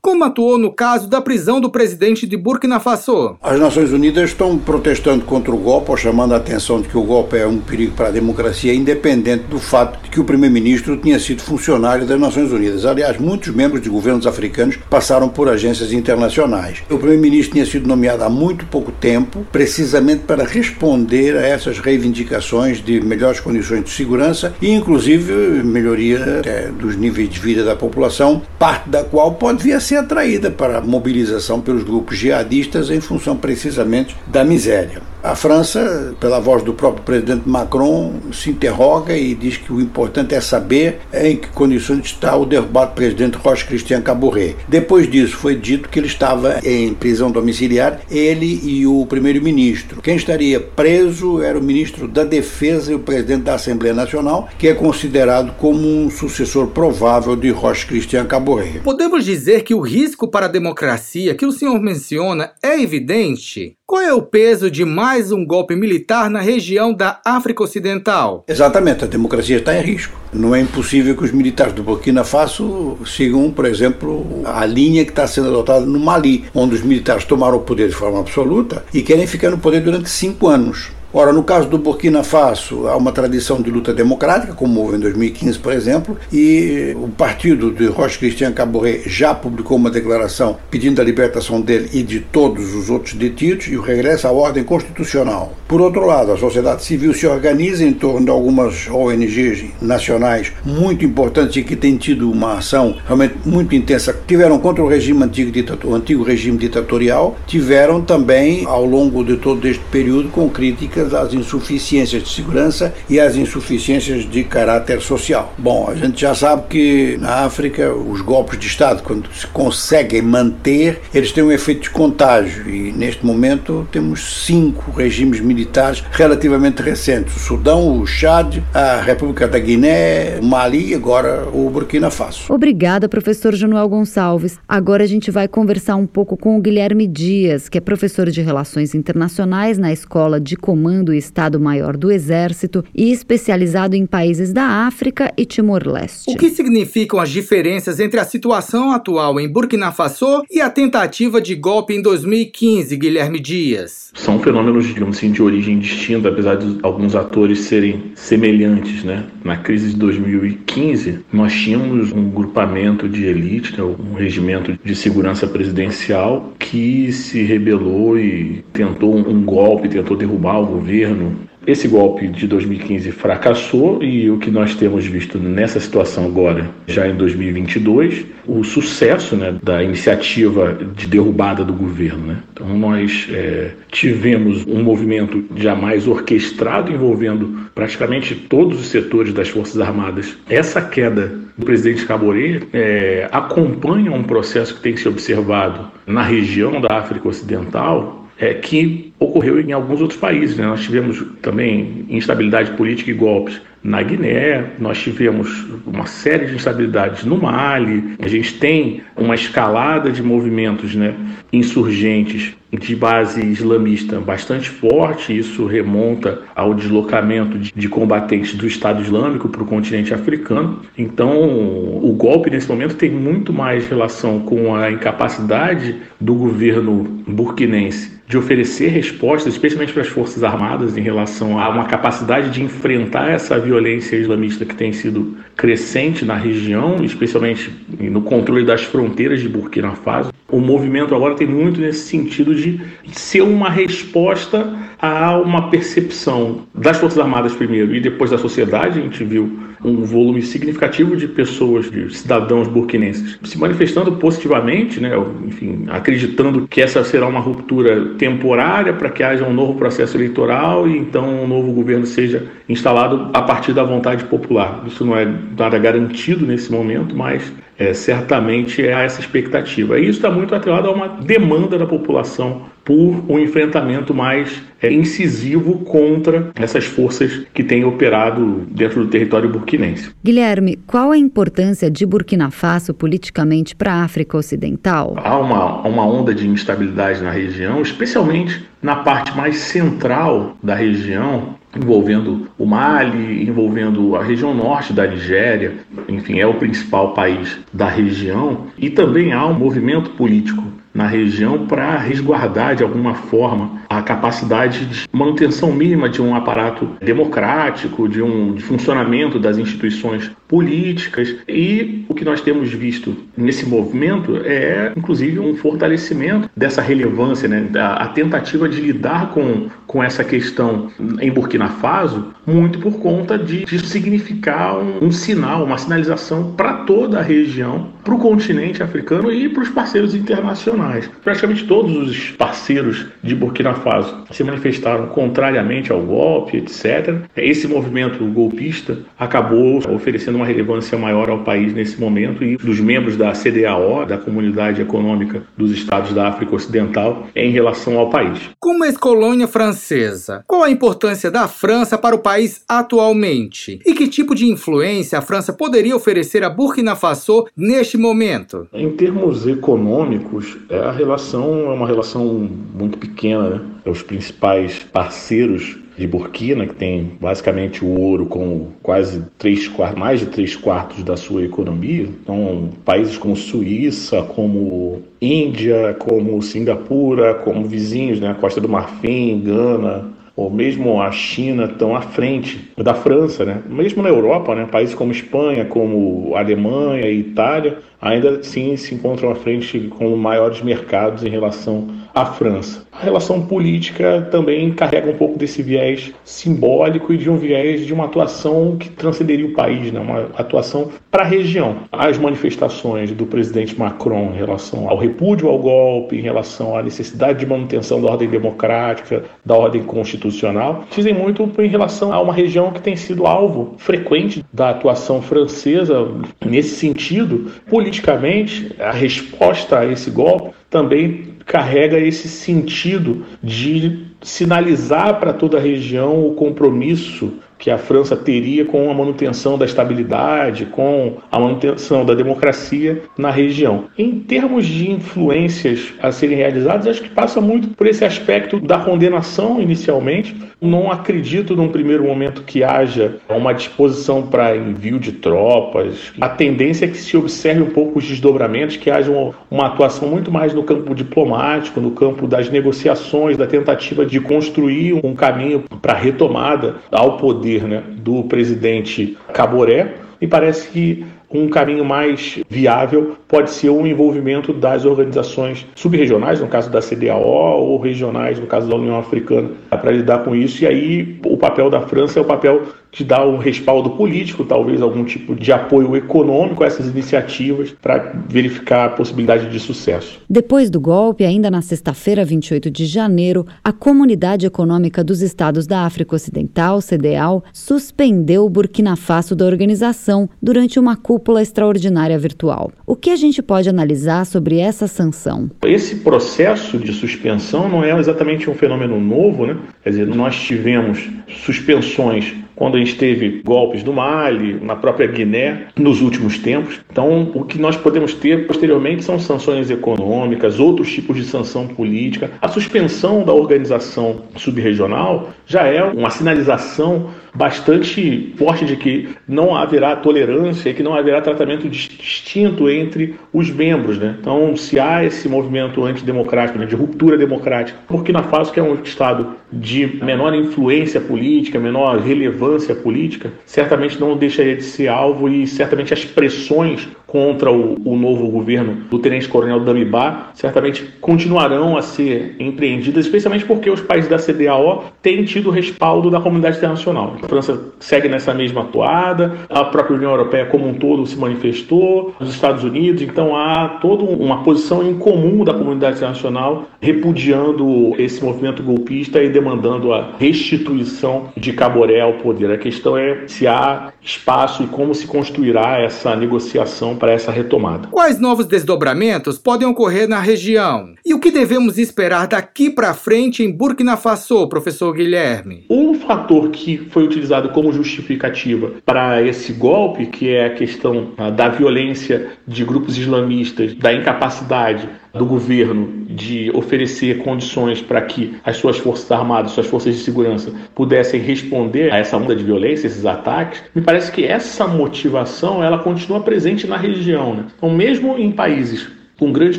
Como 0.00 0.24
atuou 0.24 0.56
no 0.56 0.72
caso 0.72 1.08
da 1.08 1.20
prisão 1.20 1.60
do 1.60 1.70
presidente 1.70 2.26
de 2.26 2.36
Burkina 2.36 2.80
Faso? 2.80 3.36
As 3.42 3.58
Nações 3.58 3.92
Unidas 3.92 4.30
estão 4.30 4.56
protestando 4.56 5.24
contra 5.24 5.52
o 5.52 5.58
golpe, 5.58 5.90
ou 5.90 5.96
chamando 5.96 6.34
a 6.34 6.36
atenção 6.36 6.80
de 6.80 6.88
que 6.88 6.96
o 6.96 7.02
golpe 7.02 7.36
é 7.36 7.46
um 7.46 7.58
perigo 7.58 7.94
para 7.94 8.08
a 8.08 8.12
democracia, 8.12 8.72
independente 8.72 9.44
do 9.44 9.58
fato 9.58 10.02
de 10.02 10.10
que 10.10 10.20
o 10.20 10.24
primeiro-ministro 10.24 10.96
tinha 10.96 11.18
sido 11.18 11.42
funcionário 11.42 12.06
das 12.06 12.18
Nações 12.18 12.52
Unidas. 12.52 12.86
Aliás, 12.86 13.18
muitos 13.18 13.54
membros 13.54 13.82
de 13.82 13.88
governos 13.88 14.26
africanos 14.26 14.78
passaram 14.88 15.28
por 15.28 15.48
agências 15.48 15.92
internacionais. 15.92 16.82
O 16.90 16.96
primeiro-ministro 16.96 17.52
tinha 17.54 17.66
sido 17.66 17.86
nomeado 17.86 18.24
há 18.24 18.30
muito 18.30 18.66
pouco 18.66 18.92
tempo, 18.92 19.46
precisamente 19.50 20.22
para 20.24 20.44
responder 20.44 21.36
a 21.36 21.46
essas 21.46 21.78
reivindicações 21.78 22.82
de 22.82 23.00
melhores 23.00 23.40
condições 23.40 23.84
de 23.84 23.90
segurança 23.90 24.54
e, 24.60 24.70
inclusive, 24.70 25.32
melhoria 25.62 26.42
é, 26.44 26.68
dos 26.68 26.96
níveis 26.96 27.28
de 27.28 27.38
vida 27.38 27.64
da 27.64 27.76
população, 27.76 28.42
parte 28.58 28.88
da 28.88 29.04
qual 29.04 29.32
pode 29.38 29.62
vir 29.62 29.72
a 29.72 29.80
ser 29.80 29.96
atraída 29.96 30.50
para 30.50 30.78
a 30.78 30.80
mobilização 30.80 31.60
pelos 31.60 31.84
grupos 31.84 32.18
jihadistas 32.18 32.90
em 32.90 33.00
função 33.00 33.36
precisamente 33.36 34.16
da 34.26 34.44
miséria. 34.44 35.00
A 35.22 35.34
França, 35.34 36.14
pela 36.20 36.38
voz 36.38 36.62
do 36.62 36.72
próprio 36.72 37.02
presidente 37.02 37.48
Macron, 37.48 38.14
se 38.32 38.50
interroga 38.50 39.16
e 39.16 39.34
diz 39.34 39.56
que 39.56 39.72
o 39.72 39.80
importante 39.80 40.32
é 40.32 40.40
saber 40.40 41.00
em 41.12 41.36
que 41.36 41.48
condições 41.48 42.06
está 42.06 42.36
o 42.36 42.46
derrubado 42.46 42.94
presidente 42.94 43.36
Roche 43.36 43.64
Christian 43.64 44.00
Caboret. 44.00 44.54
Depois 44.68 45.10
disso, 45.10 45.36
foi 45.36 45.56
dito 45.56 45.88
que 45.88 45.98
ele 45.98 46.06
estava 46.06 46.60
em 46.62 46.94
prisão 46.94 47.32
domiciliar, 47.32 48.00
ele 48.08 48.60
e 48.62 48.86
o 48.86 49.04
primeiro-ministro. 49.06 50.00
Quem 50.00 50.14
estaria 50.14 50.60
preso 50.60 51.42
era 51.42 51.58
o 51.58 51.62
ministro 51.62 52.06
da 52.06 52.22
Defesa 52.22 52.92
e 52.92 52.94
o 52.94 53.00
presidente 53.00 53.42
da 53.42 53.54
Assembleia 53.54 53.94
Nacional, 53.94 54.48
que 54.56 54.68
é 54.68 54.74
considerado 54.74 55.52
como 55.58 55.80
um 55.80 56.08
sucessor 56.10 56.68
provável 56.68 57.34
de 57.34 57.50
Roche 57.50 57.86
Christian 57.86 58.24
Caboret. 58.24 58.80
Podemos 58.84 59.24
dizer 59.24 59.64
que 59.64 59.74
o 59.74 59.80
risco 59.80 60.28
para 60.28 60.46
a 60.46 60.48
democracia 60.48 61.34
que 61.34 61.44
o 61.44 61.52
senhor 61.52 61.80
menciona 61.80 62.52
é 62.62 62.80
evidente? 62.80 63.76
Qual 63.84 64.02
é 64.02 64.12
o 64.12 64.20
peso 64.20 64.70
de 64.70 64.84
mais 64.84 65.17
um 65.30 65.44
golpe 65.44 65.74
militar 65.74 66.30
na 66.30 66.40
região 66.40 66.92
da 66.92 67.20
África 67.24 67.62
Ocidental? 67.62 68.44
Exatamente, 68.46 69.04
a 69.04 69.06
democracia 69.06 69.58
está 69.58 69.76
em 69.76 69.82
risco. 69.82 70.18
Não 70.32 70.54
é 70.54 70.60
impossível 70.60 71.16
que 71.16 71.24
os 71.24 71.32
militares 71.32 71.72
do 71.72 71.82
Burkina 71.82 72.22
Faso 72.22 72.96
sigam, 73.04 73.50
por 73.50 73.64
exemplo, 73.64 74.42
a 74.44 74.64
linha 74.64 75.04
que 75.04 75.10
está 75.10 75.26
sendo 75.26 75.48
adotada 75.48 75.84
no 75.84 75.98
Mali, 75.98 76.44
onde 76.54 76.74
os 76.74 76.82
militares 76.82 77.24
tomaram 77.24 77.56
o 77.56 77.62
poder 77.62 77.88
de 77.88 77.94
forma 77.94 78.20
absoluta 78.20 78.84
e 78.92 79.02
querem 79.02 79.26
ficar 79.26 79.50
no 79.50 79.58
poder 79.58 79.80
durante 79.80 80.08
cinco 80.08 80.48
anos. 80.48 80.97
Ora, 81.10 81.32
no 81.32 81.42
caso 81.42 81.66
do 81.70 81.78
Burkina 81.78 82.22
Faso, 82.22 82.86
há 82.86 82.94
uma 82.94 83.12
tradição 83.12 83.62
de 83.62 83.70
luta 83.70 83.94
democrática, 83.94 84.52
como 84.52 84.80
houve 84.80 84.98
em 84.98 85.00
2015, 85.00 85.58
por 85.58 85.72
exemplo, 85.72 86.18
e 86.30 86.94
o 86.96 87.08
partido 87.08 87.70
de 87.70 87.86
Roche 87.86 88.18
Christian 88.18 88.52
Caboret 88.52 89.04
já 89.06 89.34
publicou 89.34 89.78
uma 89.78 89.90
declaração 89.90 90.58
pedindo 90.70 91.00
a 91.00 91.04
libertação 91.04 91.62
dele 91.62 91.88
e 91.94 92.02
de 92.02 92.20
todos 92.20 92.74
os 92.74 92.90
outros 92.90 93.14
detidos 93.14 93.68
e 93.68 93.76
o 93.78 93.80
regresso 93.80 94.28
à 94.28 94.32
ordem 94.32 94.62
constitucional. 94.62 95.54
Por 95.66 95.80
outro 95.80 96.04
lado, 96.04 96.30
a 96.30 96.36
sociedade 96.36 96.84
civil 96.84 97.14
se 97.14 97.26
organiza 97.26 97.84
em 97.84 97.94
torno 97.94 98.26
de 98.26 98.30
algumas 98.30 98.86
ONGs 98.90 99.64
nacionais 99.80 100.52
muito 100.62 101.06
importantes 101.06 101.56
e 101.56 101.62
que 101.62 101.74
têm 101.74 101.96
tido 101.96 102.30
uma 102.30 102.58
ação 102.58 102.96
realmente 103.06 103.34
muito 103.46 103.74
intensa. 103.74 104.14
Tiveram 104.26 104.58
contra 104.58 104.84
o 104.84 104.88
regime 104.88 105.24
antigo, 105.24 105.50
antigo 105.94 106.22
regime 106.22 106.58
ditatorial, 106.58 107.34
tiveram 107.46 108.02
também, 108.02 108.66
ao 108.66 108.84
longo 108.84 109.24
de 109.24 109.38
todo 109.38 109.66
este 109.66 109.84
período, 109.90 110.28
com 110.28 110.50
críticas 110.50 110.97
às 111.00 111.32
insuficiências 111.32 112.22
de 112.22 112.28
segurança 112.28 112.94
e 113.08 113.20
às 113.20 113.36
insuficiências 113.36 114.28
de 114.28 114.44
caráter 114.44 115.00
social. 115.00 115.54
Bom, 115.56 115.88
a 115.90 115.94
gente 115.94 116.20
já 116.20 116.34
sabe 116.34 116.62
que 116.68 117.16
na 117.20 117.44
África 117.44 117.92
os 117.92 118.20
golpes 118.20 118.58
de 118.58 118.66
Estado, 118.66 119.02
quando 119.02 119.28
se 119.32 119.46
conseguem 119.46 120.22
manter, 120.22 121.00
eles 121.14 121.32
têm 121.32 121.44
um 121.44 121.52
efeito 121.52 121.82
de 121.82 121.90
contágio 121.90 122.68
e 122.68 122.92
neste 122.92 123.24
momento 123.24 123.86
temos 123.92 124.44
cinco 124.44 124.90
regimes 124.90 125.40
militares 125.40 126.02
relativamente 126.10 126.82
recentes: 126.82 127.36
o 127.36 127.38
Sudão, 127.38 128.00
o 128.00 128.06
Chad, 128.06 128.58
a 128.74 129.00
República 129.00 129.46
da 129.46 129.58
Guiné, 129.58 130.38
o 130.40 130.44
Mali 130.44 130.90
e 130.90 130.94
agora 130.94 131.48
o 131.52 131.70
Burkina 131.70 132.10
Faso. 132.10 132.52
Obrigada, 132.52 133.08
professor 133.08 133.54
Januel 133.54 133.88
Gonçalves. 133.88 134.58
Agora 134.68 135.04
a 135.04 135.06
gente 135.06 135.30
vai 135.30 135.48
conversar 135.48 135.96
um 135.96 136.06
pouco 136.06 136.36
com 136.36 136.56
o 136.56 136.60
Guilherme 136.60 137.06
Dias, 137.06 137.68
que 137.68 137.78
é 137.78 137.80
professor 137.80 138.30
de 138.30 138.40
Relações 138.40 138.94
Internacionais 138.94 139.78
na 139.78 139.92
Escola 139.92 140.40
de 140.40 140.56
Comando 140.56 140.87
Comando 140.88 141.12
Estado-Maior 141.12 141.98
do 141.98 142.10
Exército 142.10 142.82
e 142.94 143.12
especializado 143.12 143.94
em 143.94 144.06
países 144.06 144.54
da 144.54 144.86
África 144.86 145.30
e 145.36 145.44
Timor-Leste. 145.44 146.30
O 146.30 146.34
que 146.34 146.48
significam 146.48 147.20
as 147.20 147.28
diferenças 147.28 148.00
entre 148.00 148.18
a 148.18 148.24
situação 148.24 148.90
atual 148.90 149.38
em 149.38 149.46
Burkina 149.46 149.92
Faso 149.92 150.44
e 150.50 150.62
a 150.62 150.70
tentativa 150.70 151.42
de 151.42 151.54
golpe 151.54 151.92
em 151.92 152.00
2015, 152.00 152.96
Guilherme 152.96 153.38
Dias? 153.38 154.10
São 154.14 154.38
fenômenos, 154.40 154.86
digamos 154.86 155.18
assim, 155.18 155.30
de 155.30 155.42
origem 155.42 155.78
distinta, 155.78 156.30
apesar 156.30 156.54
de 156.54 156.78
alguns 156.82 157.14
atores 157.14 157.60
serem 157.60 158.12
semelhantes, 158.14 159.04
né? 159.04 159.26
Na 159.44 159.58
crise 159.58 159.90
de 159.90 159.96
2015, 159.96 161.20
nós 161.30 161.52
tínhamos 161.52 162.12
um 162.12 162.30
grupamento 162.30 163.06
de 163.06 163.26
elite, 163.26 163.76
né? 163.76 163.84
um 163.84 164.14
regimento 164.14 164.78
de 164.82 164.96
segurança 164.96 165.46
presidencial 165.46 166.54
que 166.58 167.12
se 167.12 167.42
rebelou 167.42 168.18
e 168.18 168.64
tentou 168.72 169.14
um 169.14 169.44
golpe, 169.44 169.88
tentou 169.88 170.16
derrubar 170.16 170.60
o 170.60 170.77
governo 170.78 171.48
Esse 171.68 171.86
golpe 171.86 172.26
de 172.28 172.46
2015 172.46 173.12
fracassou 173.12 174.02
e 174.02 174.30
o 174.30 174.38
que 174.38 174.50
nós 174.50 174.74
temos 174.74 175.04
visto 175.04 175.38
nessa 175.38 175.78
situação 175.78 176.24
agora, 176.24 176.70
já 176.86 177.06
em 177.06 177.14
2022, 177.14 178.24
o 178.46 178.64
sucesso 178.64 179.36
né, 179.36 179.54
da 179.62 179.82
iniciativa 179.82 180.72
de 180.96 181.06
derrubada 181.06 181.62
do 181.62 181.74
governo. 181.74 182.28
Né? 182.28 182.36
Então, 182.54 182.66
nós 182.78 183.28
é, 183.30 183.72
tivemos 183.90 184.64
um 184.66 184.82
movimento 184.82 185.44
jamais 185.56 186.08
orquestrado 186.08 186.90
envolvendo 186.90 187.68
praticamente 187.74 188.34
todos 188.34 188.80
os 188.80 188.86
setores 188.86 189.34
das 189.34 189.50
Forças 189.50 189.78
Armadas. 189.78 190.38
Essa 190.48 190.80
queda 190.80 191.38
do 191.58 191.66
presidente 191.66 192.06
Caboré 192.06 192.62
é, 192.72 193.28
acompanha 193.30 194.10
um 194.12 194.22
processo 194.22 194.74
que 194.74 194.80
tem 194.80 194.96
se 194.96 195.06
observado 195.06 195.90
na 196.06 196.22
região 196.22 196.80
da 196.80 196.96
África 196.96 197.28
Ocidental 197.28 198.18
é, 198.38 198.54
que 198.54 199.12
ocorreu 199.18 199.60
em 199.60 199.72
alguns 199.72 200.00
outros 200.00 200.18
países. 200.18 200.56
Né? 200.56 200.66
Nós 200.66 200.82
tivemos 200.82 201.22
também 201.42 202.06
instabilidade 202.08 202.72
política 202.72 203.10
e 203.10 203.14
golpes 203.14 203.60
na 203.82 204.02
Guiné, 204.02 204.72
nós 204.78 204.98
tivemos 204.98 205.66
uma 205.86 206.04
série 206.06 206.46
de 206.46 206.56
instabilidades 206.56 207.24
no 207.24 207.38
Mali, 207.38 208.16
a 208.20 208.28
gente 208.28 208.54
tem 208.54 209.02
uma 209.16 209.36
escalada 209.36 210.10
de 210.10 210.20
movimentos 210.20 210.96
né, 210.96 211.14
insurgentes 211.52 212.56
de 212.72 212.96
base 212.96 213.40
islamista 213.40 214.20
bastante 214.20 214.68
forte, 214.68 215.36
isso 215.36 215.64
remonta 215.64 216.42
ao 216.54 216.74
deslocamento 216.74 217.56
de, 217.56 217.88
combatentes 217.88 218.54
do 218.54 218.66
Estado 218.66 219.00
Islâmico 219.00 219.48
para 219.48 219.62
o 219.62 219.66
continente 219.66 220.12
africano. 220.12 220.82
Então, 220.96 221.30
o 221.40 222.12
golpe 222.14 222.50
nesse 222.50 222.68
momento 222.68 222.96
tem 222.96 223.10
muito 223.10 223.52
mais 223.52 223.86
relação 223.86 224.40
com 224.40 224.74
a 224.74 224.90
incapacidade 224.90 225.96
do 226.20 226.34
governo 226.34 227.04
burkinense 227.26 228.18
de 228.28 228.36
oferecer 228.36 228.98
respostas, 229.10 229.54
especialmente 229.54 229.92
para 229.92 230.02
as 230.02 230.08
Forças 230.08 230.44
Armadas, 230.44 230.96
em 230.96 231.00
relação 231.00 231.58
a 231.58 231.68
uma 231.68 231.84
capacidade 231.84 232.50
de 232.50 232.62
enfrentar 232.62 233.30
essa 233.30 233.58
violência 233.58 234.16
islamista 234.16 234.64
que 234.64 234.74
tem 234.74 234.92
sido 234.92 235.36
crescente 235.56 236.24
na 236.24 236.36
região, 236.36 237.02
especialmente 237.02 237.70
no 237.98 238.22
controle 238.22 238.64
das 238.64 238.84
fronteiras 238.84 239.40
de 239.40 239.48
Burkina 239.48 239.92
Faso. 239.92 240.32
O 240.50 240.60
movimento 240.60 241.14
agora 241.14 241.34
tem 241.34 241.46
muito 241.46 241.78
nesse 241.78 242.06
sentido 242.08 242.54
de 242.54 242.80
ser 243.12 243.42
uma 243.42 243.68
resposta 243.68 244.74
a 244.98 245.36
uma 245.36 245.68
percepção 245.68 246.62
das 246.74 246.96
Forças 246.96 247.18
Armadas 247.18 247.54
primeiro 247.54 247.94
e 247.94 248.00
depois 248.00 248.30
da 248.30 248.38
sociedade. 248.38 248.98
A 248.98 249.02
gente 249.02 249.22
viu 249.24 249.58
um 249.84 250.02
volume 250.02 250.42
significativo 250.42 251.16
de 251.16 251.28
pessoas, 251.28 251.90
de 251.90 252.16
cidadãos 252.16 252.66
burkinenses, 252.66 253.38
se 253.44 253.58
manifestando 253.58 254.12
positivamente, 254.12 254.98
né, 255.00 255.12
enfim, 255.46 255.84
acreditando 255.88 256.66
que 256.66 256.80
essa 256.80 257.04
será 257.04 257.26
uma 257.26 257.40
ruptura 257.40 258.14
temporária 258.16 258.92
para 258.92 259.10
que 259.10 259.22
haja 259.22 259.44
um 259.44 259.52
novo 259.52 259.74
processo 259.74 260.16
eleitoral 260.16 260.88
e 260.88 260.96
então 260.96 261.44
um 261.44 261.46
novo 261.46 261.72
governo 261.72 262.06
seja 262.06 262.46
instalado 262.68 263.30
a 263.34 263.42
partir 263.42 263.72
da 263.72 263.84
vontade 263.84 264.24
popular. 264.24 264.82
Isso 264.86 265.04
não 265.04 265.16
é 265.16 265.30
nada 265.56 265.78
garantido 265.78 266.46
nesse 266.46 266.72
momento, 266.72 267.14
mas 267.14 267.52
é, 267.78 267.94
certamente 267.94 268.84
é 268.84 269.04
essa 269.04 269.20
expectativa. 269.20 269.98
E 269.98 270.02
isso 270.02 270.18
está 270.18 270.30
muito 270.30 270.54
atrelado 270.54 270.88
a 270.88 270.92
uma 270.92 271.08
demanda 271.08 271.78
da 271.78 271.86
população 271.86 272.66
por 272.88 273.22
um 273.28 273.38
enfrentamento 273.38 274.14
mais 274.14 274.62
é, 274.80 274.90
incisivo 274.90 275.80
contra 275.80 276.50
essas 276.54 276.86
forças 276.86 277.42
que 277.52 277.62
têm 277.62 277.84
operado 277.84 278.66
dentro 278.70 279.04
do 279.04 279.10
território 279.10 279.50
burkinense. 279.50 280.10
Guilherme, 280.24 280.78
qual 280.86 281.10
a 281.10 281.18
importância 281.18 281.90
de 281.90 282.06
Burkina 282.06 282.50
Faso 282.50 282.94
politicamente 282.94 283.76
para 283.76 283.92
a 283.92 284.04
África 284.04 284.38
Ocidental? 284.38 285.16
Há 285.22 285.38
uma, 285.38 285.86
uma 285.86 286.06
onda 286.06 286.34
de 286.34 286.48
instabilidade 286.48 287.22
na 287.22 287.30
região, 287.30 287.82
especialmente 287.82 288.66
na 288.80 288.96
parte 288.96 289.36
mais 289.36 289.56
central 289.56 290.56
da 290.62 290.74
região, 290.74 291.56
envolvendo 291.76 292.48
o 292.56 292.64
Mali, 292.64 293.46
envolvendo 293.46 294.16
a 294.16 294.24
região 294.24 294.54
norte 294.54 294.94
da 294.94 295.06
Nigéria, 295.06 295.74
enfim, 296.08 296.38
é 296.38 296.46
o 296.46 296.54
principal 296.54 297.12
país 297.12 297.58
da 297.70 297.88
região, 297.88 298.68
e 298.78 298.88
também 298.88 299.34
há 299.34 299.46
um 299.46 299.52
movimento 299.52 300.10
político 300.10 300.62
na 300.92 301.06
região 301.06 301.66
para 301.66 301.96
resguardar 301.98 302.76
de 302.76 302.82
alguma 302.82 303.14
forma 303.14 303.82
a 303.88 304.02
capacidade 304.02 304.86
de 304.86 305.08
manutenção 305.12 305.72
mínima 305.72 306.08
de 306.08 306.20
um 306.20 306.34
aparato 306.34 306.88
democrático, 307.00 308.08
de 308.08 308.22
um 308.22 308.52
de 308.54 308.62
funcionamento 308.62 309.38
das 309.38 309.58
instituições 309.58 310.30
políticas. 310.46 311.36
E 311.48 312.04
o 312.08 312.14
que 312.14 312.24
nós 312.24 312.40
temos 312.40 312.72
visto 312.72 313.16
nesse 313.36 313.66
movimento 313.66 314.36
é, 314.44 314.92
inclusive, 314.96 315.38
um 315.38 315.54
fortalecimento 315.56 316.50
dessa 316.56 316.82
relevância, 316.82 317.48
né? 317.48 317.68
a, 317.78 318.08
tentativa 318.08 318.68
de 318.68 318.80
lidar 318.80 319.30
com, 319.30 319.68
com 319.86 320.02
essa 320.02 320.24
questão 320.24 320.90
em 321.20 321.30
Burkina 321.30 321.68
Faso, 321.68 322.32
muito 322.46 322.78
por 322.78 322.98
conta 322.98 323.38
de, 323.38 323.64
de 323.64 323.86
significar 323.86 324.78
um, 324.78 325.06
um 325.06 325.12
sinal, 325.12 325.64
uma 325.64 325.78
sinalização 325.78 326.52
para 326.52 326.72
toda 326.84 327.18
a 327.18 327.22
região, 327.22 327.88
para 328.02 328.14
o 328.14 328.18
continente 328.18 328.82
africano 328.82 329.30
e 329.30 329.48
para 329.48 329.62
os 329.62 329.68
parceiros 329.68 330.14
internacionais. 330.14 330.77
Praticamente 331.22 331.66
todos 331.66 331.96
os 331.96 332.30
parceiros 332.30 333.06
de 333.22 333.34
Burkina 333.34 333.74
Faso 333.74 334.24
se 334.30 334.44
manifestaram 334.44 335.06
contrariamente 335.08 335.92
ao 335.92 336.00
golpe, 336.00 336.56
etc. 336.56 337.22
Esse 337.36 337.66
movimento 337.66 338.24
golpista 338.26 338.98
acabou 339.18 339.78
oferecendo 339.92 340.36
uma 340.36 340.46
relevância 340.46 340.96
maior 340.96 341.28
ao 341.28 341.40
país 341.40 341.72
nesse 341.72 342.00
momento 342.00 342.42
e 342.44 342.56
dos 342.56 342.80
membros 342.80 343.16
da 343.16 343.32
CDAO, 343.32 344.06
da 344.06 344.18
Comunidade 344.18 344.80
Econômica 344.80 345.42
dos 345.56 345.70
Estados 345.70 346.12
da 346.12 346.28
África 346.28 346.54
Ocidental, 346.54 347.26
em 347.34 347.50
relação 347.50 347.98
ao 347.98 348.10
país. 348.10 348.50
Como 348.58 348.84
ex-colônia 348.84 349.46
francesa, 349.46 350.44
qual 350.46 350.62
a 350.62 350.70
importância 350.70 351.30
da 351.30 351.48
França 351.48 351.98
para 351.98 352.14
o 352.14 352.20
país 352.20 352.62
atualmente? 352.68 353.80
E 353.84 353.94
que 353.94 354.08
tipo 354.08 354.34
de 354.34 354.46
influência 354.46 355.18
a 355.18 355.22
França 355.22 355.52
poderia 355.52 355.96
oferecer 355.96 356.44
a 356.44 356.50
Burkina 356.50 356.96
Faso 356.96 357.46
neste 357.56 357.96
momento? 357.96 358.68
Em 358.72 358.90
termos 358.90 359.46
econômicos, 359.46 360.56
a 360.70 360.90
relação 360.90 361.70
é 361.70 361.74
uma 361.74 361.86
relação 361.86 362.24
muito 362.24 362.98
pequena. 362.98 363.48
Né? 363.50 363.60
Os 363.86 364.02
principais 364.02 364.82
parceiros 364.82 365.78
de 365.96 366.06
Burkina, 366.06 366.66
que 366.66 366.74
tem 366.74 367.12
basicamente 367.20 367.84
o 367.84 367.88
ouro 367.88 368.26
com 368.26 368.68
quase 368.82 369.24
três 369.36 369.68
mais 369.96 370.20
de 370.20 370.26
três 370.26 370.54
quartos 370.54 371.02
da 371.02 371.16
sua 371.16 371.44
economia. 371.44 372.04
Então, 372.04 372.70
países 372.84 373.18
como 373.18 373.34
Suíça, 373.34 374.22
como 374.22 375.02
Índia, 375.20 375.96
como 375.98 376.40
Singapura, 376.40 377.34
como 377.34 377.64
vizinhos, 377.64 378.20
né, 378.20 378.36
Costa 378.40 378.60
do 378.60 378.68
Marfim, 378.68 379.40
Gana, 379.40 380.17
ou 380.38 380.48
mesmo 380.48 381.02
a 381.02 381.10
China 381.10 381.64
estão 381.64 381.96
à 381.96 382.00
frente 382.00 382.70
da 382.76 382.94
França, 382.94 383.44
né? 383.44 383.60
Mesmo 383.68 384.04
na 384.04 384.08
Europa, 384.08 384.54
né? 384.54 384.68
Países 384.70 384.94
como 384.94 385.10
Espanha, 385.10 385.64
como 385.64 386.36
Alemanha 386.36 387.10
e 387.10 387.18
Itália 387.18 387.78
ainda 388.00 388.40
sim 388.44 388.76
se 388.76 388.94
encontram 388.94 389.32
à 389.32 389.34
frente 389.34 389.88
como 389.98 390.16
maiores 390.16 390.62
mercados 390.62 391.24
em 391.24 391.28
relação 391.28 391.88
à 392.14 392.24
França. 392.26 392.86
A 392.92 393.04
relação 393.04 393.46
política 393.46 394.26
também 394.30 394.72
carrega 394.72 395.08
um 395.08 395.16
pouco 395.16 395.38
desse 395.38 395.62
viés 395.62 396.12
simbólico 396.24 397.12
e 397.12 397.16
de 397.16 397.30
um 397.30 397.36
viés 397.36 397.86
de 397.86 397.94
uma 397.94 398.06
atuação 398.06 398.76
que 398.76 398.90
transcenderia 398.90 399.46
o 399.46 399.52
país, 399.52 399.92
né? 399.92 400.00
uma 400.00 400.22
atuação 400.36 400.90
para 401.10 401.22
a 401.22 401.26
região. 401.26 401.76
As 401.92 402.18
manifestações 402.18 403.12
do 403.12 403.24
presidente 403.24 403.78
Macron 403.78 404.32
em 404.34 404.36
relação 404.36 404.88
ao 404.88 404.98
repúdio 404.98 405.48
ao 405.48 405.58
golpe, 405.58 406.16
em 406.16 406.22
relação 406.22 406.76
à 406.76 406.82
necessidade 406.82 407.38
de 407.38 407.46
manutenção 407.46 408.00
da 408.00 408.10
ordem 408.10 408.28
democrática, 408.28 409.24
da 409.44 409.54
ordem 409.54 409.82
constitucional, 409.84 410.84
dizem 410.94 411.14
muito 411.14 411.48
em 411.58 411.68
relação 411.68 412.12
a 412.12 412.20
uma 412.20 412.32
região 412.32 412.72
que 412.72 412.82
tem 412.82 412.96
sido 412.96 413.26
alvo 413.26 413.74
frequente 413.78 414.44
da 414.52 414.70
atuação 414.70 415.22
francesa 415.22 416.08
nesse 416.44 416.76
sentido. 416.76 417.50
Politicamente, 417.68 418.74
a 418.78 418.90
resposta 418.90 419.78
a 419.78 419.86
esse 419.86 420.10
golpe 420.10 420.50
também 420.70 421.37
carrega 421.48 421.98
esse 421.98 422.28
sentido 422.28 423.24
de 423.42 424.06
sinalizar 424.20 425.18
para 425.18 425.32
toda 425.32 425.56
a 425.56 425.60
região 425.60 426.26
o 426.26 426.34
compromisso 426.34 427.32
que 427.58 427.70
a 427.70 427.76
França 427.76 428.16
teria 428.16 428.64
com 428.64 428.90
a 428.90 428.94
manutenção 428.94 429.58
da 429.58 429.64
estabilidade, 429.64 430.66
com 430.66 431.16
a 431.30 431.38
manutenção 431.38 432.04
da 432.04 432.14
democracia 432.14 433.02
na 433.18 433.30
região. 433.30 433.84
Em 433.98 434.20
termos 434.20 434.66
de 434.66 434.90
influências 434.90 435.92
a 436.00 436.12
serem 436.12 436.36
realizadas, 436.36 436.86
acho 436.86 437.02
que 437.02 437.10
passa 437.10 437.40
muito 437.40 437.68
por 437.70 437.86
esse 437.86 438.04
aspecto 438.04 438.60
da 438.60 438.78
condenação 438.78 439.60
inicialmente. 439.60 440.36
Não 440.60 440.90
acredito 440.90 441.56
num 441.56 441.68
primeiro 441.68 442.04
momento 442.04 442.42
que 442.42 442.62
haja 442.62 443.16
uma 443.28 443.52
disposição 443.52 444.22
para 444.22 444.56
envio 444.56 444.98
de 444.98 445.12
tropas. 445.12 446.12
A 446.20 446.28
tendência 446.28 446.84
é 446.84 446.88
que 446.88 446.96
se 446.96 447.16
observe 447.16 447.62
um 447.62 447.70
pouco 447.70 447.98
os 447.98 448.06
desdobramentos, 448.06 448.76
que 448.76 448.90
haja 448.90 449.12
uma 449.50 449.66
atuação 449.66 450.08
muito 450.08 450.30
mais 450.30 450.54
no 450.54 450.62
campo 450.62 450.94
diplomático, 450.94 451.80
no 451.80 451.92
campo 451.92 452.26
das 452.26 452.50
negociações, 452.50 453.36
da 453.36 453.46
tentativa 453.46 454.04
de 454.04 454.20
construir 454.20 454.94
um 455.04 455.14
caminho 455.14 455.64
para 455.80 455.92
a 455.92 455.96
retomada 455.96 456.76
ao 456.90 457.16
poder 457.16 457.47
né, 457.56 457.82
do 457.96 458.24
presidente 458.24 459.16
Caboré. 459.32 459.94
E 460.20 460.26
parece 460.26 460.68
que 460.68 461.06
um 461.30 461.48
caminho 461.48 461.84
mais 461.84 462.40
viável 462.48 463.16
pode 463.28 463.50
ser 463.50 463.68
o 463.68 463.86
envolvimento 463.86 464.52
das 464.52 464.84
organizações 464.84 465.66
subregionais, 465.74 466.40
no 466.40 466.48
caso 466.48 466.70
da 466.70 466.80
CDAO, 466.80 467.22
ou 467.22 467.78
regionais, 467.78 468.40
no 468.40 468.46
caso 468.46 468.68
da 468.68 468.76
União 468.76 468.98
Africana, 468.98 469.50
para 469.70 469.90
lidar 469.90 470.24
com 470.24 470.34
isso. 470.34 470.64
E 470.64 470.66
aí 470.66 471.20
o 471.26 471.36
papel 471.36 471.68
da 471.68 471.82
França 471.82 472.18
é 472.18 472.22
o 472.22 472.24
papel 472.24 472.62
de 472.92 473.04
dar 473.04 473.26
um 473.26 473.36
respaldo 473.36 473.90
político, 473.90 474.44
talvez 474.44 474.80
algum 474.82 475.04
tipo 475.04 475.34
de 475.34 475.52
apoio 475.52 475.96
econômico 475.96 476.64
a 476.64 476.66
essas 476.66 476.88
iniciativas 476.88 477.74
para 477.80 478.14
verificar 478.28 478.86
a 478.86 478.88
possibilidade 478.90 479.50
de 479.50 479.60
sucesso. 479.60 480.20
Depois 480.28 480.70
do 480.70 480.80
golpe, 480.80 481.24
ainda 481.24 481.50
na 481.50 481.62
sexta-feira, 481.62 482.24
28 482.24 482.70
de 482.70 482.86
janeiro, 482.86 483.46
a 483.62 483.72
Comunidade 483.72 484.46
Econômica 484.46 485.04
dos 485.04 485.22
Estados 485.22 485.66
da 485.66 485.80
África 485.80 486.16
Ocidental, 486.16 486.80
CDAO, 486.80 487.44
suspendeu 487.52 488.44
o 488.44 488.50
Burkina 488.50 488.96
Faso 488.96 489.34
da 489.34 489.44
organização 489.44 490.28
durante 490.42 490.78
uma 490.78 490.96
cúpula 490.96 491.42
extraordinária 491.42 492.18
virtual. 492.18 492.72
O 492.86 492.96
que 492.96 493.10
a 493.10 493.16
gente 493.16 493.42
pode 493.42 493.68
analisar 493.68 494.24
sobre 494.26 494.58
essa 494.58 494.86
sanção? 494.86 495.50
Esse 495.64 495.96
processo 495.96 496.78
de 496.78 496.92
suspensão 496.92 497.68
não 497.68 497.84
é 497.84 497.98
exatamente 497.98 498.48
um 498.50 498.54
fenômeno 498.54 499.00
novo, 499.00 499.46
né? 499.46 499.56
Quer 499.82 499.90
dizer, 499.90 500.06
nós 500.06 500.36
tivemos 500.36 501.08
suspensões 501.44 502.34
quando 502.58 502.76
a 502.76 502.80
gente 502.80 502.96
teve 502.96 503.40
golpes 503.44 503.84
no 503.84 503.92
Mali, 503.92 504.58
na 504.60 504.74
própria 504.74 505.06
Guiné, 505.06 505.68
nos 505.78 506.02
últimos 506.02 506.38
tempos. 506.38 506.80
Então, 506.90 507.30
o 507.32 507.44
que 507.44 507.56
nós 507.56 507.76
podemos 507.76 508.14
ter 508.14 508.48
posteriormente 508.48 509.04
são 509.04 509.16
sanções 509.16 509.70
econômicas, 509.70 510.58
outros 510.58 510.92
tipos 510.92 511.16
de 511.16 511.24
sanção 511.24 511.68
política. 511.68 512.32
A 512.42 512.48
suspensão 512.48 513.22
da 513.22 513.32
organização 513.32 514.22
subregional 514.36 515.30
já 515.46 515.68
é 515.68 515.84
uma 515.84 516.10
sinalização 516.10 517.10
bastante 517.38 518.34
forte 518.36 518.64
de 518.64 518.76
que 518.76 519.10
não 519.26 519.54
haverá 519.54 519.94
tolerância 519.94 520.68
e 520.68 520.74
que 520.74 520.82
não 520.82 520.92
haverá 520.92 521.20
tratamento 521.20 521.68
distinto 521.68 522.68
entre 522.68 523.14
os 523.32 523.48
membros. 523.48 523.96
Né? 523.96 524.16
Então, 524.20 524.56
se 524.56 524.80
há 524.80 525.04
esse 525.04 525.28
movimento 525.28 525.84
antidemocrático, 525.84 526.58
né, 526.58 526.66
de 526.66 526.74
ruptura 526.74 527.16
democrática, 527.16 527.78
Burkina 527.88 528.24
Faso, 528.24 528.52
que 528.52 528.58
é 528.58 528.62
um 528.62 528.74
Estado 528.82 529.36
de 529.52 529.86
menor 530.04 530.34
influência 530.34 531.00
política, 531.00 531.60
menor 531.60 531.98
relevância 531.98 532.74
política, 532.74 533.32
certamente 533.46 534.00
não 534.00 534.16
deixaria 534.16 534.56
de 534.56 534.64
ser 534.64 534.88
alvo 534.88 535.28
e 535.28 535.46
certamente 535.46 535.94
as 535.94 536.04
pressões 536.04 536.88
contra 537.08 537.50
o, 537.50 537.76
o 537.84 537.96
novo 537.96 538.28
governo 538.28 538.82
do 538.90 538.98
tenente-coronel 538.98 539.60
Damibá 539.60 540.30
certamente 540.34 540.84
continuarão 541.00 541.76
a 541.76 541.82
ser 541.82 542.36
empreendidas, 542.38 543.06
especialmente 543.06 543.46
porque 543.46 543.70
os 543.70 543.80
países 543.80 544.10
da 544.10 544.18
CDAO 544.18 544.84
têm 545.00 545.24
tido 545.24 545.50
respaldo 545.50 546.10
da 546.10 546.20
comunidade 546.20 546.58
internacional. 546.58 547.16
A 547.22 547.26
França 547.26 547.72
segue 547.80 548.08
nessa 548.08 548.34
mesma 548.34 548.64
toada, 548.64 549.32
a 549.48 549.64
própria 549.64 549.96
União 549.96 550.10
Europeia 550.10 550.46
como 550.46 550.68
um 550.68 550.74
todo 550.74 551.06
se 551.06 551.16
manifestou, 551.16 552.14
os 552.20 552.28
Estados 552.28 552.62
Unidos, 552.62 553.00
então 553.00 553.34
há 553.34 553.78
toda 553.80 554.04
uma 554.04 554.42
posição 554.42 554.86
em 554.86 554.98
comum 554.98 555.44
da 555.44 555.54
comunidade 555.54 555.96
internacional 555.96 556.66
repudiando 556.80 557.94
esse 557.98 558.22
movimento 558.22 558.62
golpista 558.62 559.22
e 559.22 559.30
demandando 559.30 559.94
a 559.94 560.10
restituição 560.18 561.30
de 561.36 561.54
Caboré 561.54 562.00
ao 562.00 562.14
poder. 562.14 562.50
A 562.50 562.58
questão 562.58 562.98
é 562.98 563.26
se 563.26 563.46
há 563.46 563.92
espaço 564.02 564.62
e 564.62 564.66
como 564.66 564.94
se 564.94 565.06
construirá 565.06 565.78
essa 565.78 566.14
negociação 566.14 566.97
para 566.98 567.12
essa 567.12 567.30
retomada. 567.30 567.88
Quais 567.88 568.20
novos 568.20 568.46
desdobramentos 568.46 569.38
podem 569.38 569.66
ocorrer 569.66 570.08
na 570.08 570.20
região? 570.20 570.94
E 571.04 571.14
o 571.14 571.20
que 571.20 571.30
devemos 571.30 571.78
esperar 571.78 572.26
daqui 572.26 572.68
para 572.68 572.92
frente 572.94 573.42
em 573.42 573.50
Burkina 573.50 573.96
Faso, 573.96 574.48
professor 574.48 574.92
Guilherme? 574.92 575.64
Um 575.70 575.94
fator 575.94 576.50
que 576.50 576.78
foi 576.90 577.04
utilizado 577.04 577.50
como 577.50 577.72
justificativa 577.72 578.72
para 578.84 579.22
esse 579.22 579.52
golpe, 579.52 580.06
que 580.06 580.28
é 580.30 580.46
a 580.46 580.54
questão 580.54 581.12
ah, 581.16 581.30
da 581.30 581.48
violência 581.48 582.32
de 582.46 582.64
grupos 582.64 582.98
islamistas, 582.98 583.74
da 583.74 583.92
incapacidade 583.92 584.88
do 585.14 585.24
governo 585.24 586.04
de 586.08 586.50
oferecer 586.54 587.18
condições 587.18 587.80
para 587.80 588.02
que 588.02 588.36
as 588.44 588.56
suas 588.56 588.78
forças 588.78 589.10
armadas, 589.10 589.52
suas 589.52 589.66
forças 589.66 589.94
de 589.94 590.02
segurança 590.02 590.52
pudessem 590.74 591.20
responder 591.20 591.92
a 591.92 591.98
essa 591.98 592.16
onda 592.16 592.34
de 592.34 592.44
violência, 592.44 592.86
esses 592.86 593.06
ataques, 593.06 593.62
me 593.74 593.82
parece 593.82 594.10
que 594.12 594.24
essa 594.24 594.66
motivação 594.66 595.62
ela 595.62 595.78
continua 595.78 596.20
presente 596.20 596.66
na 596.66 596.76
região. 596.76 597.34
Né? 597.34 597.44
Então, 597.56 597.70
mesmo 597.70 598.18
em 598.18 598.30
países 598.30 598.97
com 599.18 599.32
grande 599.32 599.58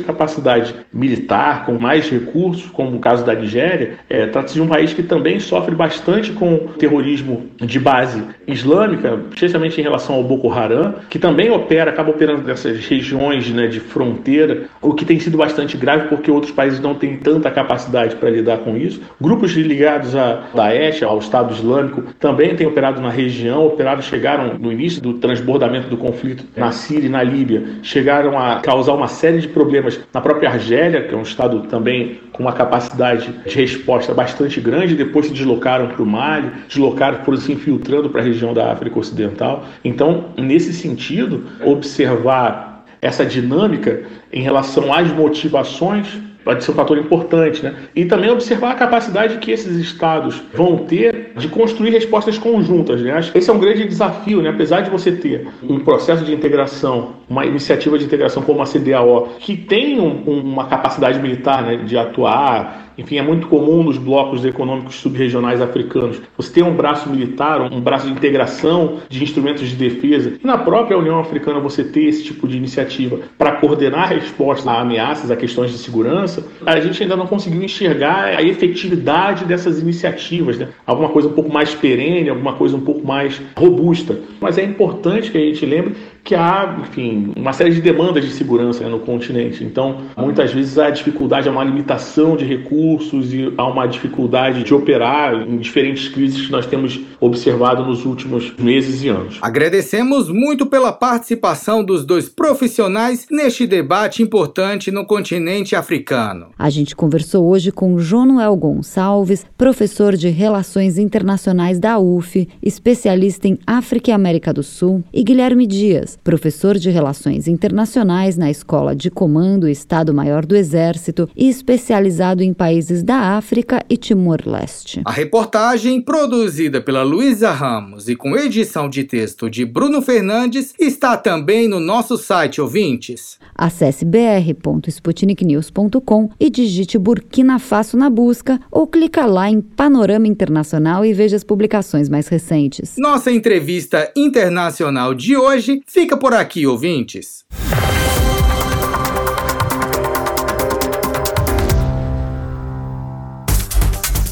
capacidade 0.00 0.74
militar, 0.92 1.66
com 1.66 1.78
mais 1.78 2.08
recursos, 2.08 2.70
como 2.70 2.96
o 2.96 3.00
caso 3.00 3.24
da 3.24 3.34
Nigéria, 3.34 3.98
é, 4.08 4.26
trata-se 4.26 4.54
de 4.54 4.62
um 4.62 4.66
país 4.66 4.94
que 4.94 5.02
também 5.02 5.38
sofre 5.38 5.74
bastante 5.74 6.32
com 6.32 6.68
terrorismo 6.78 7.46
de 7.58 7.78
base 7.78 8.22
islâmica, 8.46 9.20
especialmente 9.32 9.80
em 9.80 9.84
relação 9.84 10.16
ao 10.16 10.24
Boko 10.24 10.50
Haram, 10.50 10.94
que 11.08 11.18
também 11.18 11.50
opera, 11.50 11.90
acaba 11.90 12.10
operando 12.10 12.42
nessas 12.42 12.84
regiões 12.86 13.50
né, 13.50 13.66
de 13.66 13.80
fronteira, 13.80 14.64
o 14.80 14.94
que 14.94 15.04
tem 15.04 15.20
sido 15.20 15.36
bastante 15.36 15.76
grave 15.76 16.08
porque 16.08 16.30
outros 16.30 16.52
países 16.52 16.80
não 16.80 16.94
têm 16.94 17.16
tanta 17.16 17.50
capacidade 17.50 18.16
para 18.16 18.30
lidar 18.30 18.58
com 18.58 18.76
isso. 18.76 19.00
Grupos 19.20 19.52
ligados 19.52 20.16
a 20.16 20.48
Daesh, 20.54 21.02
ao 21.02 21.18
Estado 21.18 21.52
Islâmico, 21.52 22.02
também 22.18 22.54
têm 22.56 22.66
operado 22.66 23.00
na 23.00 23.10
região, 23.10 23.66
operaram, 23.66 24.00
chegaram 24.02 24.58
no 24.58 24.72
início 24.72 25.02
do 25.02 25.14
transbordamento 25.14 25.88
do 25.88 25.96
conflito 25.96 26.44
na 26.56 26.72
Síria 26.72 27.06
e 27.06 27.10
na 27.10 27.22
Líbia, 27.22 27.62
chegaram 27.82 28.38
a 28.38 28.60
causar 28.60 28.94
uma 28.94 29.08
série 29.08 29.38
de 29.38 29.48
problemas 29.50 30.00
na 30.12 30.20
própria 30.20 30.50
Argélia, 30.50 31.02
que 31.02 31.14
é 31.14 31.16
um 31.16 31.22
estado 31.22 31.60
também 31.62 32.20
com 32.32 32.42
uma 32.42 32.52
capacidade 32.52 33.32
de 33.46 33.54
resposta 33.54 34.14
bastante 34.14 34.60
grande, 34.60 34.94
depois 34.94 35.26
se 35.26 35.32
deslocaram 35.32 35.88
para 35.88 36.02
o 36.02 36.06
Mali, 36.06 36.50
deslocaram, 36.68 37.24
foram 37.24 37.38
se 37.38 37.52
infiltrando 37.52 38.08
para 38.08 38.20
a 38.20 38.24
região 38.24 38.54
da 38.54 38.72
África 38.72 38.98
Ocidental. 38.98 39.64
Então, 39.84 40.26
nesse 40.36 40.72
sentido, 40.72 41.44
observar 41.64 42.84
essa 43.02 43.24
dinâmica 43.24 44.02
em 44.32 44.42
relação 44.42 44.92
às 44.92 45.10
motivações 45.10 46.18
pode 46.44 46.64
ser 46.64 46.70
um 46.72 46.74
fator 46.74 46.98
importante, 46.98 47.62
né? 47.62 47.74
E 47.94 48.04
também 48.04 48.30
observar 48.30 48.72
a 48.72 48.74
capacidade 48.74 49.38
que 49.38 49.50
esses 49.50 49.76
estados 49.76 50.42
vão 50.54 50.78
ter 50.78 51.32
de 51.36 51.48
construir 51.48 51.90
respostas 51.90 52.38
conjuntas, 52.38 53.00
né? 53.00 53.20
Esse 53.34 53.50
é 53.50 53.52
um 53.52 53.58
grande 53.58 53.86
desafio, 53.86 54.42
né? 54.42 54.50
Apesar 54.50 54.80
de 54.80 54.90
você 54.90 55.12
ter 55.12 55.48
um 55.62 55.80
processo 55.80 56.24
de 56.24 56.32
integração, 56.32 57.16
uma 57.28 57.46
iniciativa 57.46 57.98
de 57.98 58.04
integração 58.04 58.42
como 58.42 58.62
a 58.62 58.66
CDAO, 58.66 59.34
que 59.38 59.56
tem 59.56 60.00
um, 60.00 60.22
uma 60.26 60.66
capacidade 60.66 61.18
militar, 61.18 61.62
né, 61.62 61.76
de 61.76 61.96
atuar 61.96 62.89
enfim, 62.96 63.16
é 63.16 63.22
muito 63.22 63.46
comum 63.46 63.82
nos 63.82 63.98
blocos 63.98 64.44
econômicos 64.44 64.96
subregionais 64.96 65.60
africanos 65.60 66.20
você 66.36 66.52
ter 66.52 66.62
um 66.62 66.74
braço 66.74 67.08
militar, 67.08 67.60
um 67.60 67.80
braço 67.80 68.06
de 68.06 68.12
integração 68.12 68.98
de 69.08 69.22
instrumentos 69.22 69.68
de 69.68 69.76
defesa. 69.76 70.34
E 70.42 70.46
na 70.46 70.58
própria 70.58 70.98
União 70.98 71.18
Africana 71.18 71.60
você 71.60 71.84
ter 71.84 72.04
esse 72.04 72.24
tipo 72.24 72.46
de 72.46 72.56
iniciativa 72.56 73.18
para 73.38 73.52
coordenar 73.52 74.08
respostas 74.08 74.66
a 74.66 74.80
ameaças, 74.80 75.30
a 75.30 75.36
questões 75.36 75.70
de 75.70 75.78
segurança, 75.78 76.46
a 76.64 76.80
gente 76.80 77.02
ainda 77.02 77.16
não 77.16 77.26
conseguiu 77.26 77.62
enxergar 77.62 78.24
a 78.24 78.42
efetividade 78.42 79.44
dessas 79.44 79.80
iniciativas, 79.80 80.58
né? 80.58 80.68
alguma 80.86 81.08
coisa 81.08 81.28
um 81.28 81.32
pouco 81.32 81.52
mais 81.52 81.74
perene, 81.74 82.28
alguma 82.28 82.54
coisa 82.54 82.76
um 82.76 82.80
pouco 82.80 83.06
mais 83.06 83.40
robusta. 83.56 84.18
Mas 84.40 84.58
é 84.58 84.64
importante 84.64 85.30
que 85.30 85.38
a 85.38 85.40
gente 85.40 85.64
lembre 85.64 85.94
que 86.22 86.34
há, 86.34 86.78
enfim, 86.80 87.32
uma 87.36 87.52
série 87.52 87.74
de 87.74 87.80
demandas 87.80 88.24
de 88.24 88.30
segurança 88.30 88.84
né, 88.84 88.90
no 88.90 89.00
continente. 89.00 89.64
Então, 89.64 90.02
muitas 90.16 90.52
vezes 90.52 90.78
há 90.78 90.90
dificuldade, 90.90 91.48
há 91.48 91.52
uma 91.52 91.64
limitação 91.64 92.36
de 92.36 92.44
recursos 92.44 93.32
e 93.32 93.52
há 93.56 93.66
uma 93.66 93.86
dificuldade 93.86 94.62
de 94.62 94.74
operar 94.74 95.34
em 95.34 95.58
diferentes 95.58 96.08
crises 96.08 96.46
que 96.46 96.52
nós 96.52 96.66
temos 96.66 97.00
observado 97.20 97.84
nos 97.84 98.04
últimos 98.04 98.54
meses 98.56 99.02
e 99.02 99.08
anos. 99.08 99.38
Agradecemos 99.42 100.28
muito 100.28 100.66
pela 100.66 100.92
participação 100.92 101.82
dos 101.82 102.04
dois 102.04 102.28
profissionais 102.28 103.26
neste 103.30 103.66
debate 103.66 104.22
importante 104.22 104.90
no 104.90 105.04
continente 105.04 105.74
africano. 105.74 106.48
A 106.58 106.70
gente 106.70 106.94
conversou 106.94 107.46
hoje 107.46 107.72
com 107.72 107.98
Jonuel 107.98 108.56
Gonçalves, 108.56 109.46
professor 109.56 110.16
de 110.16 110.28
Relações 110.28 110.98
Internacionais 110.98 111.78
da 111.78 111.98
UF, 111.98 112.48
especialista 112.62 113.48
em 113.48 113.58
África 113.66 114.10
e 114.10 114.14
América 114.14 114.52
do 114.52 114.62
Sul, 114.62 115.02
e 115.12 115.22
Guilherme 115.22 115.66
Dias 115.66 116.09
professor 116.16 116.78
de 116.78 116.88
Relações 116.90 117.48
Internacionais 117.48 118.36
na 118.36 118.50
Escola 118.50 118.94
de 118.94 119.10
Comando 119.10 119.68
Estado-Maior 119.68 120.46
do 120.46 120.54
Exército 120.56 121.28
e 121.36 121.48
especializado 121.48 122.42
em 122.42 122.52
países 122.52 123.02
da 123.02 123.36
África 123.36 123.82
e 123.88 123.96
Timor-Leste. 123.96 125.00
A 125.04 125.12
reportagem, 125.12 126.00
produzida 126.00 126.80
pela 126.80 127.02
Luísa 127.02 127.50
Ramos 127.50 128.08
e 128.08 128.16
com 128.16 128.36
edição 128.36 128.88
de 128.88 129.04
texto 129.04 129.50
de 129.50 129.64
Bruno 129.64 130.02
Fernandes, 130.02 130.74
está 130.78 131.16
também 131.16 131.68
no 131.68 131.80
nosso 131.80 132.16
site, 132.16 132.60
ouvintes. 132.60 133.38
Acesse 133.54 134.04
br.sputniknews.com 134.04 136.30
e 136.38 136.50
digite 136.50 136.98
Burkina 136.98 137.58
Faso 137.58 137.96
na 137.96 138.10
busca 138.10 138.60
ou 138.70 138.86
clica 138.86 139.26
lá 139.26 139.50
em 139.50 139.60
Panorama 139.60 140.26
Internacional 140.26 141.04
e 141.04 141.12
veja 141.12 141.36
as 141.36 141.44
publicações 141.44 142.08
mais 142.08 142.28
recentes. 142.28 142.94
Nossa 142.98 143.30
entrevista 143.30 144.10
internacional 144.16 145.14
de 145.14 145.36
hoje 145.36 145.82
fica 146.00 146.16
por 146.16 146.32
aqui, 146.32 146.66
ouvintes. 146.66 147.44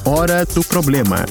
Hora 0.03 0.47
do 0.47 0.65
problema. 0.65 1.27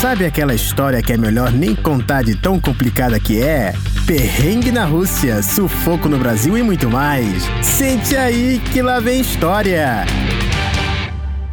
Sabe 0.00 0.24
aquela 0.24 0.52
história 0.52 1.00
que 1.00 1.12
é 1.12 1.16
melhor 1.16 1.52
nem 1.52 1.72
contar 1.76 2.24
de 2.24 2.34
tão 2.34 2.58
complicada 2.58 3.20
que 3.20 3.40
é? 3.40 3.74
perrengue 4.06 4.72
na 4.72 4.84
Rússia, 4.84 5.40
sufoco 5.40 6.08
no 6.08 6.18
Brasil 6.18 6.58
e 6.58 6.64
muito 6.64 6.90
mais. 6.90 7.44
Sente 7.62 8.16
aí 8.16 8.60
que 8.72 8.82
lá 8.82 8.98
vem 8.98 9.20
história. 9.20 10.04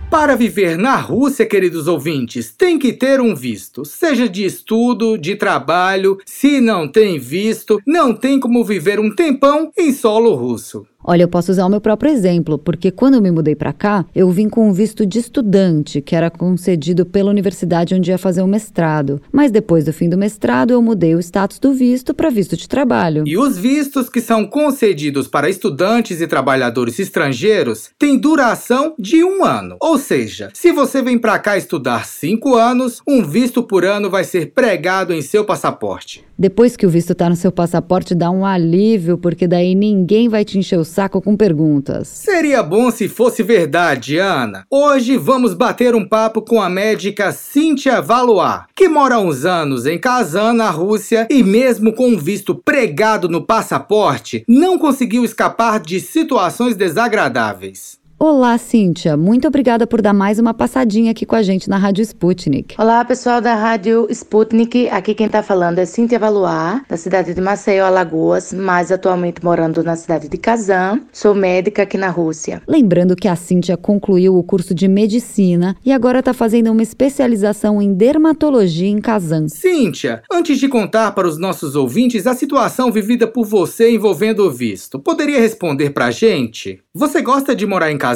Para 0.09 0.37
viver 0.37 0.77
na 0.77 0.95
Rússia, 0.95 1.45
queridos 1.45 1.85
ouvintes, 1.85 2.49
tem 2.49 2.79
que 2.79 2.93
ter 2.93 3.19
um 3.19 3.35
visto, 3.35 3.83
seja 3.83 4.27
de 4.27 4.45
estudo, 4.45 5.17
de 5.17 5.35
trabalho. 5.35 6.17
Se 6.25 6.61
não 6.61 6.87
tem 6.87 7.19
visto, 7.19 7.81
não 7.85 8.13
tem 8.15 8.39
como 8.39 8.63
viver 8.63 9.01
um 9.01 9.13
tempão 9.13 9.69
em 9.77 9.91
solo 9.91 10.33
russo. 10.33 10.87
Olha, 11.09 11.23
eu 11.23 11.29
posso 11.29 11.53
usar 11.53 11.65
o 11.65 11.69
meu 11.69 11.79
próprio 11.79 12.11
exemplo, 12.11 12.57
porque 12.57 12.91
quando 12.91 13.13
eu 13.13 13.21
me 13.21 13.31
mudei 13.31 13.55
para 13.55 13.71
cá, 13.71 14.05
eu 14.13 14.29
vim 14.29 14.49
com 14.49 14.67
um 14.67 14.73
visto 14.73 15.05
de 15.05 15.19
estudante, 15.19 16.01
que 16.01 16.13
era 16.13 16.29
concedido 16.29 17.05
pela 17.05 17.31
universidade 17.31 17.95
onde 17.95 18.11
ia 18.11 18.17
fazer 18.17 18.41
o 18.41 18.47
mestrado. 18.47 19.21
Mas 19.31 19.49
depois 19.49 19.85
do 19.85 19.93
fim 19.93 20.09
do 20.09 20.17
mestrado, 20.17 20.71
eu 20.71 20.81
mudei 20.81 21.15
o 21.15 21.19
status 21.19 21.59
do 21.59 21.73
visto 21.73 22.13
para 22.13 22.29
visto 22.29 22.57
de 22.57 22.67
trabalho. 22.67 23.23
E 23.25 23.37
os 23.37 23.57
vistos 23.57 24.09
que 24.09 24.19
são 24.19 24.45
concedidos 24.45 25.29
para 25.29 25.49
estudantes 25.49 26.19
e 26.19 26.27
trabalhadores 26.27 26.99
estrangeiros 26.99 27.89
têm 27.97 28.17
duração 28.17 28.93
de 28.99 29.23
um 29.23 29.45
ano. 29.45 29.77
Ou 29.79 29.97
seja, 29.97 30.49
se 30.53 30.73
você 30.73 31.01
vem 31.01 31.17
para 31.17 31.39
cá 31.39 31.57
estudar 31.57 32.05
cinco 32.05 32.53
anos, 32.53 33.01
um 33.07 33.23
visto 33.23 33.63
por 33.63 33.85
ano 33.85 34.09
vai 34.09 34.25
ser 34.25 34.51
pregado 34.51 35.13
em 35.13 35.21
seu 35.21 35.45
passaporte. 35.45 36.27
Depois 36.37 36.77
que 36.77 36.85
o 36.85 36.89
visto 36.89 37.13
está 37.13 37.27
no 37.29 37.35
seu 37.35 37.51
passaporte, 37.51 38.13
dá 38.13 38.29
um 38.29 38.45
alívio, 38.45 39.17
porque 39.17 39.47
daí 39.47 39.73
ninguém 39.73 40.29
vai 40.29 40.45
te 40.45 40.59
encher 40.59 40.77
o 40.77 40.85
saco 40.97 41.21
com 41.21 41.37
perguntas. 41.37 42.07
Seria 42.07 42.63
bom 42.63 42.89
se 42.89 43.07
fosse 43.07 43.43
verdade, 43.43 44.17
Ana. 44.17 44.65
Hoje 44.67 45.15
vamos 45.15 45.53
bater 45.53 45.93
um 45.93 46.03
papo 46.03 46.41
com 46.41 46.59
a 46.59 46.67
médica 46.67 47.31
Cynthia 47.31 48.01
Valois, 48.01 48.61
que 48.75 48.89
mora 48.89 49.13
há 49.13 49.19
uns 49.19 49.45
anos 49.45 49.85
em 49.85 49.99
Kazan, 49.99 50.53
na 50.53 50.71
Rússia, 50.71 51.27
e 51.29 51.43
mesmo 51.43 51.93
com 51.93 52.07
um 52.07 52.17
visto 52.17 52.55
pregado 52.55 53.29
no 53.29 53.45
passaporte, 53.45 54.43
não 54.47 54.79
conseguiu 54.79 55.23
escapar 55.23 55.79
de 55.79 55.99
situações 55.99 56.75
desagradáveis. 56.75 57.99
Olá, 58.19 58.57
Cíntia. 58.57 59.15
Muito 59.15 59.47
obrigada 59.47 59.85
por 59.85 60.01
dar 60.01 60.11
mais 60.11 60.39
uma 60.39 60.51
passadinha 60.51 61.11
aqui 61.11 61.23
com 61.23 61.35
a 61.35 61.43
gente 61.43 61.69
na 61.69 61.77
Rádio 61.77 62.01
Sputnik. 62.01 62.73
Olá, 62.79 63.05
pessoal 63.05 63.39
da 63.39 63.53
Rádio 63.53 64.07
Sputnik. 64.09 64.89
Aqui 64.89 65.13
quem 65.13 65.29
tá 65.29 65.43
falando 65.43 65.77
é 65.77 65.85
Cíntia 65.85 66.17
Valuar, 66.17 66.83
da 66.89 66.97
cidade 66.97 67.35
de 67.35 67.39
Maceió, 67.39 67.85
Alagoas, 67.85 68.51
mas 68.51 68.91
atualmente 68.91 69.45
morando 69.45 69.83
na 69.83 69.95
cidade 69.95 70.27
de 70.27 70.35
Kazan. 70.35 71.01
Sou 71.13 71.35
médica 71.35 71.83
aqui 71.83 71.95
na 71.95 72.09
Rússia. 72.09 72.59
Lembrando 72.67 73.15
que 73.15 73.27
a 73.27 73.35
Cíntia 73.35 73.77
concluiu 73.77 74.35
o 74.35 74.41
curso 74.41 74.73
de 74.73 74.87
medicina 74.87 75.77
e 75.85 75.91
agora 75.91 76.17
está 76.17 76.33
fazendo 76.33 76.71
uma 76.71 76.81
especialização 76.81 77.79
em 77.79 77.93
dermatologia 77.93 78.89
em 78.89 78.99
Kazan. 78.99 79.47
Cíntia, 79.47 80.23
antes 80.31 80.57
de 80.57 80.67
contar 80.67 81.11
para 81.11 81.27
os 81.27 81.37
nossos 81.37 81.75
ouvintes 81.75 82.25
a 82.25 82.33
situação 82.33 82.91
vivida 82.91 83.27
por 83.27 83.45
você 83.45 83.91
envolvendo 83.91 84.39
o 84.39 84.49
visto, 84.49 84.97
poderia 84.97 85.39
responder 85.39 85.91
pra 85.91 86.09
gente? 86.09 86.79
Você 86.95 87.21
gosta 87.21 87.55
de 87.55 87.67
morar 87.67 87.91
em 87.91 87.97
Kazan? 87.97 88.06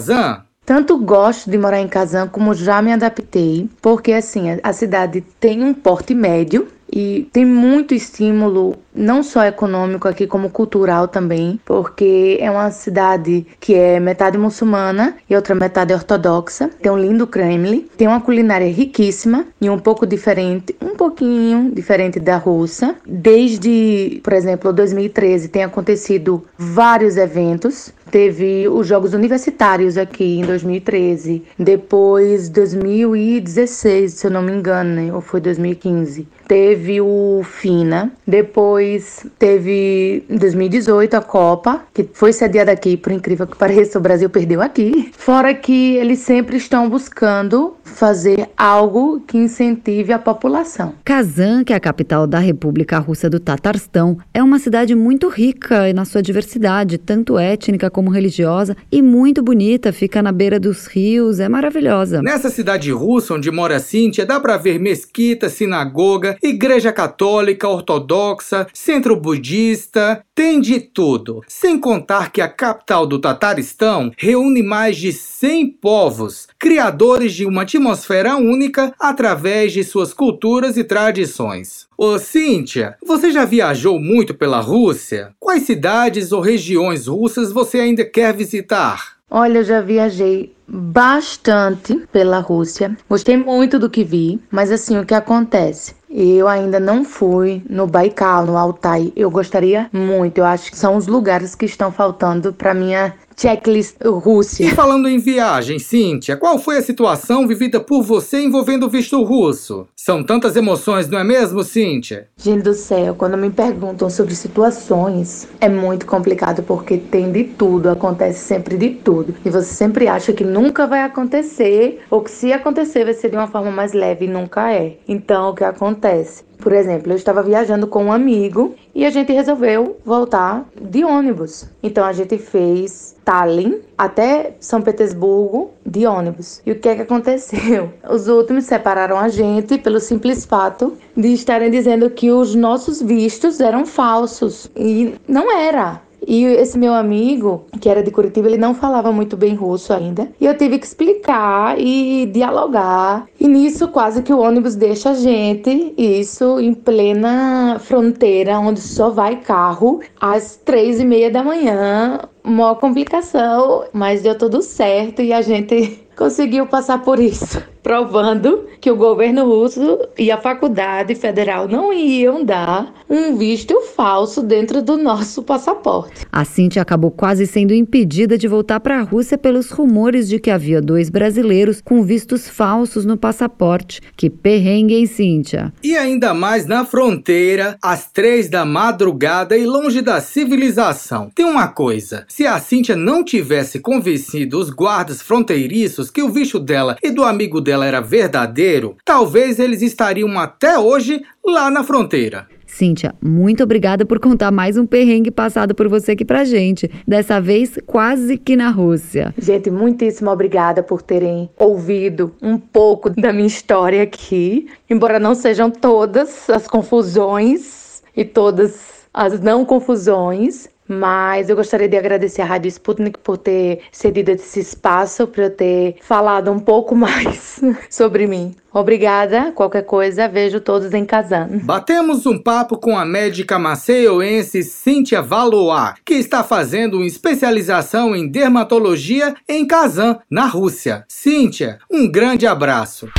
Tanto 0.65 0.97
gosto 0.97 1.49
de 1.49 1.57
morar 1.57 1.79
em 1.79 1.87
Kazan 1.87 2.27
como 2.27 2.53
já 2.53 2.81
me 2.81 2.93
adaptei, 2.93 3.69
porque 3.81 4.13
assim, 4.13 4.59
a 4.61 4.73
cidade 4.73 5.21
tem 5.39 5.63
um 5.63 5.73
porte 5.73 6.13
médio 6.13 6.67
e 6.91 7.29
tem 7.31 7.45
muito 7.45 7.93
estímulo, 7.93 8.75
não 8.93 9.23
só 9.23 9.45
econômico 9.45 10.07
aqui, 10.07 10.27
como 10.27 10.49
cultural 10.49 11.07
também, 11.07 11.59
porque 11.63 12.37
é 12.41 12.51
uma 12.51 12.69
cidade 12.69 13.45
que 13.59 13.73
é 13.73 13.99
metade 13.99 14.37
muçulmana 14.37 15.15
e 15.29 15.35
outra 15.35 15.55
metade 15.55 15.93
ortodoxa. 15.93 16.69
Tem 16.81 16.91
um 16.91 16.99
lindo 16.99 17.25
Kremlin, 17.25 17.87
tem 17.95 18.07
uma 18.07 18.19
culinária 18.19 18.67
riquíssima 18.67 19.45
e 19.61 19.69
um 19.69 19.79
pouco 19.79 20.05
diferente, 20.05 20.75
um 20.81 20.95
pouquinho 20.95 21.71
diferente 21.73 22.19
da 22.19 22.35
russa. 22.35 22.95
Desde, 23.07 24.19
por 24.21 24.33
exemplo, 24.33 24.73
2013 24.73 25.47
tem 25.47 25.63
acontecido 25.63 26.43
vários 26.57 27.15
eventos. 27.15 27.93
Teve 28.11 28.67
os 28.67 28.85
Jogos 28.85 29.13
Universitários 29.13 29.97
aqui 29.97 30.39
em 30.39 30.43
2013, 30.43 31.43
depois 31.57 32.49
2016, 32.49 34.13
se 34.13 34.27
eu 34.27 34.31
não 34.31 34.41
me 34.41 34.51
engano, 34.51 34.95
né? 34.95 35.13
ou 35.13 35.21
foi 35.21 35.39
2015 35.39 36.27
teve 36.51 36.99
o 36.99 37.41
FINA, 37.45 38.11
depois 38.27 39.25
teve 39.39 40.25
em 40.29 40.35
2018 40.35 41.13
a 41.13 41.21
Copa, 41.21 41.81
que 41.93 42.05
foi 42.11 42.33
sediada 42.33 42.73
aqui, 42.73 42.97
por 42.97 43.13
incrível 43.13 43.47
que 43.47 43.55
pareça, 43.55 43.97
o 43.97 44.01
Brasil 44.01 44.29
perdeu 44.29 44.61
aqui. 44.61 45.13
Fora 45.17 45.53
que 45.53 45.95
eles 45.95 46.19
sempre 46.19 46.57
estão 46.57 46.89
buscando 46.89 47.77
fazer 47.83 48.49
algo 48.57 49.21
que 49.21 49.37
incentive 49.37 50.11
a 50.11 50.19
população. 50.19 50.93
Kazan, 51.05 51.63
que 51.63 51.71
é 51.71 51.75
a 51.75 51.79
capital 51.79 52.27
da 52.27 52.39
República 52.39 52.99
Russa 52.99 53.29
do 53.29 53.39
Tatarstão, 53.39 54.17
é 54.33 54.43
uma 54.43 54.59
cidade 54.59 54.93
muito 54.93 55.29
rica 55.29 55.93
na 55.93 56.03
sua 56.03 56.21
diversidade, 56.21 56.97
tanto 56.97 57.37
étnica 57.37 57.89
como 57.89 58.00
religiosa, 58.09 58.75
e 58.91 59.01
muito 59.01 59.43
bonita, 59.43 59.93
fica 59.93 60.21
na 60.21 60.31
beira 60.31 60.59
dos 60.59 60.87
rios, 60.87 61.39
é 61.39 61.47
maravilhosa. 61.47 62.21
Nessa 62.21 62.49
cidade 62.49 62.91
russa 62.91 63.35
onde 63.35 63.51
mora 63.51 63.79
Cíntia, 63.79 64.25
dá 64.25 64.39
para 64.39 64.57
ver 64.57 64.79
mesquita, 64.79 65.49
sinagoga, 65.49 66.37
igreja 66.41 66.91
católica, 66.91 67.67
ortodoxa, 67.67 68.67
centro 68.73 69.15
budista, 69.15 70.23
tem 70.33 70.59
de 70.59 70.79
tudo. 70.79 71.41
Sem 71.47 71.79
contar 71.79 72.31
que 72.31 72.41
a 72.41 72.47
capital 72.47 73.05
do 73.05 73.19
Tataristão 73.19 74.11
reúne 74.17 74.63
mais 74.63 74.97
de 74.97 75.11
100 75.11 75.67
povos, 75.81 76.47
criadores 76.57 77.33
de 77.33 77.45
uma 77.45 77.63
atmosfera 77.63 78.35
única 78.37 78.93
através 78.99 79.73
de 79.73 79.83
suas 79.83 80.13
culturas 80.13 80.77
e 80.77 80.83
tradições. 80.83 81.89
Ô 81.97 82.17
Cíntia, 82.17 82.95
você 83.05 83.31
já 83.31 83.45
viajou 83.45 83.99
muito 83.99 84.33
pela 84.33 84.59
Rússia? 84.59 85.35
Quais 85.39 85.63
cidades 85.63 86.31
ou 86.31 86.41
regiões 86.41 87.05
russas 87.05 87.51
você 87.51 87.79
ainda 87.79 87.90
quer 87.97 88.35
visitar? 88.35 89.17
Olha, 89.29 89.59
eu 89.59 89.63
já 89.63 89.79
viajei 89.79 90.53
bastante 90.67 91.95
pela 92.11 92.39
Rússia. 92.39 92.97
Gostei 93.09 93.37
muito 93.37 93.79
do 93.79 93.89
que 93.89 94.03
vi, 94.03 94.41
mas 94.51 94.71
assim, 94.71 94.99
o 94.99 95.05
que 95.05 95.13
acontece? 95.13 95.95
Eu 96.09 96.49
ainda 96.49 96.81
não 96.81 97.05
fui 97.05 97.63
no 97.69 97.87
Baikal, 97.87 98.45
no 98.45 98.57
Altai. 98.57 99.13
Eu 99.15 99.31
gostaria 99.31 99.89
muito. 99.93 100.39
Eu 100.39 100.45
acho 100.45 100.69
que 100.69 100.77
são 100.77 100.97
os 100.97 101.07
lugares 101.07 101.55
que 101.55 101.65
estão 101.65 101.91
faltando 101.93 102.51
para 102.51 102.73
minha 102.73 103.13
checklist 103.41 103.95
Rússia. 104.05 104.67
E 104.67 104.69
falando 104.69 105.09
em 105.09 105.17
viagem, 105.17 105.79
Cíntia, 105.79 106.37
qual 106.37 106.59
foi 106.59 106.77
a 106.77 106.81
situação 106.81 107.47
vivida 107.47 107.79
por 107.79 108.03
você 108.03 108.39
envolvendo 108.43 108.85
o 108.85 108.89
visto 108.89 109.23
russo? 109.23 109.87
São 109.95 110.23
tantas 110.23 110.55
emoções, 110.55 111.09
não 111.09 111.17
é 111.17 111.23
mesmo, 111.23 111.63
Cíntia? 111.63 112.27
Gente 112.37 112.61
do 112.61 112.75
céu, 112.75 113.15
quando 113.15 113.35
me 113.37 113.49
perguntam 113.49 114.11
sobre 114.11 114.35
situações, 114.35 115.47
é 115.59 115.67
muito 115.67 116.05
complicado 116.05 116.61
porque 116.61 116.97
tem 116.97 117.31
de 117.31 117.45
tudo, 117.45 117.89
acontece 117.89 118.39
sempre 118.39 118.77
de 118.77 118.89
tudo. 118.89 119.33
E 119.43 119.49
você 119.49 119.73
sempre 119.73 120.07
acha 120.07 120.31
que 120.33 120.43
nunca 120.43 120.85
vai 120.85 121.01
acontecer, 121.01 122.01
ou 122.11 122.21
que 122.21 122.29
se 122.29 122.53
acontecer 122.53 123.05
vai 123.05 123.15
ser 123.15 123.29
de 123.29 123.37
uma 123.37 123.47
forma 123.47 123.71
mais 123.71 123.93
leve 123.93 124.25
e 124.25 124.29
nunca 124.29 124.71
é. 124.71 124.97
Então, 125.07 125.49
o 125.49 125.55
que 125.55 125.63
acontece? 125.63 126.43
Por 126.61 126.73
exemplo, 126.73 127.11
eu 127.11 127.15
estava 127.15 127.41
viajando 127.41 127.87
com 127.87 128.05
um 128.05 128.13
amigo 128.13 128.75
e 128.93 129.05
a 129.05 129.09
gente 129.09 129.33
resolveu 129.33 129.97
voltar 130.05 130.65
de 130.79 131.03
ônibus. 131.03 131.65
Então 131.81 132.05
a 132.05 132.13
gente 132.13 132.37
fez 132.37 133.15
Tallinn 133.25 133.79
até 133.97 134.55
São 134.59 134.81
Petersburgo 134.81 135.71
de 135.85 136.05
ônibus. 136.05 136.61
E 136.65 136.71
o 136.71 136.79
que 136.79 136.87
é 136.87 136.95
que 136.95 137.01
aconteceu? 137.01 137.91
Os 138.07 138.27
últimos 138.27 138.65
separaram 138.65 139.17
a 139.17 139.27
gente 139.27 139.77
pelo 139.79 139.99
simples 139.99 140.45
fato 140.45 140.97
de 141.17 141.33
estarem 141.33 141.71
dizendo 141.71 142.09
que 142.09 142.31
os 142.31 142.55
nossos 142.55 143.01
vistos 143.01 143.59
eram 143.59 143.85
falsos. 143.85 144.69
E 144.75 145.15
não 145.27 145.51
era. 145.51 146.01
E 146.25 146.43
esse 146.45 146.77
meu 146.77 146.93
amigo, 146.93 147.65
que 147.79 147.89
era 147.89 148.03
de 148.03 148.11
Curitiba, 148.11 148.47
ele 148.47 148.57
não 148.57 148.73
falava 148.73 149.11
muito 149.11 149.35
bem 149.35 149.55
russo 149.55 149.93
ainda. 149.93 150.29
E 150.39 150.45
eu 150.45 150.57
tive 150.57 150.77
que 150.77 150.85
explicar 150.85 151.79
e 151.79 152.25
dialogar. 152.27 153.27
E 153.39 153.47
nisso, 153.47 153.87
quase 153.87 154.21
que 154.21 154.33
o 154.33 154.39
ônibus 154.39 154.75
deixa 154.75 155.11
a 155.11 155.13
gente, 155.13 155.93
isso 155.97 156.59
em 156.59 156.73
plena 156.73 157.79
fronteira, 157.79 158.59
onde 158.59 158.79
só 158.79 159.09
vai 159.09 159.37
carro, 159.37 160.01
às 160.19 160.55
três 160.57 160.99
e 160.99 161.05
meia 161.05 161.31
da 161.31 161.43
manhã. 161.43 162.19
Uma 162.43 162.75
complicação, 162.75 163.85
mas 163.93 164.21
deu 164.21 164.37
tudo 164.37 164.61
certo 164.61 165.21
e 165.21 165.31
a 165.31 165.41
gente 165.41 166.07
conseguiu 166.17 166.65
passar 166.67 167.01
por 167.03 167.19
isso 167.19 167.61
provando 167.83 168.67
que 168.79 168.89
o 168.89 168.95
governo 168.95 169.45
russo 169.45 169.99
e 170.17 170.31
a 170.31 170.37
faculdade 170.37 171.15
federal 171.15 171.67
não 171.67 171.91
iam 171.91 172.43
dar 172.43 172.93
um 173.09 173.37
visto 173.37 173.79
falso 173.95 174.41
dentro 174.41 174.81
do 174.81 174.97
nosso 174.97 175.43
passaporte. 175.43 176.25
A 176.31 176.45
Cintia 176.45 176.81
acabou 176.81 177.11
quase 177.11 177.45
sendo 177.45 177.73
impedida 177.73 178.37
de 178.37 178.47
voltar 178.47 178.79
para 178.79 178.99
a 178.99 179.03
Rússia 179.03 179.37
pelos 179.37 179.69
rumores 179.69 180.27
de 180.27 180.39
que 180.39 180.49
havia 180.49 180.81
dois 180.81 181.09
brasileiros 181.09 181.81
com 181.81 182.03
vistos 182.03 182.47
falsos 182.47 183.05
no 183.05 183.17
passaporte. 183.17 184.01
Que 184.15 184.29
perrengue, 184.29 184.95
hein, 184.95 185.05
Cíntia? 185.05 185.73
E 185.83 185.95
ainda 185.95 186.33
mais 186.33 186.65
na 186.65 186.85
fronteira, 186.85 187.77
às 187.81 188.09
três 188.11 188.49
da 188.49 188.65
madrugada 188.65 189.57
e 189.57 189.65
longe 189.65 190.01
da 190.01 190.21
civilização. 190.21 191.29
Tem 191.33 191.45
uma 191.45 191.67
coisa: 191.67 192.25
se 192.27 192.45
a 192.45 192.59
Cíntia 192.59 192.95
não 192.95 193.23
tivesse 193.23 193.79
convencido 193.79 194.59
os 194.59 194.69
guardas 194.69 195.21
fronteiriços 195.21 196.09
que 196.09 196.21
o 196.21 196.29
visto 196.29 196.59
dela 196.59 196.95
e 197.03 197.11
do 197.11 197.23
amigo 197.23 197.59
dela 197.59 197.70
era 197.71 198.01
verdadeiro, 198.01 198.97
talvez 199.05 199.59
eles 199.59 199.81
estariam 199.81 200.37
até 200.37 200.77
hoje 200.77 201.21
lá 201.45 201.69
na 201.69 201.83
fronteira. 201.83 202.47
Cíntia, 202.71 203.13
muito 203.21 203.63
obrigada 203.63 204.05
por 204.05 204.17
contar 204.17 204.49
mais 204.49 204.77
um 204.77 204.85
perrengue 204.85 205.29
passado 205.29 205.75
por 205.75 205.89
você 205.89 206.13
aqui 206.13 206.23
pra 206.23 206.45
gente. 206.45 206.89
Dessa 207.05 207.39
vez, 207.39 207.77
quase 207.85 208.37
que 208.37 208.55
na 208.55 208.69
Rússia. 208.69 209.35
Gente, 209.37 209.69
muitíssimo 209.69 210.31
obrigada 210.31 210.81
por 210.81 211.01
terem 211.01 211.49
ouvido 211.59 212.33
um 212.41 212.57
pouco 212.57 213.09
da 213.09 213.33
minha 213.33 213.47
história 213.47 214.01
aqui. 214.01 214.67
Embora 214.89 215.19
não 215.19 215.35
sejam 215.35 215.69
todas 215.69 216.49
as 216.49 216.65
confusões 216.65 218.01
e 218.15 218.23
todas 218.23 219.01
as 219.13 219.41
não 219.41 219.65
confusões, 219.65 220.69
mas 220.91 221.49
eu 221.49 221.55
gostaria 221.55 221.87
de 221.87 221.97
agradecer 221.97 222.41
à 222.41 222.45
Rádio 222.45 222.67
Sputnik 222.67 223.17
por 223.19 223.37
ter 223.37 223.79
cedido 223.91 224.31
esse 224.31 224.59
espaço 224.59 225.25
para 225.25 225.45
eu 225.45 225.49
ter 225.49 225.95
falado 226.01 226.51
um 226.51 226.59
pouco 226.59 226.93
mais 226.95 227.61
sobre 227.89 228.27
mim. 228.27 228.53
Obrigada. 228.73 229.51
Qualquer 229.51 229.83
coisa, 229.83 230.27
vejo 230.27 230.59
todos 230.59 230.93
em 230.93 231.05
Kazan. 231.05 231.59
Batemos 231.63 232.25
um 232.25 232.41
papo 232.41 232.77
com 232.77 232.97
a 232.97 233.05
médica 233.05 233.59
maceioense 233.59 234.63
Cíntia 234.63 235.21
Valois, 235.21 235.93
que 236.05 236.13
está 236.13 236.43
fazendo 236.43 236.97
uma 236.97 237.07
especialização 237.07 238.15
em 238.15 238.27
dermatologia 238.27 239.33
em 239.47 239.65
Kazan, 239.65 240.19
na 240.29 240.45
Rússia. 240.45 241.03
Cíntia, 241.07 241.79
um 241.89 242.09
grande 242.09 242.47
abraço. 242.47 243.09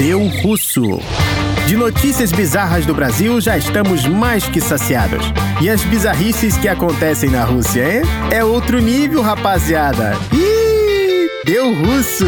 Deu 0.00 0.28
Russo. 0.42 0.98
De 1.68 1.76
notícias 1.76 2.32
bizarras 2.32 2.86
do 2.86 2.94
Brasil 2.94 3.38
já 3.38 3.58
estamos 3.58 4.06
mais 4.06 4.48
que 4.48 4.58
saciados. 4.58 5.22
E 5.60 5.68
as 5.68 5.84
bizarrices 5.84 6.56
que 6.56 6.68
acontecem 6.68 7.28
na 7.28 7.44
Rússia, 7.44 7.98
hein? 7.98 8.02
É 8.32 8.42
outro 8.42 8.80
nível, 8.80 9.20
rapaziada. 9.20 10.12
Ih, 10.32 11.28
deu 11.44 11.74
russo! 11.74 12.24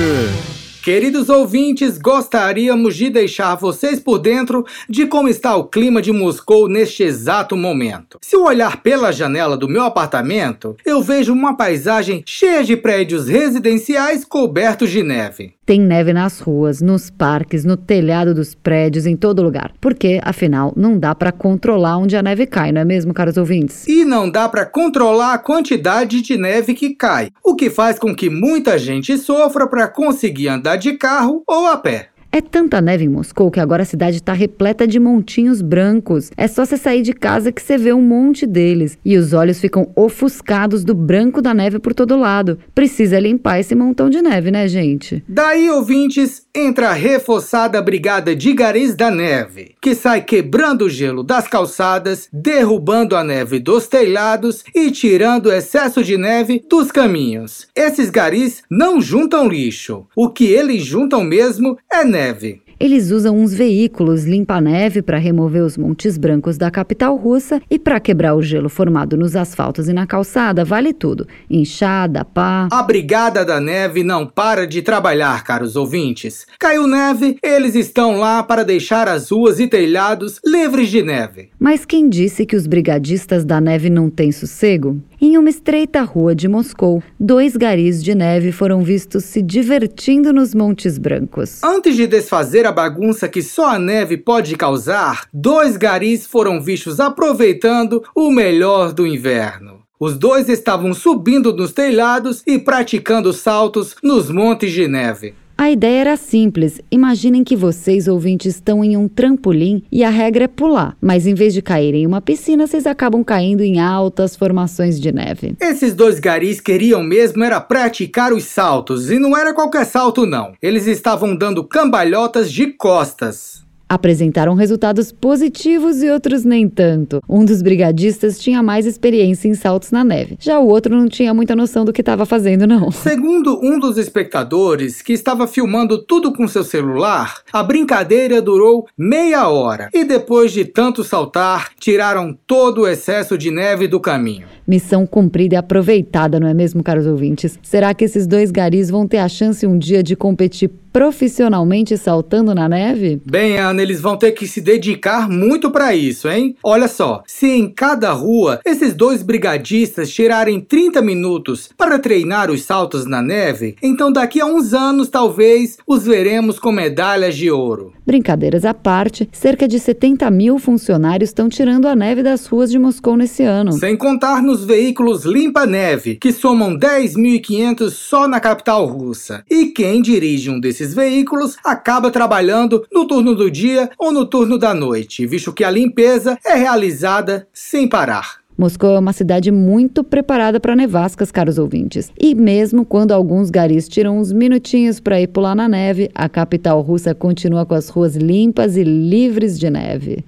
Queridos 0.83 1.29
ouvintes, 1.29 1.97
gostaríamos 1.97 2.97
de 2.97 3.09
deixar 3.09 3.55
vocês 3.55 4.01
por 4.01 4.19
dentro 4.19 4.67
de 4.87 5.07
como 5.07 5.29
está 5.29 5.57
o 5.57 5.65
clima 5.65 6.03
de 6.03 6.11
Moscou 6.11 6.69
neste 6.69 7.05
exato 7.05 7.57
momento. 7.57 8.19
Se 8.21 8.35
eu 8.35 8.43
olhar 8.43 8.83
pela 8.83 9.13
janela 9.13 9.57
do 9.57 9.69
meu 9.69 9.85
apartamento, 9.85 10.77
eu 10.85 11.01
vejo 11.01 11.33
uma 11.33 11.57
paisagem 11.57 12.25
cheia 12.27 12.65
de 12.65 12.77
prédios 12.77 13.29
residenciais 13.29 14.25
cobertos 14.25 14.91
de 14.91 15.05
neve. 15.05 15.55
Tem 15.65 15.81
neve 15.81 16.13
nas 16.13 16.41
ruas, 16.41 16.83
nos 16.83 17.09
parques, 17.09 17.65
no 17.65 17.77
telhado 17.77 18.35
dos 18.35 18.53
prédios, 18.53 19.07
em 19.07 19.17
todo 19.17 19.43
lugar. 19.43 19.73
Porque, 19.81 20.21
afinal, 20.25 20.73
não 20.77 20.99
dá 20.99 21.15
para 21.15 21.31
controlar 21.31 21.99
onde 21.99 22.17
a 22.17 22.23
neve 22.23 22.47
cai, 22.47 22.73
não 22.73 22.81
é 22.81 22.85
mesmo, 22.85 23.15
caros 23.15 23.37
ouvintes? 23.37 23.87
E 23.87 24.05
não 24.05 24.29
dá 24.29 24.49
para 24.49 24.67
controlar 24.67 25.35
a 25.35 25.39
quantidade 25.39 26.21
de 26.21 26.37
neve 26.37 26.75
que 26.75 26.97
cai, 26.97 27.31
o 27.45 27.55
que 27.55 27.71
faz 27.71 27.97
com 27.97 28.13
que 28.13 28.29
muita 28.29 28.77
gente 28.77 29.17
sofra 29.17 29.69
para 29.69 29.87
conseguir 29.87 30.49
andar 30.49 30.75
de 30.75 30.95
carro 30.95 31.45
ou 31.47 31.69
a 31.69 31.77
pé. 31.77 32.09
É 32.35 32.41
tanta 32.41 32.81
neve 32.81 33.05
em 33.05 33.11
Moscou 33.11 33.51
que 33.51 33.61
agora 33.61 33.83
a 33.83 33.85
cidade 33.85 34.17
está 34.17 34.33
repleta 34.33 34.87
de 34.87 34.99
montinhos 34.99 35.61
brancos. 35.61 36.31
É 36.35 36.49
só 36.49 36.65
você 36.65 36.79
sair 36.79 37.03
de 37.03 37.13
casa 37.13 37.53
que 37.53 37.61
você 37.61 37.77
vê 37.77 37.93
um 37.93 38.01
monte 38.01 38.47
deles. 38.47 38.97
E 39.05 39.19
os 39.19 39.35
olhos 39.35 39.61
ficam 39.61 39.93
ofuscados 39.95 40.83
do 40.83 40.95
branco 40.95 41.43
da 41.43 41.53
neve 41.53 41.79
por 41.79 41.93
todo 41.93 42.17
lado. 42.17 42.59
Precisa 42.75 43.21
limpar 43.21 43.61
esse 43.61 43.75
montão 43.75 44.09
de 44.09 44.23
neve, 44.23 44.51
né, 44.51 44.67
gente? 44.67 45.23
Daí, 45.29 45.69
ouvintes, 45.69 46.47
entra 46.55 46.91
a 46.91 46.93
reforçada 46.95 47.81
Brigada 47.81 48.35
de 48.35 48.53
Garis 48.53 48.95
da 48.95 49.11
Neve, 49.11 49.75
que 49.81 49.95
sai 49.95 50.23
quebrando 50.23 50.87
o 50.87 50.91
gelo 50.91 51.23
das 51.23 51.47
calçadas, 51.47 52.29
derrubando 52.33 53.17
a 53.17 53.23
neve 53.23 53.59
dos 53.59 53.87
telhados 53.87 54.65
e 54.75 54.91
tirando 54.91 55.47
o 55.47 55.53
excesso 55.53 56.03
de 56.03 56.17
neve 56.17 56.65
dos 56.69 56.91
caminhos. 56.91 57.69
Esses 57.75 58.11
garis 58.11 58.63
não 58.71 59.01
juntam 59.01 59.49
lixo. 59.49 60.07
O 60.17 60.29
que 60.29 60.47
eles 60.47 60.85
juntam 60.85 61.23
mesmo 61.23 61.79
é 61.91 62.05
neve 62.05 62.23
neve. 62.33 62.62
Eles 62.83 63.13
usam 63.13 63.39
uns 63.39 63.55
veículos 63.55 64.25
limpa-neve 64.25 65.03
para 65.03 65.17
remover 65.17 65.63
os 65.63 65.79
montes 65.79 66.19
brancos 66.19 66.59
da 66.59 66.69
capital 66.69 67.15
russa 67.17 67.63
e 67.71 67.79
para 67.79 68.01
quebrar 68.01 68.35
o 68.35 68.43
gelo 68.43 68.69
formado 68.69 69.17
nos 69.17 69.37
asfaltos 69.37 69.89
e 69.89 69.93
na 69.93 70.05
calçada, 70.05 70.65
vale 70.65 70.93
tudo. 70.93 71.25
Enxada, 71.49 72.25
pá. 72.25 72.67
A 72.73 72.83
Brigada 72.83 73.45
da 73.45 73.61
Neve 73.61 74.03
não 74.03 74.27
para 74.27 74.67
de 74.67 74.83
trabalhar, 74.83 75.45
caros 75.45 75.77
ouvintes. 75.77 76.45
Caiu 76.59 76.89
neve, 76.89 77.39
eles 77.41 77.77
estão 77.77 78.19
lá 78.19 78.43
para 78.43 78.65
deixar 78.65 79.07
as 79.07 79.31
ruas 79.31 79.61
e 79.61 79.69
telhados 79.69 80.41
livres 80.45 80.91
de 80.91 81.03
neve. 81.03 81.51
Mas 81.61 81.85
quem 81.85 82.09
disse 82.09 82.45
que 82.45 82.57
os 82.57 82.67
brigadistas 82.67 83.45
da 83.45 83.61
neve 83.61 83.89
não 83.89 84.11
têm 84.11 84.33
sossego? 84.33 85.01
Em 85.25 85.39
uma 85.39 85.49
estreita 85.49 86.03
rua 86.03 86.35
de 86.35 86.49
Moscou, 86.49 87.01
dois 87.19 87.57
garis 87.57 88.03
de 88.03 88.13
neve 88.13 88.51
foram 88.51 88.83
vistos 88.83 89.23
se 89.23 89.41
divertindo 89.41 90.33
nos 90.33 90.53
Montes 90.53 90.99
Brancos. 90.99 91.63
Antes 91.63 91.95
de 91.95 92.09
desfazer 92.09 92.67
a 92.67 92.73
bagunça 92.73 93.29
que 93.29 93.41
só 93.41 93.69
a 93.69 93.79
neve 93.79 94.17
pode 94.17 94.57
causar, 94.57 95.29
dois 95.33 95.77
garis 95.77 96.27
foram 96.27 96.61
vistos 96.61 96.99
aproveitando 96.99 98.03
o 98.17 98.33
melhor 98.33 98.93
do 98.93 99.07
inverno. 99.07 99.83
Os 99.97 100.19
dois 100.19 100.49
estavam 100.49 100.93
subindo 100.93 101.55
nos 101.55 101.71
telhados 101.71 102.43
e 102.45 102.59
praticando 102.59 103.33
saltos 103.33 103.95
nos 104.03 104.29
montes 104.29 104.73
de 104.73 104.89
neve. 104.89 105.37
A 105.63 105.71
ideia 105.71 106.01
era 106.01 106.17
simples. 106.17 106.81
Imaginem 106.91 107.45
que 107.45 107.55
vocês, 107.55 108.09
ouvintes, 108.09 108.57
estão 108.57 108.83
em 108.83 108.97
um 108.97 109.07
trampolim 109.07 109.85
e 109.93 110.03
a 110.03 110.11
regra 110.11 110.47
é 110.47 110.49
pular. 110.49 110.97
Mas 111.01 111.25
em 111.25 111.35
vez 111.35 111.55
de 111.55 111.63
caírem 111.63 112.03
em 112.03 112.07
uma 112.07 112.21
piscina, 112.21 112.67
vocês 112.67 112.85
acabam 112.85 113.23
caindo 113.23 113.63
em 113.63 113.79
altas 113.79 114.35
formações 114.35 115.01
de 115.01 115.13
neve. 115.13 115.55
Esses 115.61 115.95
dois 115.95 116.19
garis 116.19 116.61
queriam 116.61 117.01
mesmo 117.01 117.45
era 117.45 117.61
praticar 117.61 118.33
os 118.33 118.43
saltos. 118.43 119.09
E 119.09 119.21
não 119.21 119.39
era 119.39 119.55
qualquer 119.55 119.87
salto, 119.87 120.27
não. 120.27 120.53
Eles 120.61 120.89
estavam 120.89 121.37
dando 121.37 121.63
cambalhotas 121.63 122.51
de 122.51 122.67
costas 122.73 123.62
apresentaram 123.93 124.55
resultados 124.55 125.13
positivos 125.13 126.03
e 126.03 126.11
outros 126.11 126.45
nem 126.45 126.67
tanto. 126.67 127.21
Um 127.29 127.45
dos 127.45 127.61
brigadistas 127.61 128.39
tinha 128.39 128.63
mais 128.63 128.87
experiência 128.87 129.49
em 129.49 129.55
saltos 129.55 129.91
na 129.91 130.03
neve, 130.03 130.39
já 130.41 130.59
o 130.59 130.67
outro 130.67 130.97
não 130.97 131.09
tinha 131.09 131.35
muita 131.35 131.55
noção 131.55 131.85
do 131.85 131.93
que 131.93 132.01
estava 132.01 132.25
fazendo, 132.25 132.67
não. 132.67 132.91
Segundo 132.93 133.61
um 133.63 133.79
dos 133.79 133.99
espectadores, 133.99 135.03
que 135.03 135.13
estava 135.13 135.47
filmando 135.47 135.99
tudo 135.99 136.33
com 136.33 136.49
seu 136.49 136.65
celular, 136.65 137.43
a 137.53 137.63
brincadeira 137.63 138.41
durou 138.41 138.87
meia 138.97 139.47
hora 139.49 139.91
e 139.93 140.05
depois 140.05 140.53
de 140.53 140.65
tanto 140.65 141.05
saltar, 141.05 141.73
tiraram 141.79 142.37
todo 142.47 142.83
o 142.83 142.89
excesso 142.89 143.37
de 143.37 143.51
neve 143.51 143.87
do 143.87 144.01
caminho. 144.01 144.47
Missão 144.67 145.05
cumprida 145.05 145.57
e 145.57 145.59
aproveitada, 145.59 146.41
não 146.41 146.47
é 146.47 146.55
mesmo, 146.55 146.83
caros 146.83 147.07
ouvintes? 147.07 147.59
Será 147.63 147.93
que 147.93 148.05
esses 148.05 148.27
dois 148.27 148.51
garis 148.51 148.89
vão 148.89 149.07
ter 149.07 149.19
a 149.19 149.29
chance 149.29 149.67
um 149.67 149.77
dia 149.77 150.03
de 150.03 150.17
competir 150.17 150.71
profissionalmente 150.93 151.97
saltando 151.97 152.55
na 152.55 152.69
neve? 152.69 153.21
Bem, 153.25 153.59
Ana, 153.59 153.81
eles 153.83 154.01
vão 154.01 154.17
ter 154.17 154.33
que 154.33 154.47
se 154.47 154.61
dedicar 154.61 155.29
muito 155.29 155.71
para 155.71 155.95
isso, 155.95 156.29
hein? 156.29 156.57
Olha 156.63 156.89
só, 156.89 157.23
se 157.27 157.47
em 157.47 157.69
cada 157.69 158.13
rua 158.13 158.61
esses 158.65 158.95
dois 158.95 159.23
brigadistas 159.23 160.11
tirarem 160.13 160.61
30 160.61 161.01
minutos 161.01 161.71
para 161.77 161.99
treinar 161.99 162.51
os 162.51 162.63
saltos 162.63 163.07
na 163.07 163.23
neve, 163.23 163.77
então 163.83 164.13
daqui 164.13 164.41
a 164.41 164.47
uns 164.47 164.75
anos 164.75 165.09
talvez 165.09 165.79
os 165.87 166.05
veremos 166.05 166.59
com 166.59 166.73
medalhas 166.73 167.37
de 167.37 167.51
ouro. 167.51 167.93
Brincadeiras 168.05 168.65
à 168.65 168.75
parte, 168.75 169.29
cerca 169.33 169.69
de 169.69 169.79
70 169.79 170.31
mil 170.31 170.59
funcionários 170.59 171.31
estão 171.31 171.49
tirando 171.49 171.87
a 171.87 171.95
neve 171.95 172.23
das 172.23 172.47
ruas 172.47 172.71
de 172.71 172.79
Moscou 172.79 173.17
nesse 173.17 173.43
ano. 173.45 173.73
Sem 173.73 173.97
contar 173.97 174.43
nos 174.43 174.65
veículos 174.65 175.25
limpa-neve, 175.25 176.17
que 176.17 176.33
somam 176.33 176.77
10.500 176.77 177.91
só 177.91 178.27
na 178.27 178.41
capital 178.41 178.87
russa. 178.87 179.45
E 179.49 179.67
quem 179.67 180.03
dirige 180.03 180.51
um 180.51 180.59
desses 180.59 180.82
desses 180.83 180.95
veículos 180.95 181.57
acaba 181.65 182.11
trabalhando 182.11 182.85
no 182.93 183.07
turno 183.07 183.35
do 183.37 183.49
dia 183.51 183.89
ou 183.97 184.11
no 184.11 184.27
turno 184.27 184.59
da 184.59 184.75
noite, 184.75 185.25
visto 185.27 185.53
que 185.53 185.63
a 185.63 185.71
limpeza 185.71 186.37
é 186.45 186.55
realizada 186.55 187.47
sem 187.53 187.89
parar. 187.89 188.43
Moscou 188.59 188.97
é 188.97 188.99
uma 188.99 189.13
cidade 189.13 189.51
muito 189.51 190.05
preparada 190.05 190.61
para 190.61 190.77
nevascas, 190.77 191.31
caros 191.31 191.57
ouvintes. 191.57 192.11
E 192.21 192.35
mesmo 192.35 192.85
quando 192.85 193.13
alguns 193.13 193.49
garis 193.49 193.89
tiram 193.89 194.19
uns 194.19 194.33
minutinhos 194.33 195.01
para 195.01 195.21
ir 195.21 195.29
pular 195.29 195.55
na 195.55 195.69
neve, 195.69 196.11
a 196.15 196.29
capital 196.29 196.81
russa 196.83 197.15
continua 197.15 197.65
com 197.65 197.75
as 197.75 197.89
ruas 197.89 198.15
limpas 198.15 198.77
e 198.77 198.83
livres 198.83 199.59
de 199.59 199.71
neve. 199.71 200.25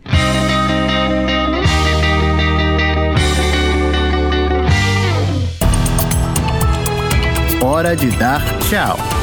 Hora 7.61 7.95
de 7.97 8.11
dar 8.17 8.43
tchau. 8.61 9.14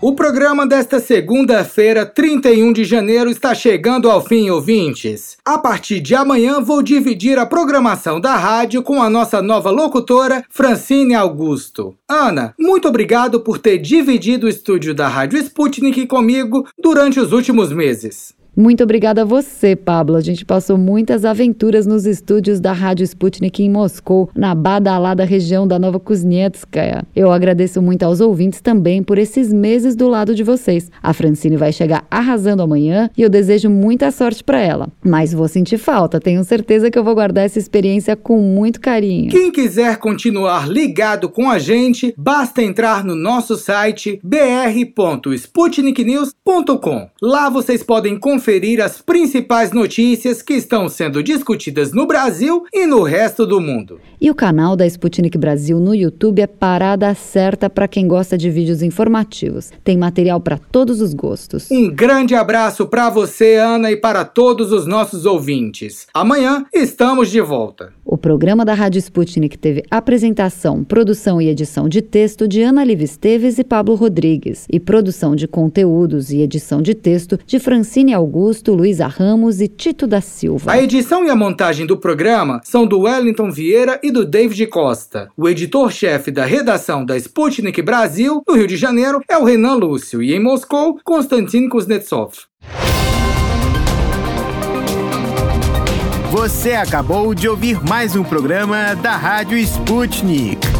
O 0.00 0.14
programa 0.14 0.64
desta 0.64 1.00
segunda-feira, 1.00 2.06
31 2.06 2.72
de 2.72 2.84
janeiro, 2.84 3.28
está 3.28 3.52
chegando 3.52 4.08
ao 4.08 4.24
fim, 4.24 4.48
ouvintes. 4.48 5.36
A 5.44 5.58
partir 5.58 5.98
de 5.98 6.14
amanhã, 6.14 6.60
vou 6.60 6.84
dividir 6.84 7.36
a 7.36 7.44
programação 7.44 8.20
da 8.20 8.36
rádio 8.36 8.80
com 8.80 9.02
a 9.02 9.10
nossa 9.10 9.42
nova 9.42 9.72
locutora, 9.72 10.44
Francine 10.48 11.16
Augusto. 11.16 11.96
Ana, 12.08 12.54
muito 12.56 12.86
obrigado 12.86 13.40
por 13.40 13.58
ter 13.58 13.78
dividido 13.78 14.46
o 14.46 14.48
estúdio 14.48 14.94
da 14.94 15.08
Rádio 15.08 15.36
Sputnik 15.40 16.06
comigo 16.06 16.64
durante 16.78 17.18
os 17.18 17.32
últimos 17.32 17.72
meses. 17.72 18.38
Muito 18.58 18.82
obrigada 18.82 19.22
a 19.22 19.24
você, 19.24 19.76
Pablo. 19.76 20.16
A 20.16 20.20
gente 20.20 20.44
passou 20.44 20.76
muitas 20.76 21.24
aventuras 21.24 21.86
nos 21.86 22.04
estúdios 22.04 22.58
da 22.58 22.72
Rádio 22.72 23.04
Sputnik 23.04 23.62
em 23.62 23.70
Moscou, 23.70 24.28
na 24.34 24.52
badalada 24.52 25.24
região 25.24 25.64
da 25.64 25.78
Nova 25.78 26.00
Kuznetskaya. 26.00 27.04
Eu 27.14 27.30
agradeço 27.30 27.80
muito 27.80 28.02
aos 28.02 28.20
ouvintes 28.20 28.60
também 28.60 29.00
por 29.00 29.16
esses 29.16 29.52
meses 29.52 29.94
do 29.94 30.08
lado 30.08 30.34
de 30.34 30.42
vocês. 30.42 30.90
A 31.00 31.12
Francine 31.12 31.56
vai 31.56 31.72
chegar 31.72 32.04
arrasando 32.10 32.60
amanhã 32.60 33.08
e 33.16 33.22
eu 33.22 33.28
desejo 33.28 33.70
muita 33.70 34.10
sorte 34.10 34.42
para 34.42 34.60
ela. 34.60 34.88
Mas 35.04 35.32
vou 35.32 35.46
sentir 35.46 35.78
falta, 35.78 36.18
tenho 36.18 36.42
certeza 36.42 36.90
que 36.90 36.98
eu 36.98 37.04
vou 37.04 37.14
guardar 37.14 37.44
essa 37.44 37.60
experiência 37.60 38.16
com 38.16 38.40
muito 38.40 38.80
carinho. 38.80 39.30
Quem 39.30 39.52
quiser 39.52 39.98
continuar 39.98 40.68
ligado 40.68 41.28
com 41.28 41.48
a 41.48 41.60
gente, 41.60 42.12
basta 42.18 42.60
entrar 42.60 43.04
no 43.04 43.14
nosso 43.14 43.54
site 43.54 44.18
br.sputniknews.com. 44.24 47.08
Lá 47.22 47.48
vocês 47.48 47.84
podem 47.84 48.18
conferir 48.18 48.47
as 48.48 49.02
principais 49.02 49.72
notícias 49.72 50.40
que 50.40 50.54
estão 50.54 50.88
sendo 50.88 51.22
discutidas 51.22 51.92
no 51.92 52.06
Brasil 52.06 52.64
e 52.72 52.86
no 52.86 53.02
resto 53.02 53.46
do 53.46 53.60
mundo. 53.60 54.00
E 54.18 54.30
o 54.30 54.34
canal 54.34 54.74
da 54.74 54.86
Sputnik 54.86 55.36
Brasil 55.36 55.78
no 55.78 55.94
YouTube 55.94 56.40
é 56.40 56.46
parada 56.46 57.14
certa 57.14 57.68
para 57.68 57.86
quem 57.86 58.08
gosta 58.08 58.38
de 58.38 58.48
vídeos 58.48 58.82
informativos. 58.82 59.70
Tem 59.84 59.98
material 59.98 60.40
para 60.40 60.56
todos 60.56 61.02
os 61.02 61.12
gostos. 61.12 61.70
Um 61.70 61.90
grande 61.90 62.34
abraço 62.34 62.86
para 62.86 63.10
você, 63.10 63.56
Ana, 63.56 63.92
e 63.92 63.96
para 63.96 64.24
todos 64.24 64.72
os 64.72 64.86
nossos 64.86 65.26
ouvintes. 65.26 66.06
Amanhã 66.14 66.64
estamos 66.72 67.30
de 67.30 67.42
volta. 67.42 67.92
O 68.02 68.16
programa 68.16 68.64
da 68.64 68.72
Rádio 68.72 68.98
Sputnik 68.98 69.58
teve 69.58 69.84
apresentação, 69.90 70.82
produção 70.82 71.42
e 71.42 71.48
edição 71.48 71.86
de 71.86 72.00
texto 72.00 72.48
de 72.48 72.62
Ana 72.62 72.82
Liv 72.82 73.02
Esteves 73.02 73.58
e 73.58 73.64
Pablo 73.64 73.94
Rodrigues, 73.94 74.64
e 74.72 74.80
produção 74.80 75.36
de 75.36 75.46
conteúdos 75.46 76.32
e 76.32 76.40
edição 76.40 76.80
de 76.80 76.94
texto 76.94 77.38
de 77.46 77.58
Francine 77.58 78.14
Augusto, 78.28 78.74
Luísa 78.74 79.06
Ramos 79.06 79.58
e 79.58 79.66
Tito 79.66 80.06
da 80.06 80.20
Silva. 80.20 80.70
A 80.70 80.82
edição 80.82 81.24
e 81.24 81.30
a 81.30 81.34
montagem 81.34 81.86
do 81.86 81.96
programa 81.96 82.60
são 82.62 82.86
do 82.86 83.00
Wellington 83.00 83.50
Vieira 83.50 83.98
e 84.02 84.10
do 84.10 84.22
David 84.22 84.66
Costa. 84.66 85.30
O 85.34 85.48
editor-chefe 85.48 86.30
da 86.30 86.44
redação 86.44 87.06
da 87.06 87.16
Sputnik 87.16 87.80
Brasil, 87.80 88.42
no 88.46 88.54
Rio 88.54 88.66
de 88.66 88.76
Janeiro, 88.76 89.22
é 89.30 89.38
o 89.38 89.44
Renan 89.44 89.76
Lúcio, 89.76 90.22
e 90.22 90.34
em 90.34 90.40
Moscou, 90.40 90.98
Konstantin 91.02 91.70
Kuznetsov. 91.70 92.34
Você 96.30 96.72
acabou 96.72 97.34
de 97.34 97.48
ouvir 97.48 97.82
mais 97.88 98.14
um 98.14 98.22
programa 98.22 98.94
da 98.96 99.16
Rádio 99.16 99.56
Sputnik. 99.56 100.77